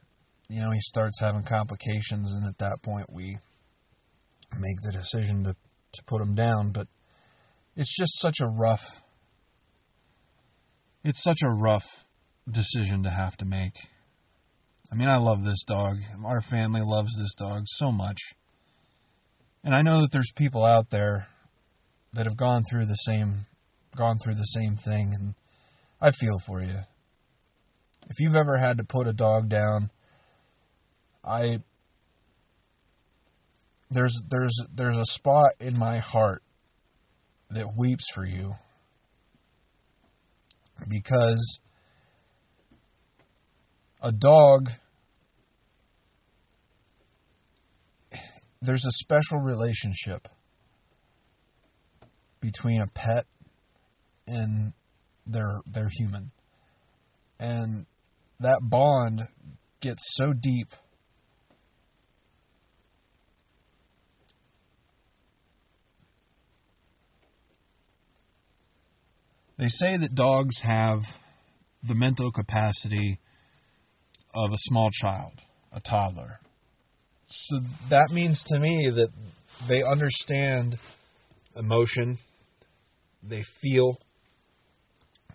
you 0.50 0.62
know 0.62 0.72
he 0.72 0.82
starts 0.82 1.20
having 1.20 1.44
complications 1.44 2.36
and 2.36 2.46
at 2.46 2.58
that 2.58 2.80
point 2.84 3.06
we 3.12 3.38
make 4.60 4.82
the 4.82 4.92
decision 4.92 5.44
to 5.44 5.56
to 5.92 6.04
put 6.04 6.22
him 6.22 6.34
down 6.34 6.72
but 6.72 6.88
it's 7.76 7.96
just 7.96 8.20
such 8.20 8.40
a 8.42 8.48
rough 8.48 9.02
it's 11.04 11.24
such 11.24 11.42
a 11.44 11.50
rough 11.50 12.06
decision 12.52 13.04
to 13.04 13.10
have 13.10 13.38
to 13.38 13.46
make. 13.46 13.74
I 14.92 14.96
mean, 14.96 15.08
I 15.08 15.18
love 15.18 15.44
this 15.44 15.64
dog. 15.64 15.98
Our 16.26 16.42
family 16.42 16.82
loves 16.84 17.16
this 17.18 17.36
dog 17.36 17.64
so 17.66 17.92
much. 17.92 18.20
And 19.64 19.76
I 19.76 19.82
know 19.82 20.02
that 20.02 20.12
there's 20.12 20.32
people 20.36 20.64
out 20.64 20.90
there 20.90 21.28
that 22.14 22.26
have 22.26 22.38
gone 22.38 22.64
through 22.70 22.86
the 22.86 22.96
same 22.96 23.46
gone 23.96 24.18
through 24.24 24.36
the 24.36 24.44
same 24.44 24.76
thing 24.76 25.14
and 25.20 25.34
I 26.00 26.12
feel 26.12 26.38
for 26.40 26.62
you. 26.62 26.80
If 28.10 28.20
you've 28.20 28.36
ever 28.36 28.58
had 28.58 28.78
to 28.78 28.84
put 28.84 29.08
a 29.08 29.14
dog 29.14 29.50
down, 29.50 29.90
I 31.24 31.60
there's 33.90 34.22
there's 34.30 34.56
there's 34.74 34.98
a 34.98 35.06
spot 35.06 35.52
in 35.60 35.78
my 35.78 35.98
heart 35.98 36.44
that 37.50 37.74
weeps 37.78 38.06
for 38.14 38.26
you 38.26 38.54
because 40.88 41.60
a 44.02 44.12
dog 44.12 44.70
there's 48.62 48.86
a 48.86 48.92
special 48.92 49.40
relationship 49.40 50.28
between 52.42 52.82
a 52.82 52.88
pet 52.88 53.26
and 54.28 54.74
their 55.26 55.62
their 55.66 55.90
human. 55.90 56.32
And 57.40 57.86
that 58.40 58.60
bond 58.64 59.22
gets 59.80 60.16
so 60.16 60.34
deep 60.34 60.68
They 69.60 69.68
say 69.68 69.98
that 69.98 70.16
dogs 70.16 70.62
have 70.62 71.20
the 71.84 71.94
mental 71.94 72.32
capacity 72.32 73.20
of 74.34 74.54
a 74.54 74.58
small 74.58 74.90
child, 74.90 75.34
a 75.74 75.82
toddler. 75.82 76.40
So 77.26 77.60
that 77.90 78.12
means 78.14 78.42
to 78.44 78.58
me 78.58 78.88
that 78.90 79.10
they 79.68 79.84
understand 79.84 80.80
emotion, 81.58 82.20
they 83.22 83.42
feel, 83.42 84.00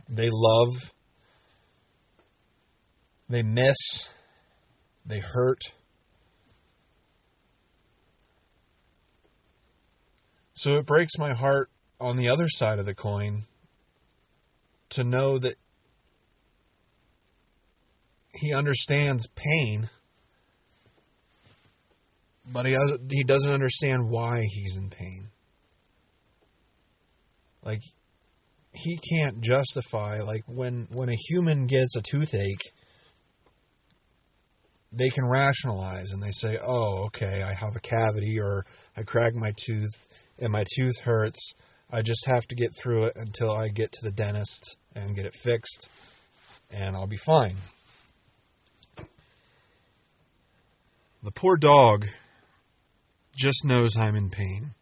they 0.09 0.31
love, 0.33 0.95
they 3.29 3.43
miss, 3.43 4.11
they 5.05 5.21
hurt. 5.21 5.65
So 10.55 10.79
it 10.79 10.87
breaks 10.87 11.19
my 11.19 11.35
heart 11.35 11.69
on 12.01 12.17
the 12.17 12.31
other 12.31 12.49
side 12.49 12.79
of 12.79 12.87
the 12.87 12.95
coin 12.95 13.43
to 14.95 15.05
know 15.05 15.39
that 15.39 15.55
he 18.35 18.53
understands 18.53 19.29
pain, 19.29 19.89
but 22.53 22.67
he 22.67 22.77
he 23.11 23.25
doesn't 23.25 23.53
understand 23.53 24.09
why 24.09 24.43
he's 24.43 24.77
in 24.77 24.91
pain. 24.91 25.29
Like 27.63 27.81
he 28.73 28.99
can't 28.99 29.41
justify 29.41 30.21
like 30.21 30.43
when 30.47 30.89
when 30.91 31.09
a 31.09 31.17
human 31.29 31.67
gets 31.67 31.97
a 31.97 32.03
toothache 32.03 32.73
they 34.97 35.11
can 35.11 35.27
rationalize 35.27 36.13
and 36.13 36.23
they 36.23 36.31
say, 36.31 36.57
"Oh, 36.65 37.07
okay, 37.07 37.43
I 37.43 37.53
have 37.55 37.75
a 37.77 37.81
cavity 37.81 38.39
or 38.41 38.65
I 38.97 39.03
cracked 39.03 39.35
my 39.35 39.53
tooth 39.57 40.07
and 40.41 40.53
my 40.53 40.65
tooth 40.77 41.01
hurts. 41.01 41.53
I 41.91 42.03
just 42.03 42.27
have 42.27 42.47
to 42.47 42.55
get 42.55 42.71
through 42.81 43.05
it 43.05 43.13
until 43.17 43.51
I 43.51 43.69
get 43.69 43.93
to 43.93 44.05
the 44.05 44.13
dentist 44.13 44.77
and 44.95 45.17
get 45.17 45.27
it 45.27 45.35
fixed, 45.35 45.89
and 46.73 46.97
I'll 46.97 47.07
be 47.07 47.17
fine. 47.17 47.57
The 51.23 51.33
poor 51.33 51.57
dog 51.57 52.07
just 53.37 53.65
knows 53.65 53.97
I'm 53.97 54.15
in 54.15 54.31
pain. 54.31 54.75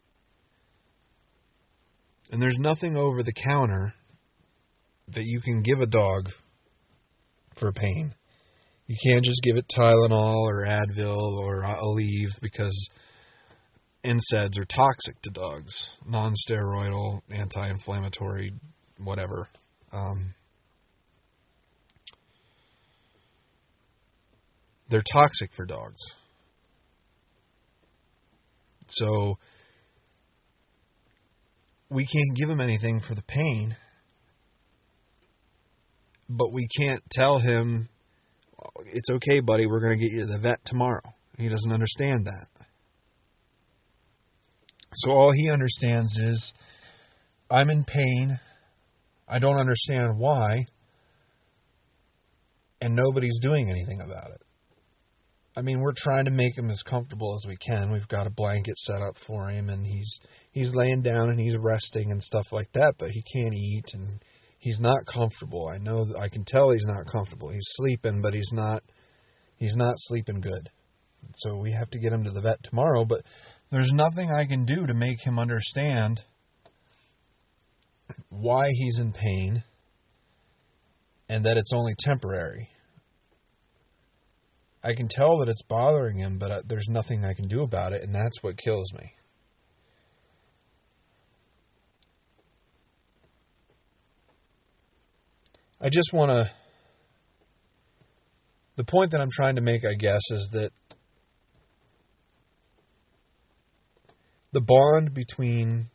And 2.33 2.41
there's 2.41 2.59
nothing 2.59 2.97
over 2.97 3.23
the 3.23 3.33
counter 3.33 3.95
that 5.07 5.25
you 5.25 5.41
can 5.41 5.63
give 5.63 5.81
a 5.81 5.87
dog 5.87 6.31
for 7.55 7.73
pain. 7.73 8.15
You 8.87 8.97
can't 9.07 9.25
just 9.25 9.43
give 9.43 9.57
it 9.57 9.69
Tylenol 9.69 10.41
or 10.41 10.67
Advil 10.67 11.39
or 11.39 11.63
Aleve 11.63 12.41
because 12.43 12.89
NSAIDs 14.05 14.59
are 14.59 14.65
toxic 14.65 15.21
to 15.23 15.31
dogs. 15.31 15.97
Non 16.09 16.35
steroidal, 16.35 17.21
anti 17.31 17.69
inflammatory, 17.69 18.53
whatever. 18.99 19.49
Um, 19.93 20.35
they're 24.89 25.03
toxic 25.03 25.53
for 25.53 25.67
dogs. 25.67 26.17
So 28.89 29.37
we 31.89 32.05
can't 32.05 32.37
give 32.37 32.49
him 32.49 32.61
anything 32.61 33.01
for 33.01 33.15
the 33.15 33.23
pain, 33.23 33.77
but 36.29 36.53
we 36.53 36.67
can't 36.79 37.03
tell 37.11 37.39
him 37.39 37.89
it's 38.87 39.11
okay, 39.11 39.41
buddy, 39.41 39.67
we're 39.67 39.81
going 39.81 39.99
to 39.99 40.03
get 40.03 40.13
you 40.13 40.21
to 40.21 40.27
the 40.27 40.39
vet 40.39 40.65
tomorrow. 40.65 41.15
He 41.39 41.49
doesn't 41.49 41.73
understand 41.73 42.27
that. 42.27 42.67
So 44.95 45.13
all 45.13 45.33
he 45.33 45.51
understands 45.51 46.19
is 46.19 46.53
I'm 47.51 47.71
in 47.71 47.85
pain. 47.85 48.39
I 49.33 49.39
don't 49.39 49.57
understand 49.57 50.19
why. 50.19 50.67
And 52.83 52.95
nobody's 52.95 53.41
doing 53.41 53.71
anything 53.71 54.01
about 54.05 54.31
it. 54.31 54.43
I 55.57 55.63
mean, 55.63 55.81
we're 55.81 55.95
trying 55.97 56.27
to 56.27 56.31
make 56.31 56.57
him 56.57 56.69
as 56.69 56.83
comfortable 56.83 57.35
as 57.35 57.49
we 57.49 57.57
can. 57.57 57.91
We've 57.91 58.09
got 58.09 58.27
a 58.27 58.31
blanket 58.31 58.79
set 58.79 59.01
up 59.01 59.17
for 59.17 59.49
him 59.49 59.69
and 59.71 59.87
he's 59.87 60.19
he's 60.51 60.75
laying 60.75 61.03
down 61.03 61.31
and 61.31 61.41
he's 61.41 61.57
resting 61.57 62.11
and 62.11 62.23
stuff 62.23 62.53
like 62.53 62.73
that, 62.73 62.95
but 62.99 63.11
he 63.11 63.23
can't 63.23 63.55
eat 63.55 63.95
and 63.95 64.21
he's 64.59 64.81
not 64.81 65.07
comfortable. 65.07 65.69
I 65.69 65.79
know 65.79 66.05
I 66.19 66.29
can 66.29 66.45
tell 66.45 66.71
he's 66.71 66.87
not 66.87 67.11
comfortable. 67.11 67.51
He's 67.51 67.69
sleeping, 67.77 68.23
but 68.23 68.35
he's 68.35 68.53
not 68.53 68.83
he's 69.59 69.77
not 69.77 69.95
sleeping 69.97 70.41
good. 70.41 70.71
So 71.35 71.57
we 71.57 71.73
have 71.73 71.91
to 71.91 71.99
get 71.99 72.13
him 72.13 72.25
to 72.25 72.31
the 72.31 72.41
vet 72.41 72.63
tomorrow, 72.63 73.05
but 73.05 73.21
there's 73.71 73.93
nothing 73.93 74.31
I 74.31 74.45
can 74.45 74.65
do 74.65 74.87
to 74.87 74.95
make 74.95 75.23
him 75.25 75.39
understand 75.39 76.25
why 78.29 78.69
he's 78.71 78.99
in 78.99 79.13
pain 79.13 79.65
and 81.29 81.45
that 81.45 81.57
it's 81.57 81.73
only 81.73 81.95
temporary. 81.99 82.69
I 84.85 84.95
can 84.95 85.09
tell 85.09 85.39
that 85.39 85.49
it's 85.49 85.63
bothering 85.63 86.19
him, 86.19 86.39
but 86.39 86.51
uh, 86.51 86.63
there's 86.67 86.89
nothing 86.89 87.25
I 87.25 87.35
can 87.35 87.47
do 87.47 87.63
about 87.63 87.93
it, 87.93 88.03
and 88.03 88.15
that's 88.15 88.43
what 88.43 88.57
kills 88.57 88.93
me. 88.95 89.13
I 95.81 95.89
just 95.89 96.13
want 96.13 96.31
to. 96.31 96.51
The 98.77 98.85
point 98.85 99.11
that 99.13 99.21
I'm 99.21 99.31
trying 99.31 99.57
to 99.57 99.61
make, 99.61 99.85
I 99.85 99.95
guess, 99.95 100.23
is 100.31 100.51
that 100.55 100.71
the 104.53 104.61
bond 104.61 105.15
between 105.15 105.87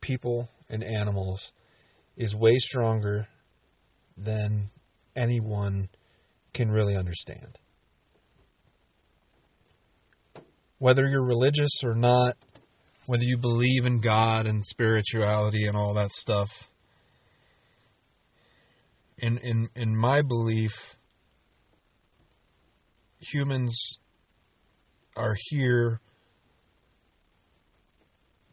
people 0.00 0.48
and 0.70 0.82
animals 0.82 1.52
is 2.16 2.36
way 2.36 2.56
stronger 2.56 3.28
than 4.16 4.68
anyone 5.16 5.88
can 6.52 6.70
really 6.70 6.96
understand. 6.96 7.56
Whether 10.78 11.06
you're 11.08 11.26
religious 11.26 11.82
or 11.84 11.94
not, 11.94 12.34
whether 13.06 13.24
you 13.24 13.36
believe 13.36 13.84
in 13.84 14.00
God 14.00 14.46
and 14.46 14.66
spirituality 14.66 15.66
and 15.66 15.76
all 15.76 15.94
that 15.94 16.12
stuff, 16.12 16.68
in 19.18 19.38
in 19.38 19.68
in 19.76 19.96
my 19.96 20.22
belief, 20.22 20.96
humans 23.20 23.98
are 25.16 25.36
here 25.50 26.00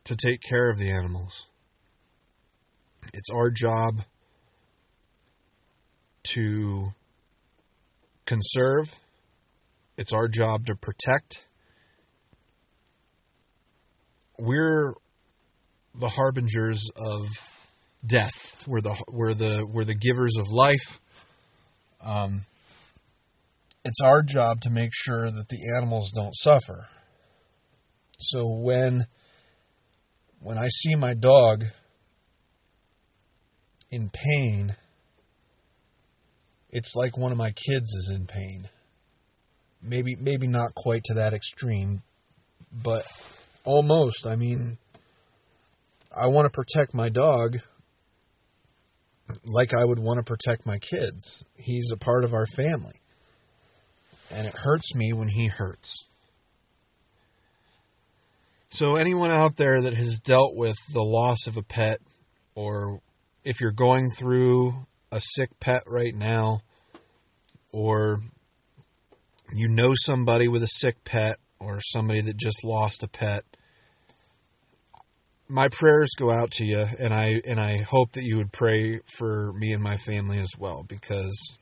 to 0.04 0.16
take 0.16 0.42
care 0.42 0.70
of 0.70 0.78
the 0.78 0.90
animals. 0.90 1.50
It's 3.14 3.30
our 3.34 3.50
job 3.50 4.02
to 6.34 6.90
conserve, 8.26 9.00
it's 9.98 10.14
our 10.14 10.28
job 10.28 10.66
to 10.66 10.76
protect. 10.76 11.48
We're 14.40 14.94
the 15.96 16.10
harbingers 16.10 16.90
of 16.96 17.26
death. 18.06 18.66
We're 18.68 18.82
the 18.82 19.04
we're 19.12 19.34
the 19.34 19.68
we're 19.72 19.84
the 19.84 19.96
givers 19.96 20.38
of 20.38 20.48
life. 20.52 21.26
Um, 22.06 22.42
it's 23.84 24.02
our 24.04 24.22
job 24.22 24.62
to 24.62 24.70
make 24.70 24.92
sure 24.94 25.26
that 25.26 25.48
the 25.50 25.74
animals 25.78 26.12
don't 26.12 26.36
suffer. 26.36 26.90
So 28.20 28.48
when 28.48 29.06
when 30.40 30.58
I 30.58 30.68
see 30.68 30.96
my 30.96 31.14
dog 31.14 31.64
in 33.92 34.10
pain, 34.10 34.76
it's 36.70 36.96
like 36.96 37.18
one 37.18 37.32
of 37.32 37.38
my 37.38 37.52
kids 37.52 37.94
is 37.94 38.12
in 38.14 38.28
pain. 38.28 38.70
maybe 39.82 40.16
maybe 40.16 40.48
not 40.48 40.76
quite 40.76 41.04
to 41.06 41.14
that 41.14 41.34
extreme, 41.34 42.02
but 42.72 43.04
almost. 43.64 44.28
I 44.28 44.36
mean, 44.36 44.78
I 46.16 46.28
want 46.28 46.46
to 46.46 46.52
protect 46.52 46.94
my 46.94 47.10
dog 47.10 47.58
like 49.46 49.74
I 49.74 49.86
would 49.86 50.00
want 50.00 50.18
to 50.18 50.24
protect 50.24 50.66
my 50.66 50.78
kids. 50.78 51.44
He's 51.58 51.92
a 51.92 51.98
part 51.98 52.24
of 52.24 52.34
our 52.34 52.48
family. 52.48 52.94
And 54.34 54.46
it 54.46 54.54
hurts 54.64 54.96
me 54.96 55.14
when 55.14 55.30
he 55.30 55.48
hurts. 55.48 56.06
So, 58.70 58.96
anyone 58.96 59.32
out 59.32 59.56
there 59.56 59.82
that 59.82 59.94
has 59.94 60.20
dealt 60.20 60.56
with 60.56 60.76
the 60.94 61.04
loss 61.04 61.48
of 61.48 61.56
a 61.56 61.64
pet, 61.64 62.00
or 62.56 63.00
if 63.48 63.62
you're 63.62 63.72
going 63.72 64.10
through 64.10 64.74
a 65.10 65.22
sick 65.22 65.58
pet 65.62 65.82
right 65.88 66.14
now, 66.14 66.60
or 67.72 68.20
you 69.56 69.70
know 69.70 69.94
somebody 69.96 70.50
with 70.50 70.62
a 70.62 70.68
sick 70.68 71.06
pet, 71.06 71.38
or 71.58 71.80
somebody 71.80 72.20
that 72.20 72.36
just 72.36 72.66
lost 72.66 73.04
a 73.04 73.08
pet, 73.08 73.46
my 75.48 75.70
prayers 75.70 76.10
go 76.18 76.30
out 76.30 76.52
to 76.52 76.66
you, 76.66 76.86
and 77.00 77.14
I 77.14 77.42
and 77.48 77.58
I 77.58 77.78
hope 77.78 78.12
that 78.12 78.26
you 78.26 78.36
would 78.36 78.52
pray 78.52 79.00
for 79.18 79.54
me 79.54 79.72
and 79.72 79.82
my 79.82 79.96
family 79.96 80.40
as 80.40 80.52
well, 80.60 80.84
because 80.84 81.58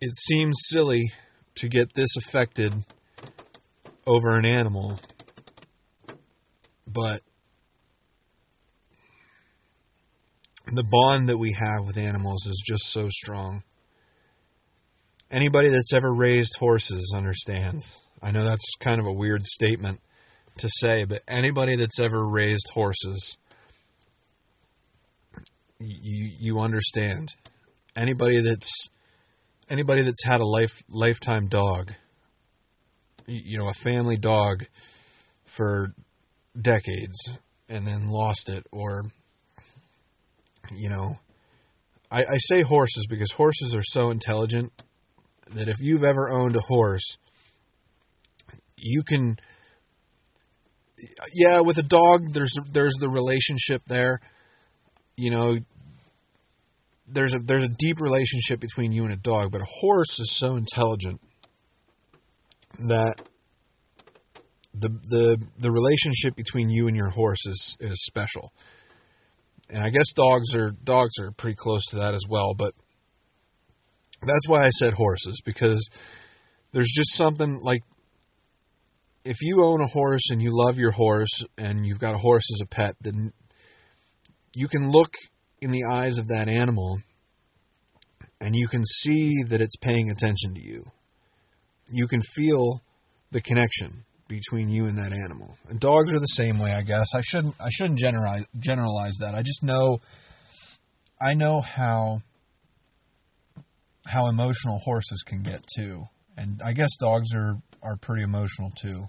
it 0.00 0.16
seems 0.16 0.56
silly 0.64 1.12
to 1.54 1.68
get 1.68 1.94
this 1.94 2.16
affected 2.16 2.74
over 4.08 4.36
an 4.36 4.44
animal, 4.44 4.98
but 6.84 7.20
the 10.72 10.84
bond 10.90 11.28
that 11.28 11.38
we 11.38 11.52
have 11.58 11.86
with 11.86 11.98
animals 11.98 12.46
is 12.46 12.62
just 12.64 12.90
so 12.90 13.08
strong. 13.10 13.62
Anybody 15.30 15.68
that's 15.68 15.92
ever 15.92 16.12
raised 16.12 16.56
horses 16.58 17.12
understands. 17.16 18.02
I 18.22 18.30
know 18.30 18.44
that's 18.44 18.74
kind 18.80 19.00
of 19.00 19.06
a 19.06 19.12
weird 19.12 19.46
statement 19.46 20.00
to 20.58 20.68
say, 20.68 21.04
but 21.04 21.22
anybody 21.26 21.76
that's 21.76 22.00
ever 22.00 22.28
raised 22.28 22.70
horses, 22.74 23.38
you 25.78 26.30
you 26.38 26.60
understand. 26.60 27.28
Anybody 27.96 28.40
that's 28.40 28.88
anybody 29.68 30.02
that's 30.02 30.24
had 30.24 30.40
a 30.40 30.46
life 30.46 30.82
lifetime 30.90 31.46
dog, 31.46 31.92
you 33.26 33.58
know, 33.58 33.68
a 33.68 33.74
family 33.74 34.16
dog 34.16 34.64
for 35.44 35.94
decades 36.60 37.38
and 37.68 37.86
then 37.86 38.08
lost 38.08 38.50
it, 38.50 38.66
or 38.72 39.04
you 40.76 40.88
know, 40.88 41.18
I, 42.10 42.20
I 42.20 42.38
say 42.38 42.62
horses 42.62 43.06
because 43.08 43.32
horses 43.32 43.74
are 43.74 43.82
so 43.82 44.10
intelligent 44.10 44.72
that 45.54 45.68
if 45.68 45.76
you've 45.80 46.04
ever 46.04 46.30
owned 46.30 46.56
a 46.56 46.60
horse, 46.60 47.18
you 48.76 49.02
can 49.02 49.36
yeah 51.34 51.60
with 51.60 51.78
a 51.78 51.82
dog 51.82 52.32
there's 52.32 52.54
there's 52.72 52.96
the 53.00 53.08
relationship 53.08 53.80
there 53.86 54.20
you 55.16 55.30
know 55.30 55.56
there's 57.12 57.34
a 57.34 57.38
there's 57.38 57.64
a 57.64 57.74
deep 57.78 58.00
relationship 58.00 58.60
between 58.60 58.92
you 58.92 59.04
and 59.04 59.12
a 59.12 59.16
dog, 59.16 59.50
but 59.50 59.60
a 59.60 59.66
horse 59.80 60.18
is 60.20 60.36
so 60.36 60.56
intelligent 60.56 61.20
that 62.78 63.14
the 64.72 64.88
the 64.88 65.44
the 65.58 65.70
relationship 65.70 66.36
between 66.36 66.70
you 66.70 66.86
and 66.86 66.96
your 66.96 67.10
horse 67.10 67.46
is 67.46 67.76
is 67.80 68.04
special. 68.04 68.52
And 69.72 69.82
I 69.84 69.90
guess 69.90 70.12
dogs 70.12 70.56
are 70.56 70.70
dogs 70.70 71.18
are 71.20 71.30
pretty 71.32 71.56
close 71.56 71.86
to 71.86 71.96
that 71.96 72.14
as 72.14 72.24
well, 72.28 72.54
but 72.54 72.74
that's 74.22 74.48
why 74.48 74.64
I 74.64 74.70
said 74.70 74.94
horses 74.94 75.40
because 75.44 75.88
there's 76.72 76.92
just 76.94 77.14
something 77.14 77.60
like 77.62 77.82
if 79.24 79.42
you 79.42 79.62
own 79.62 79.80
a 79.80 79.86
horse 79.86 80.30
and 80.30 80.42
you 80.42 80.50
love 80.52 80.78
your 80.78 80.92
horse 80.92 81.44
and 81.58 81.86
you've 81.86 81.98
got 81.98 82.14
a 82.14 82.18
horse 82.18 82.50
as 82.52 82.60
a 82.60 82.66
pet, 82.66 82.94
then 83.00 83.32
you 84.54 84.66
can 84.66 84.90
look 84.90 85.14
in 85.60 85.70
the 85.70 85.84
eyes 85.90 86.18
of 86.18 86.28
that 86.28 86.48
animal 86.48 86.98
and 88.40 88.56
you 88.56 88.66
can 88.66 88.84
see 88.84 89.42
that 89.48 89.60
it's 89.60 89.76
paying 89.76 90.10
attention 90.10 90.54
to 90.54 90.62
you. 90.62 90.84
You 91.92 92.06
can 92.08 92.22
feel 92.22 92.82
the 93.30 93.40
connection 93.40 94.04
between 94.30 94.70
you 94.70 94.86
and 94.86 94.96
that 94.96 95.12
animal. 95.12 95.58
And 95.68 95.78
dogs 95.78 96.12
are 96.12 96.18
the 96.18 96.26
same 96.26 96.58
way, 96.58 96.72
I 96.72 96.82
guess. 96.82 97.14
I 97.14 97.20
shouldn't 97.20 97.54
I 97.60 97.68
shouldn't 97.68 97.98
generalize 97.98 98.46
generalize 98.58 99.18
that. 99.20 99.34
I 99.34 99.42
just 99.42 99.62
know 99.62 99.98
I 101.20 101.34
know 101.34 101.60
how 101.60 102.20
how 104.06 104.28
emotional 104.28 104.78
horses 104.84 105.22
can 105.26 105.42
get 105.42 105.64
too. 105.76 106.04
And 106.36 106.60
I 106.64 106.72
guess 106.72 106.96
dogs 106.96 107.34
are 107.34 107.56
are 107.82 107.96
pretty 107.96 108.22
emotional 108.22 108.70
too. 108.80 109.06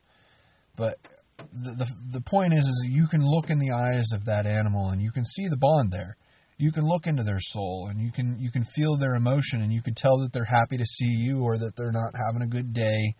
But 0.76 0.96
the, 1.38 1.76
the 1.78 2.20
the 2.20 2.22
point 2.22 2.54
is 2.54 2.66
is 2.66 2.90
you 2.92 3.08
can 3.08 3.26
look 3.26 3.50
in 3.50 3.60
the 3.60 3.72
eyes 3.72 4.12
of 4.14 4.26
that 4.26 4.46
animal 4.46 4.90
and 4.90 5.02
you 5.02 5.12
can 5.12 5.24
see 5.24 5.48
the 5.48 5.58
bond 5.58 5.92
there 5.92 6.18
you 6.62 6.72
can 6.72 6.86
look 6.86 7.08
into 7.08 7.24
their 7.24 7.40
soul 7.40 7.88
and 7.90 8.00
you 8.00 8.12
can 8.12 8.38
you 8.38 8.52
can 8.52 8.64
feel 8.64 8.96
their 8.96 9.16
emotion 9.16 9.62
and 9.62 9.74
you 9.74 9.82
can 9.82 9.96
tell 9.96 10.20
that 10.20 10.32
they're 10.32 10.46
happy 10.46 10.78
to 10.78 10.86
see 10.86 11.10
you 11.10 11.42
or 11.42 11.58
that 11.58 11.74
they're 11.76 11.92
not 11.92 12.14
having 12.14 12.44
a 12.44 12.48
good 12.48 12.72
day. 12.72 13.16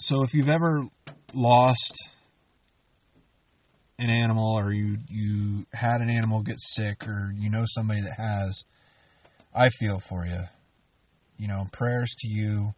So 0.00 0.22
if 0.22 0.32
you've 0.32 0.48
ever 0.48 0.84
lost 1.34 2.08
an 3.98 4.08
animal 4.08 4.58
or 4.58 4.72
you 4.72 4.96
you 5.08 5.66
had 5.74 6.00
an 6.00 6.08
animal 6.08 6.40
get 6.40 6.58
sick 6.58 7.06
or 7.06 7.34
you 7.36 7.50
know 7.50 7.64
somebody 7.66 8.00
that 8.00 8.14
has 8.16 8.64
I 9.54 9.68
feel 9.68 9.98
for 9.98 10.24
you. 10.24 10.40
You 11.36 11.48
know, 11.48 11.66
prayers 11.70 12.14
to 12.20 12.28
you 12.28 12.70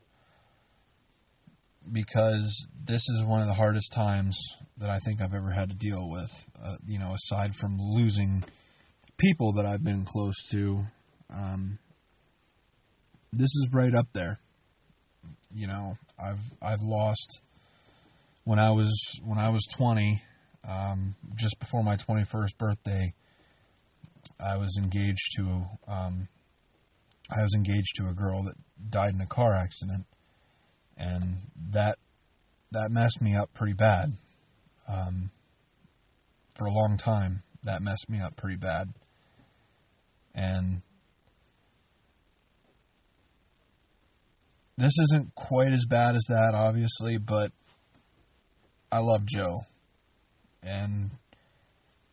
because 1.91 2.67
this 2.85 3.09
is 3.09 3.25
one 3.25 3.41
of 3.41 3.47
the 3.47 3.55
hardest 3.55 3.93
times 3.93 4.37
that 4.79 4.91
I 4.91 4.99
think 4.99 5.21
I've 5.21 5.35
ever 5.35 5.53
had 5.53 5.71
to 5.71 5.77
deal 5.77 6.11
with. 6.11 6.49
Uh, 6.61 6.75
you 6.85 6.99
know, 6.99 7.15
aside 7.15 7.55
from 7.55 7.79
losing 7.79 8.43
people 9.17 9.53
that 9.53 9.67
I've 9.67 9.85
been 9.85 10.05
close 10.05 10.49
to, 10.51 10.87
um, 11.33 11.79
this 13.33 13.55
is 13.55 13.71
right 13.73 13.95
up 13.95 14.09
there. 14.13 14.41
You 15.55 15.69
know, 15.69 15.99
I've 16.23 16.43
I've 16.63 16.83
lost 16.83 17.41
when 18.45 18.59
I 18.59 18.71
was 18.71 19.21
when 19.25 19.39
I 19.39 19.49
was 19.51 19.67
20, 19.67 20.23
um, 20.69 21.17
just 21.35 21.59
before 21.59 21.83
my 21.83 21.97
21st 21.97 22.59
birthday. 22.59 23.13
I 24.41 24.57
was 24.57 24.77
engaged 24.77 25.33
to 25.37 25.65
um, 25.87 26.29
I 27.31 27.43
was 27.43 27.55
engaged 27.55 27.95
to 27.97 28.09
a 28.09 28.15
girl 28.15 28.43
that 28.45 28.55
died 28.91 29.15
in 29.15 29.21
a 29.21 29.27
car 29.27 29.55
accident, 29.55 30.07
and 30.97 31.37
that 31.71 31.99
that 32.71 32.91
messed 32.91 33.21
me 33.21 33.37
up 33.37 33.53
pretty 33.55 33.75
bad. 33.75 34.09
Um, 34.89 35.31
for 36.57 36.67
a 36.67 36.73
long 36.73 36.97
time, 36.99 37.43
that 37.63 37.83
messed 37.83 38.11
me 38.11 38.21
up 38.21 38.37
pretty 38.37 38.57
bad, 38.57 38.89
and 40.35 40.83
this 44.77 44.99
isn't 44.99 45.35
quite 45.35 45.73
as 45.73 45.87
bad 45.89 46.15
as 46.15 46.27
that, 46.29 46.53
obviously, 46.55 47.19
but 47.19 47.53
I 48.91 48.99
love 48.99 49.27
Joe, 49.27 49.61
and 50.63 51.11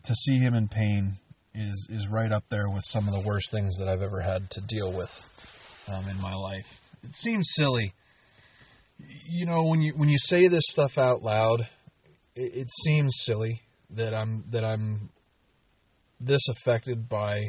to 0.03 0.13
see 0.13 0.37
him 0.37 0.53
in 0.53 0.67
pain 0.67 1.13
is 1.53 1.87
is 1.91 2.07
right 2.09 2.31
up 2.31 2.45
there 2.49 2.69
with 2.69 2.83
some 2.85 3.07
of 3.07 3.13
the 3.13 3.27
worst 3.27 3.51
things 3.51 3.77
that 3.77 3.87
I've 3.87 4.01
ever 4.01 4.21
had 4.21 4.49
to 4.51 4.61
deal 4.61 4.91
with 4.91 5.89
um, 5.93 6.09
in 6.09 6.21
my 6.21 6.33
life. 6.33 6.95
It 7.03 7.15
seems 7.15 7.49
silly. 7.53 7.93
You 9.29 9.45
know 9.45 9.65
when 9.65 9.81
you 9.81 9.93
when 9.95 10.09
you 10.09 10.17
say 10.17 10.47
this 10.47 10.67
stuff 10.67 10.97
out 10.97 11.21
loud, 11.21 11.61
it, 12.35 12.51
it 12.55 12.71
seems 12.71 13.15
silly 13.17 13.61
that 13.89 14.13
I'm 14.13 14.43
that 14.51 14.63
I'm 14.63 15.09
this 16.19 16.49
affected 16.49 17.07
by 17.07 17.39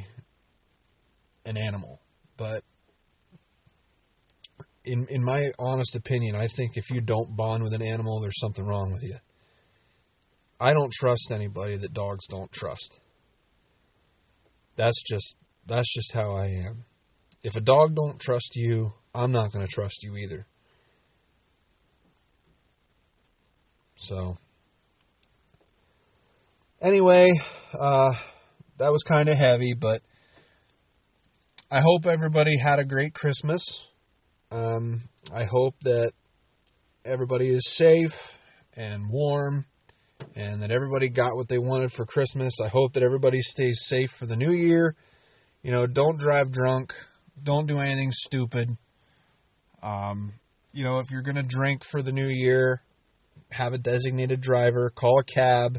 an 1.45 1.57
animal, 1.57 2.01
but 2.37 2.63
in 4.85 5.07
in 5.11 5.25
my 5.25 5.51
honest 5.59 5.97
opinion, 5.97 6.37
I 6.37 6.47
think 6.47 6.73
if 6.77 6.91
you 6.91 7.01
don't 7.01 7.37
bond 7.37 7.63
with 7.63 7.75
an 7.75 7.83
animal, 7.83 8.21
there's 8.21 8.41
something 8.41 8.65
wrong 8.65 8.93
with 8.93 9.03
you. 9.03 9.17
I 10.61 10.75
don't 10.75 10.93
trust 10.93 11.33
anybody 11.33 11.77
that 11.77 11.95
dogs 11.95 12.27
don't 12.29 12.53
trust. 12.53 13.01
That's 14.77 15.03
just 15.03 15.37
that's 15.67 15.93
just 15.95 16.13
how 16.15 16.35
I 16.35 16.47
am. 16.47 16.85
If 17.43 17.57
a 17.57 17.61
dog 17.61 17.95
don't 17.95 18.21
trust 18.21 18.57
you, 18.57 18.93
I'm 19.15 19.33
not 19.33 19.53
going 19.53 19.67
to 19.67 19.73
trust 19.73 20.03
you 20.03 20.17
either. 20.17 20.47
So, 23.97 24.35
anyway, 26.83 27.29
uh, 27.79 28.13
that 28.79 28.91
was 28.91 29.03
kind 29.03 29.29
of 29.29 29.37
heavy, 29.37 29.75
but 29.79 30.01
I 31.71 31.81
hope 31.81 32.07
everybody 32.07 32.59
had 32.59 32.79
a 32.79 32.85
great 32.85 33.15
Christmas. 33.15 33.90
Um, 34.51 35.03
I 35.35 35.45
hope 35.45 35.77
that 35.83 36.13
everybody 37.05 37.49
is 37.49 37.69
safe 37.69 38.41
and 38.77 39.09
warm 39.09 39.67
and 40.35 40.63
that 40.63 40.71
everybody 40.71 41.09
got 41.09 41.37
what 41.37 41.49
they 41.49 41.59
wanted 41.59 41.93
for 41.93 42.05
Christmas. 42.05 42.61
I 42.61 42.69
hope 42.69 42.95
that 42.95 43.03
everybody 43.03 43.43
stays 43.43 43.85
safe 43.85 44.11
for 44.11 44.27
the 44.27 44.37
new 44.37 44.51
year. 44.51 44.97
You 45.63 45.71
know, 45.71 45.87
don't 45.87 46.19
drive 46.19 46.51
drunk. 46.51 46.93
Don't 47.43 47.67
do 47.67 47.79
anything 47.79 48.11
stupid. 48.13 48.71
Um, 49.83 50.33
you 50.73 50.85
know, 50.85 50.99
if 50.99 51.11
you're 51.11 51.23
going 51.23 51.37
to 51.37 51.43
drink 51.43 51.85
for 51.85 52.03
the 52.03 52.13
new 52.13 52.29
year, 52.29 52.83
have 53.53 53.73
a 53.73 53.79
designated 53.79 54.41
driver, 54.41 54.91
call 54.91 55.21
a 55.21 55.25
cab, 55.25 55.79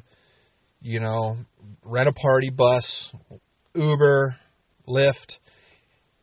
you 0.82 0.99
know, 0.99 1.38
rent 1.84 2.09
a 2.09 2.13
party 2.13 2.49
bus, 2.49 3.13
Uber, 3.76 4.38
Lyft. 4.88 5.39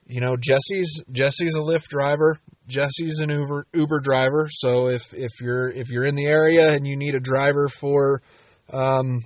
You 0.08 0.22
know, 0.22 0.36
Jesse's 0.36 1.04
Jesse's 1.12 1.54
a 1.54 1.60
Lyft 1.60 1.88
driver. 1.88 2.38
Jesse's 2.66 3.20
an 3.20 3.28
Uber 3.28 3.66
Uber 3.74 4.00
driver. 4.00 4.48
So 4.50 4.88
if 4.88 5.12
if 5.12 5.32
you're 5.42 5.70
if 5.70 5.90
you're 5.90 6.06
in 6.06 6.14
the 6.14 6.26
area 6.26 6.72
and 6.72 6.86
you 6.86 6.96
need 6.96 7.14
a 7.14 7.20
driver 7.20 7.68
for 7.68 8.22
um, 8.72 9.24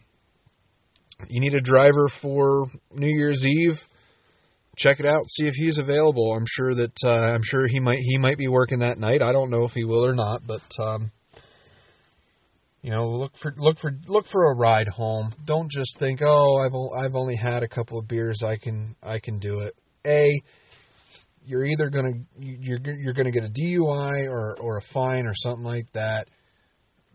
you 1.29 1.41
need 1.41 1.55
a 1.55 1.61
driver 1.61 2.09
for 2.09 2.67
New 2.93 3.07
Year's 3.07 3.47
Eve, 3.47 3.87
check 4.77 4.99
it 4.99 5.07
out. 5.07 5.29
See 5.29 5.47
if 5.47 5.55
he's 5.55 5.79
available. 5.79 6.33
I'm 6.33 6.47
sure 6.49 6.75
that 6.75 6.97
uh, 7.05 7.33
I'm 7.33 7.45
sure 7.45 7.69
he 7.69 7.79
might 7.79 7.99
he 7.99 8.19
might 8.19 8.39
be 8.39 8.49
working 8.49 8.81
that 8.81 8.99
night. 8.99 9.23
I 9.23 9.31
don't 9.31 9.51
know 9.51 9.65
if 9.65 9.75
he 9.75 9.85
will 9.85 10.05
or 10.05 10.15
not, 10.15 10.41
but 10.49 10.69
um, 10.81 11.13
you 12.83 12.91
know, 12.91 13.09
look 13.09 13.37
for 13.37 13.55
look 13.57 13.79
for 13.79 13.97
look 14.09 14.27
for 14.27 14.51
a 14.51 14.57
ride 14.57 14.89
home. 14.89 15.31
Don't 15.45 15.71
just 15.71 15.97
think, 16.01 16.21
"Oh, 16.25 16.59
I've 16.59 17.05
I've 17.05 17.15
only 17.15 17.37
had 17.37 17.63
a 17.63 17.69
couple 17.69 18.01
of 18.01 18.09
beers. 18.09 18.43
I 18.43 18.57
can 18.57 18.97
I 19.01 19.21
can 19.21 19.39
do 19.39 19.61
it." 19.61 19.75
A 20.05 20.41
you're 21.47 21.65
either 21.65 21.91
going 21.91 22.07
to 22.07 22.45
you're 22.45 22.81
you're 22.85 23.15
going 23.15 23.27
to 23.27 23.33
get 23.33 23.45
a 23.45 23.53
DUI 23.53 24.29
or 24.29 24.57
or 24.61 24.79
a 24.79 24.83
fine 24.83 25.27
or 25.27 25.35
something 25.35 25.65
like 25.65 25.91
that. 25.93 26.29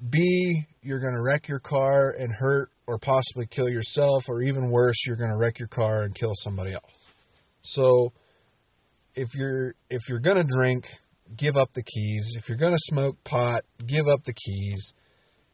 B, 0.09 0.65
you're 0.82 0.99
going 0.99 1.13
to 1.13 1.21
wreck 1.21 1.47
your 1.47 1.59
car 1.59 2.13
and 2.17 2.32
hurt 2.39 2.69
or 2.88 2.97
possibly 2.97 3.45
kill 3.45 3.67
yourself 3.67 4.30
or 4.30 4.41
even 4.41 4.69
worse, 4.69 5.05
you're 5.05 5.17
going 5.17 5.30
to 5.30 5.38
wreck 5.38 5.59
your 5.59 5.67
car 5.67 6.03
and 6.03 6.15
kill 6.15 6.34
somebody 6.36 6.73
else. 6.73 7.15
So 7.61 8.13
if 9.15 9.36
you're 9.36 9.73
if 9.89 10.03
you're 10.09 10.19
going 10.19 10.38
to 10.38 10.43
drink, 10.43 10.86
give 11.36 11.57
up 11.57 11.71
the 11.73 11.84
keys. 11.84 12.36
If 12.38 12.47
you're 12.47 12.57
going 12.57 12.73
to 12.73 12.80
smoke 12.80 13.23
pot, 13.23 13.63
give 13.86 14.07
up 14.07 14.23
the 14.23 14.34
keys. 14.34 14.93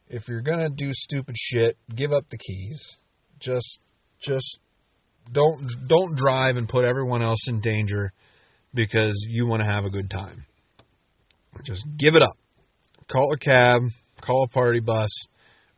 If 0.08 0.28
you're 0.28 0.42
going 0.42 0.60
to 0.60 0.68
do 0.68 0.92
stupid 0.92 1.36
shit, 1.36 1.76
give 1.92 2.12
up 2.12 2.28
the 2.28 2.38
keys. 2.38 2.98
Just 3.40 3.82
just 4.20 4.60
don't 5.32 5.58
don't 5.88 6.16
drive 6.16 6.56
and 6.56 6.68
put 6.68 6.84
everyone 6.84 7.22
else 7.22 7.48
in 7.48 7.60
danger 7.60 8.12
because 8.74 9.26
you 9.28 9.46
want 9.46 9.62
to 9.62 9.68
have 9.68 9.84
a 9.84 9.90
good 9.90 10.10
time. 10.10 10.46
Just 11.62 11.86
give 11.96 12.16
it 12.16 12.22
up. 12.22 12.36
Call 13.06 13.32
a 13.32 13.38
cab, 13.38 13.82
call 14.20 14.42
a 14.44 14.48
party 14.48 14.80
bus, 14.80 15.10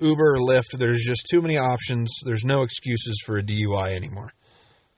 Uber 0.00 0.34
or 0.34 0.38
Lyft. 0.38 0.78
There's 0.78 1.04
just 1.04 1.26
too 1.30 1.42
many 1.42 1.58
options. 1.58 2.20
There's 2.24 2.44
no 2.44 2.62
excuses 2.62 3.20
for 3.24 3.36
a 3.36 3.42
DUI 3.42 3.94
anymore. 3.94 4.32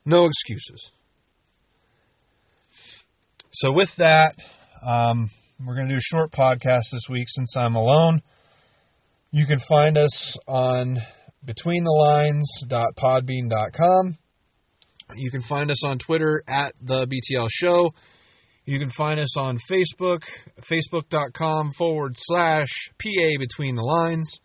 No 0.04 0.26
excuses. 0.26 0.92
So, 3.50 3.72
with 3.72 3.96
that, 3.96 4.34
um, 4.86 5.30
we're 5.64 5.74
going 5.74 5.88
to 5.88 5.94
do 5.94 5.98
a 5.98 6.00
short 6.00 6.30
podcast 6.30 6.92
this 6.92 7.08
week 7.10 7.26
since 7.28 7.56
I'm 7.56 7.74
alone. 7.74 8.20
You 9.32 9.46
can 9.46 9.58
find 9.58 9.98
us 9.98 10.38
on 10.46 10.98
betweenthelines.podbean.com. 11.44 14.18
You 15.16 15.30
can 15.30 15.40
find 15.40 15.70
us 15.70 15.84
on 15.84 15.98
Twitter 15.98 16.42
at 16.46 16.72
the 16.80 17.06
BTL 17.06 17.48
Show. 17.50 17.92
You 18.64 18.78
can 18.78 18.90
find 18.90 19.18
us 19.18 19.36
on 19.38 19.56
Facebook, 19.56 20.24
facebook.com 20.60 21.70
forward 21.70 22.12
slash 22.16 22.90
PA 23.02 23.38
Between 23.38 23.76
the 23.76 23.82
Lines. 23.82 24.40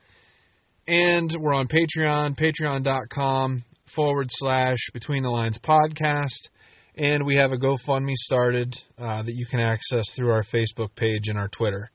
And 0.87 1.29
we're 1.37 1.53
on 1.53 1.67
Patreon, 1.67 2.37
patreon.com 2.37 3.63
forward 3.85 4.27
slash 4.29 4.79
Between 4.93 5.23
the 5.23 5.31
Lines 5.31 5.59
podcast. 5.59 6.49
And 6.95 7.25
we 7.25 7.35
have 7.35 7.51
a 7.51 7.57
GoFundMe 7.57 8.15
started 8.15 8.75
uh, 8.97 9.23
that 9.23 9.33
you 9.33 9.45
can 9.45 9.59
access 9.59 10.13
through 10.13 10.31
our 10.31 10.43
Facebook 10.43 10.95
page 10.95 11.27
and 11.27 11.37
our 11.37 11.49
Twitter. 11.49 11.89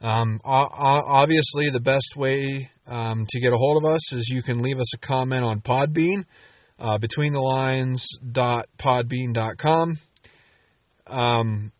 Um, 0.00 0.40
obviously, 0.44 1.68
the 1.68 1.80
best 1.80 2.16
way 2.16 2.70
um, 2.88 3.26
to 3.28 3.40
get 3.40 3.52
a 3.52 3.56
hold 3.56 3.82
of 3.82 3.88
us 3.88 4.12
is 4.12 4.30
you 4.30 4.42
can 4.42 4.60
leave 4.60 4.80
us 4.80 4.94
a 4.94 4.98
comment 4.98 5.44
on 5.44 5.60
Podbean 5.60 6.24
uh, 6.82 6.98
betweenthelines.podbean.com. 6.98 9.96
Um, 11.06 11.72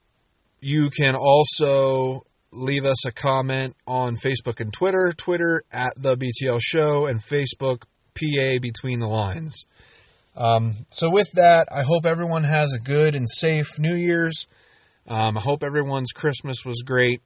you 0.61 0.89
can 0.91 1.17
also 1.17 2.21
leave 2.53 2.85
us 2.85 3.05
a 3.07 3.13
comment 3.13 3.75
on 3.87 4.15
Facebook 4.15 4.61
and 4.61 4.73
Twitter. 4.73 5.13
Twitter 5.17 5.65
at 5.73 5.93
the 5.97 6.17
BTL 6.17 6.61
Show 6.63 7.07
and 7.07 7.19
Facebook 7.19 7.83
PA 8.15 8.61
Between 8.61 9.01
the 9.01 9.09
Lines. 9.09 9.67
Um, 10.37 10.75
so 10.89 11.11
with 11.11 11.33
that, 11.33 11.67
I 11.75 11.83
hope 11.83 12.07
everyone 12.07 12.45
has 12.45 12.73
a 12.73 12.79
good 12.79 13.17
and 13.17 13.29
safe 13.29 13.81
New 13.81 13.97
Year's. 13.97 14.47
Um, 15.09 15.37
I 15.37 15.41
hope 15.41 15.65
everyone's 15.65 16.13
Christmas 16.13 16.59
was 16.65 16.85
great. 16.87 17.23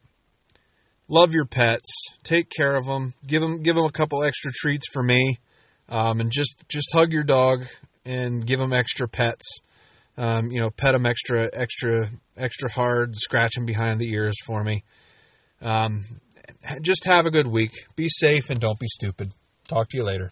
Love 1.09 1.35
your 1.35 1.45
pets. 1.45 2.17
Take 2.23 2.51
care 2.51 2.75
of 2.75 2.87
them. 2.87 3.13
Give 3.27 3.43
them 3.43 3.63
give 3.63 3.77
them 3.77 3.85
a 3.85 3.93
couple 3.93 4.25
extra 4.25 4.51
treats 4.53 4.89
for 4.91 5.03
me 5.03 5.37
um, 5.89 6.21
and 6.21 6.31
just 6.31 6.65
just 6.69 6.93
hug 6.93 7.13
your 7.13 7.25
dog 7.25 7.65
and 8.05 8.47
give 8.47 8.61
them 8.61 8.73
extra 8.73 9.09
pets. 9.09 9.61
Um, 10.19 10.51
you 10.51 10.61
know, 10.61 10.71
pet 10.71 10.93
them 10.93 11.05
extra, 11.05 11.51
extra, 11.53 12.07
extra 12.39 12.71
hard, 12.71 13.17
scratch 13.17 13.55
them 13.55 13.67
behind 13.67 14.01
the 14.01 14.11
ears 14.11 14.37
for 14.47 14.65
me. 14.65 14.83
Um, 15.61 16.05
just 16.81 17.05
have 17.05 17.27
a 17.27 17.31
good 17.31 17.47
week. 17.47 17.73
Be 17.97 18.09
safe 18.09 18.49
and 18.49 18.59
don't 18.59 18.81
be 18.81 18.87
stupid. 18.87 19.33
Talk 19.69 19.89
to 19.91 19.97
you 19.99 20.05
later. 20.05 20.31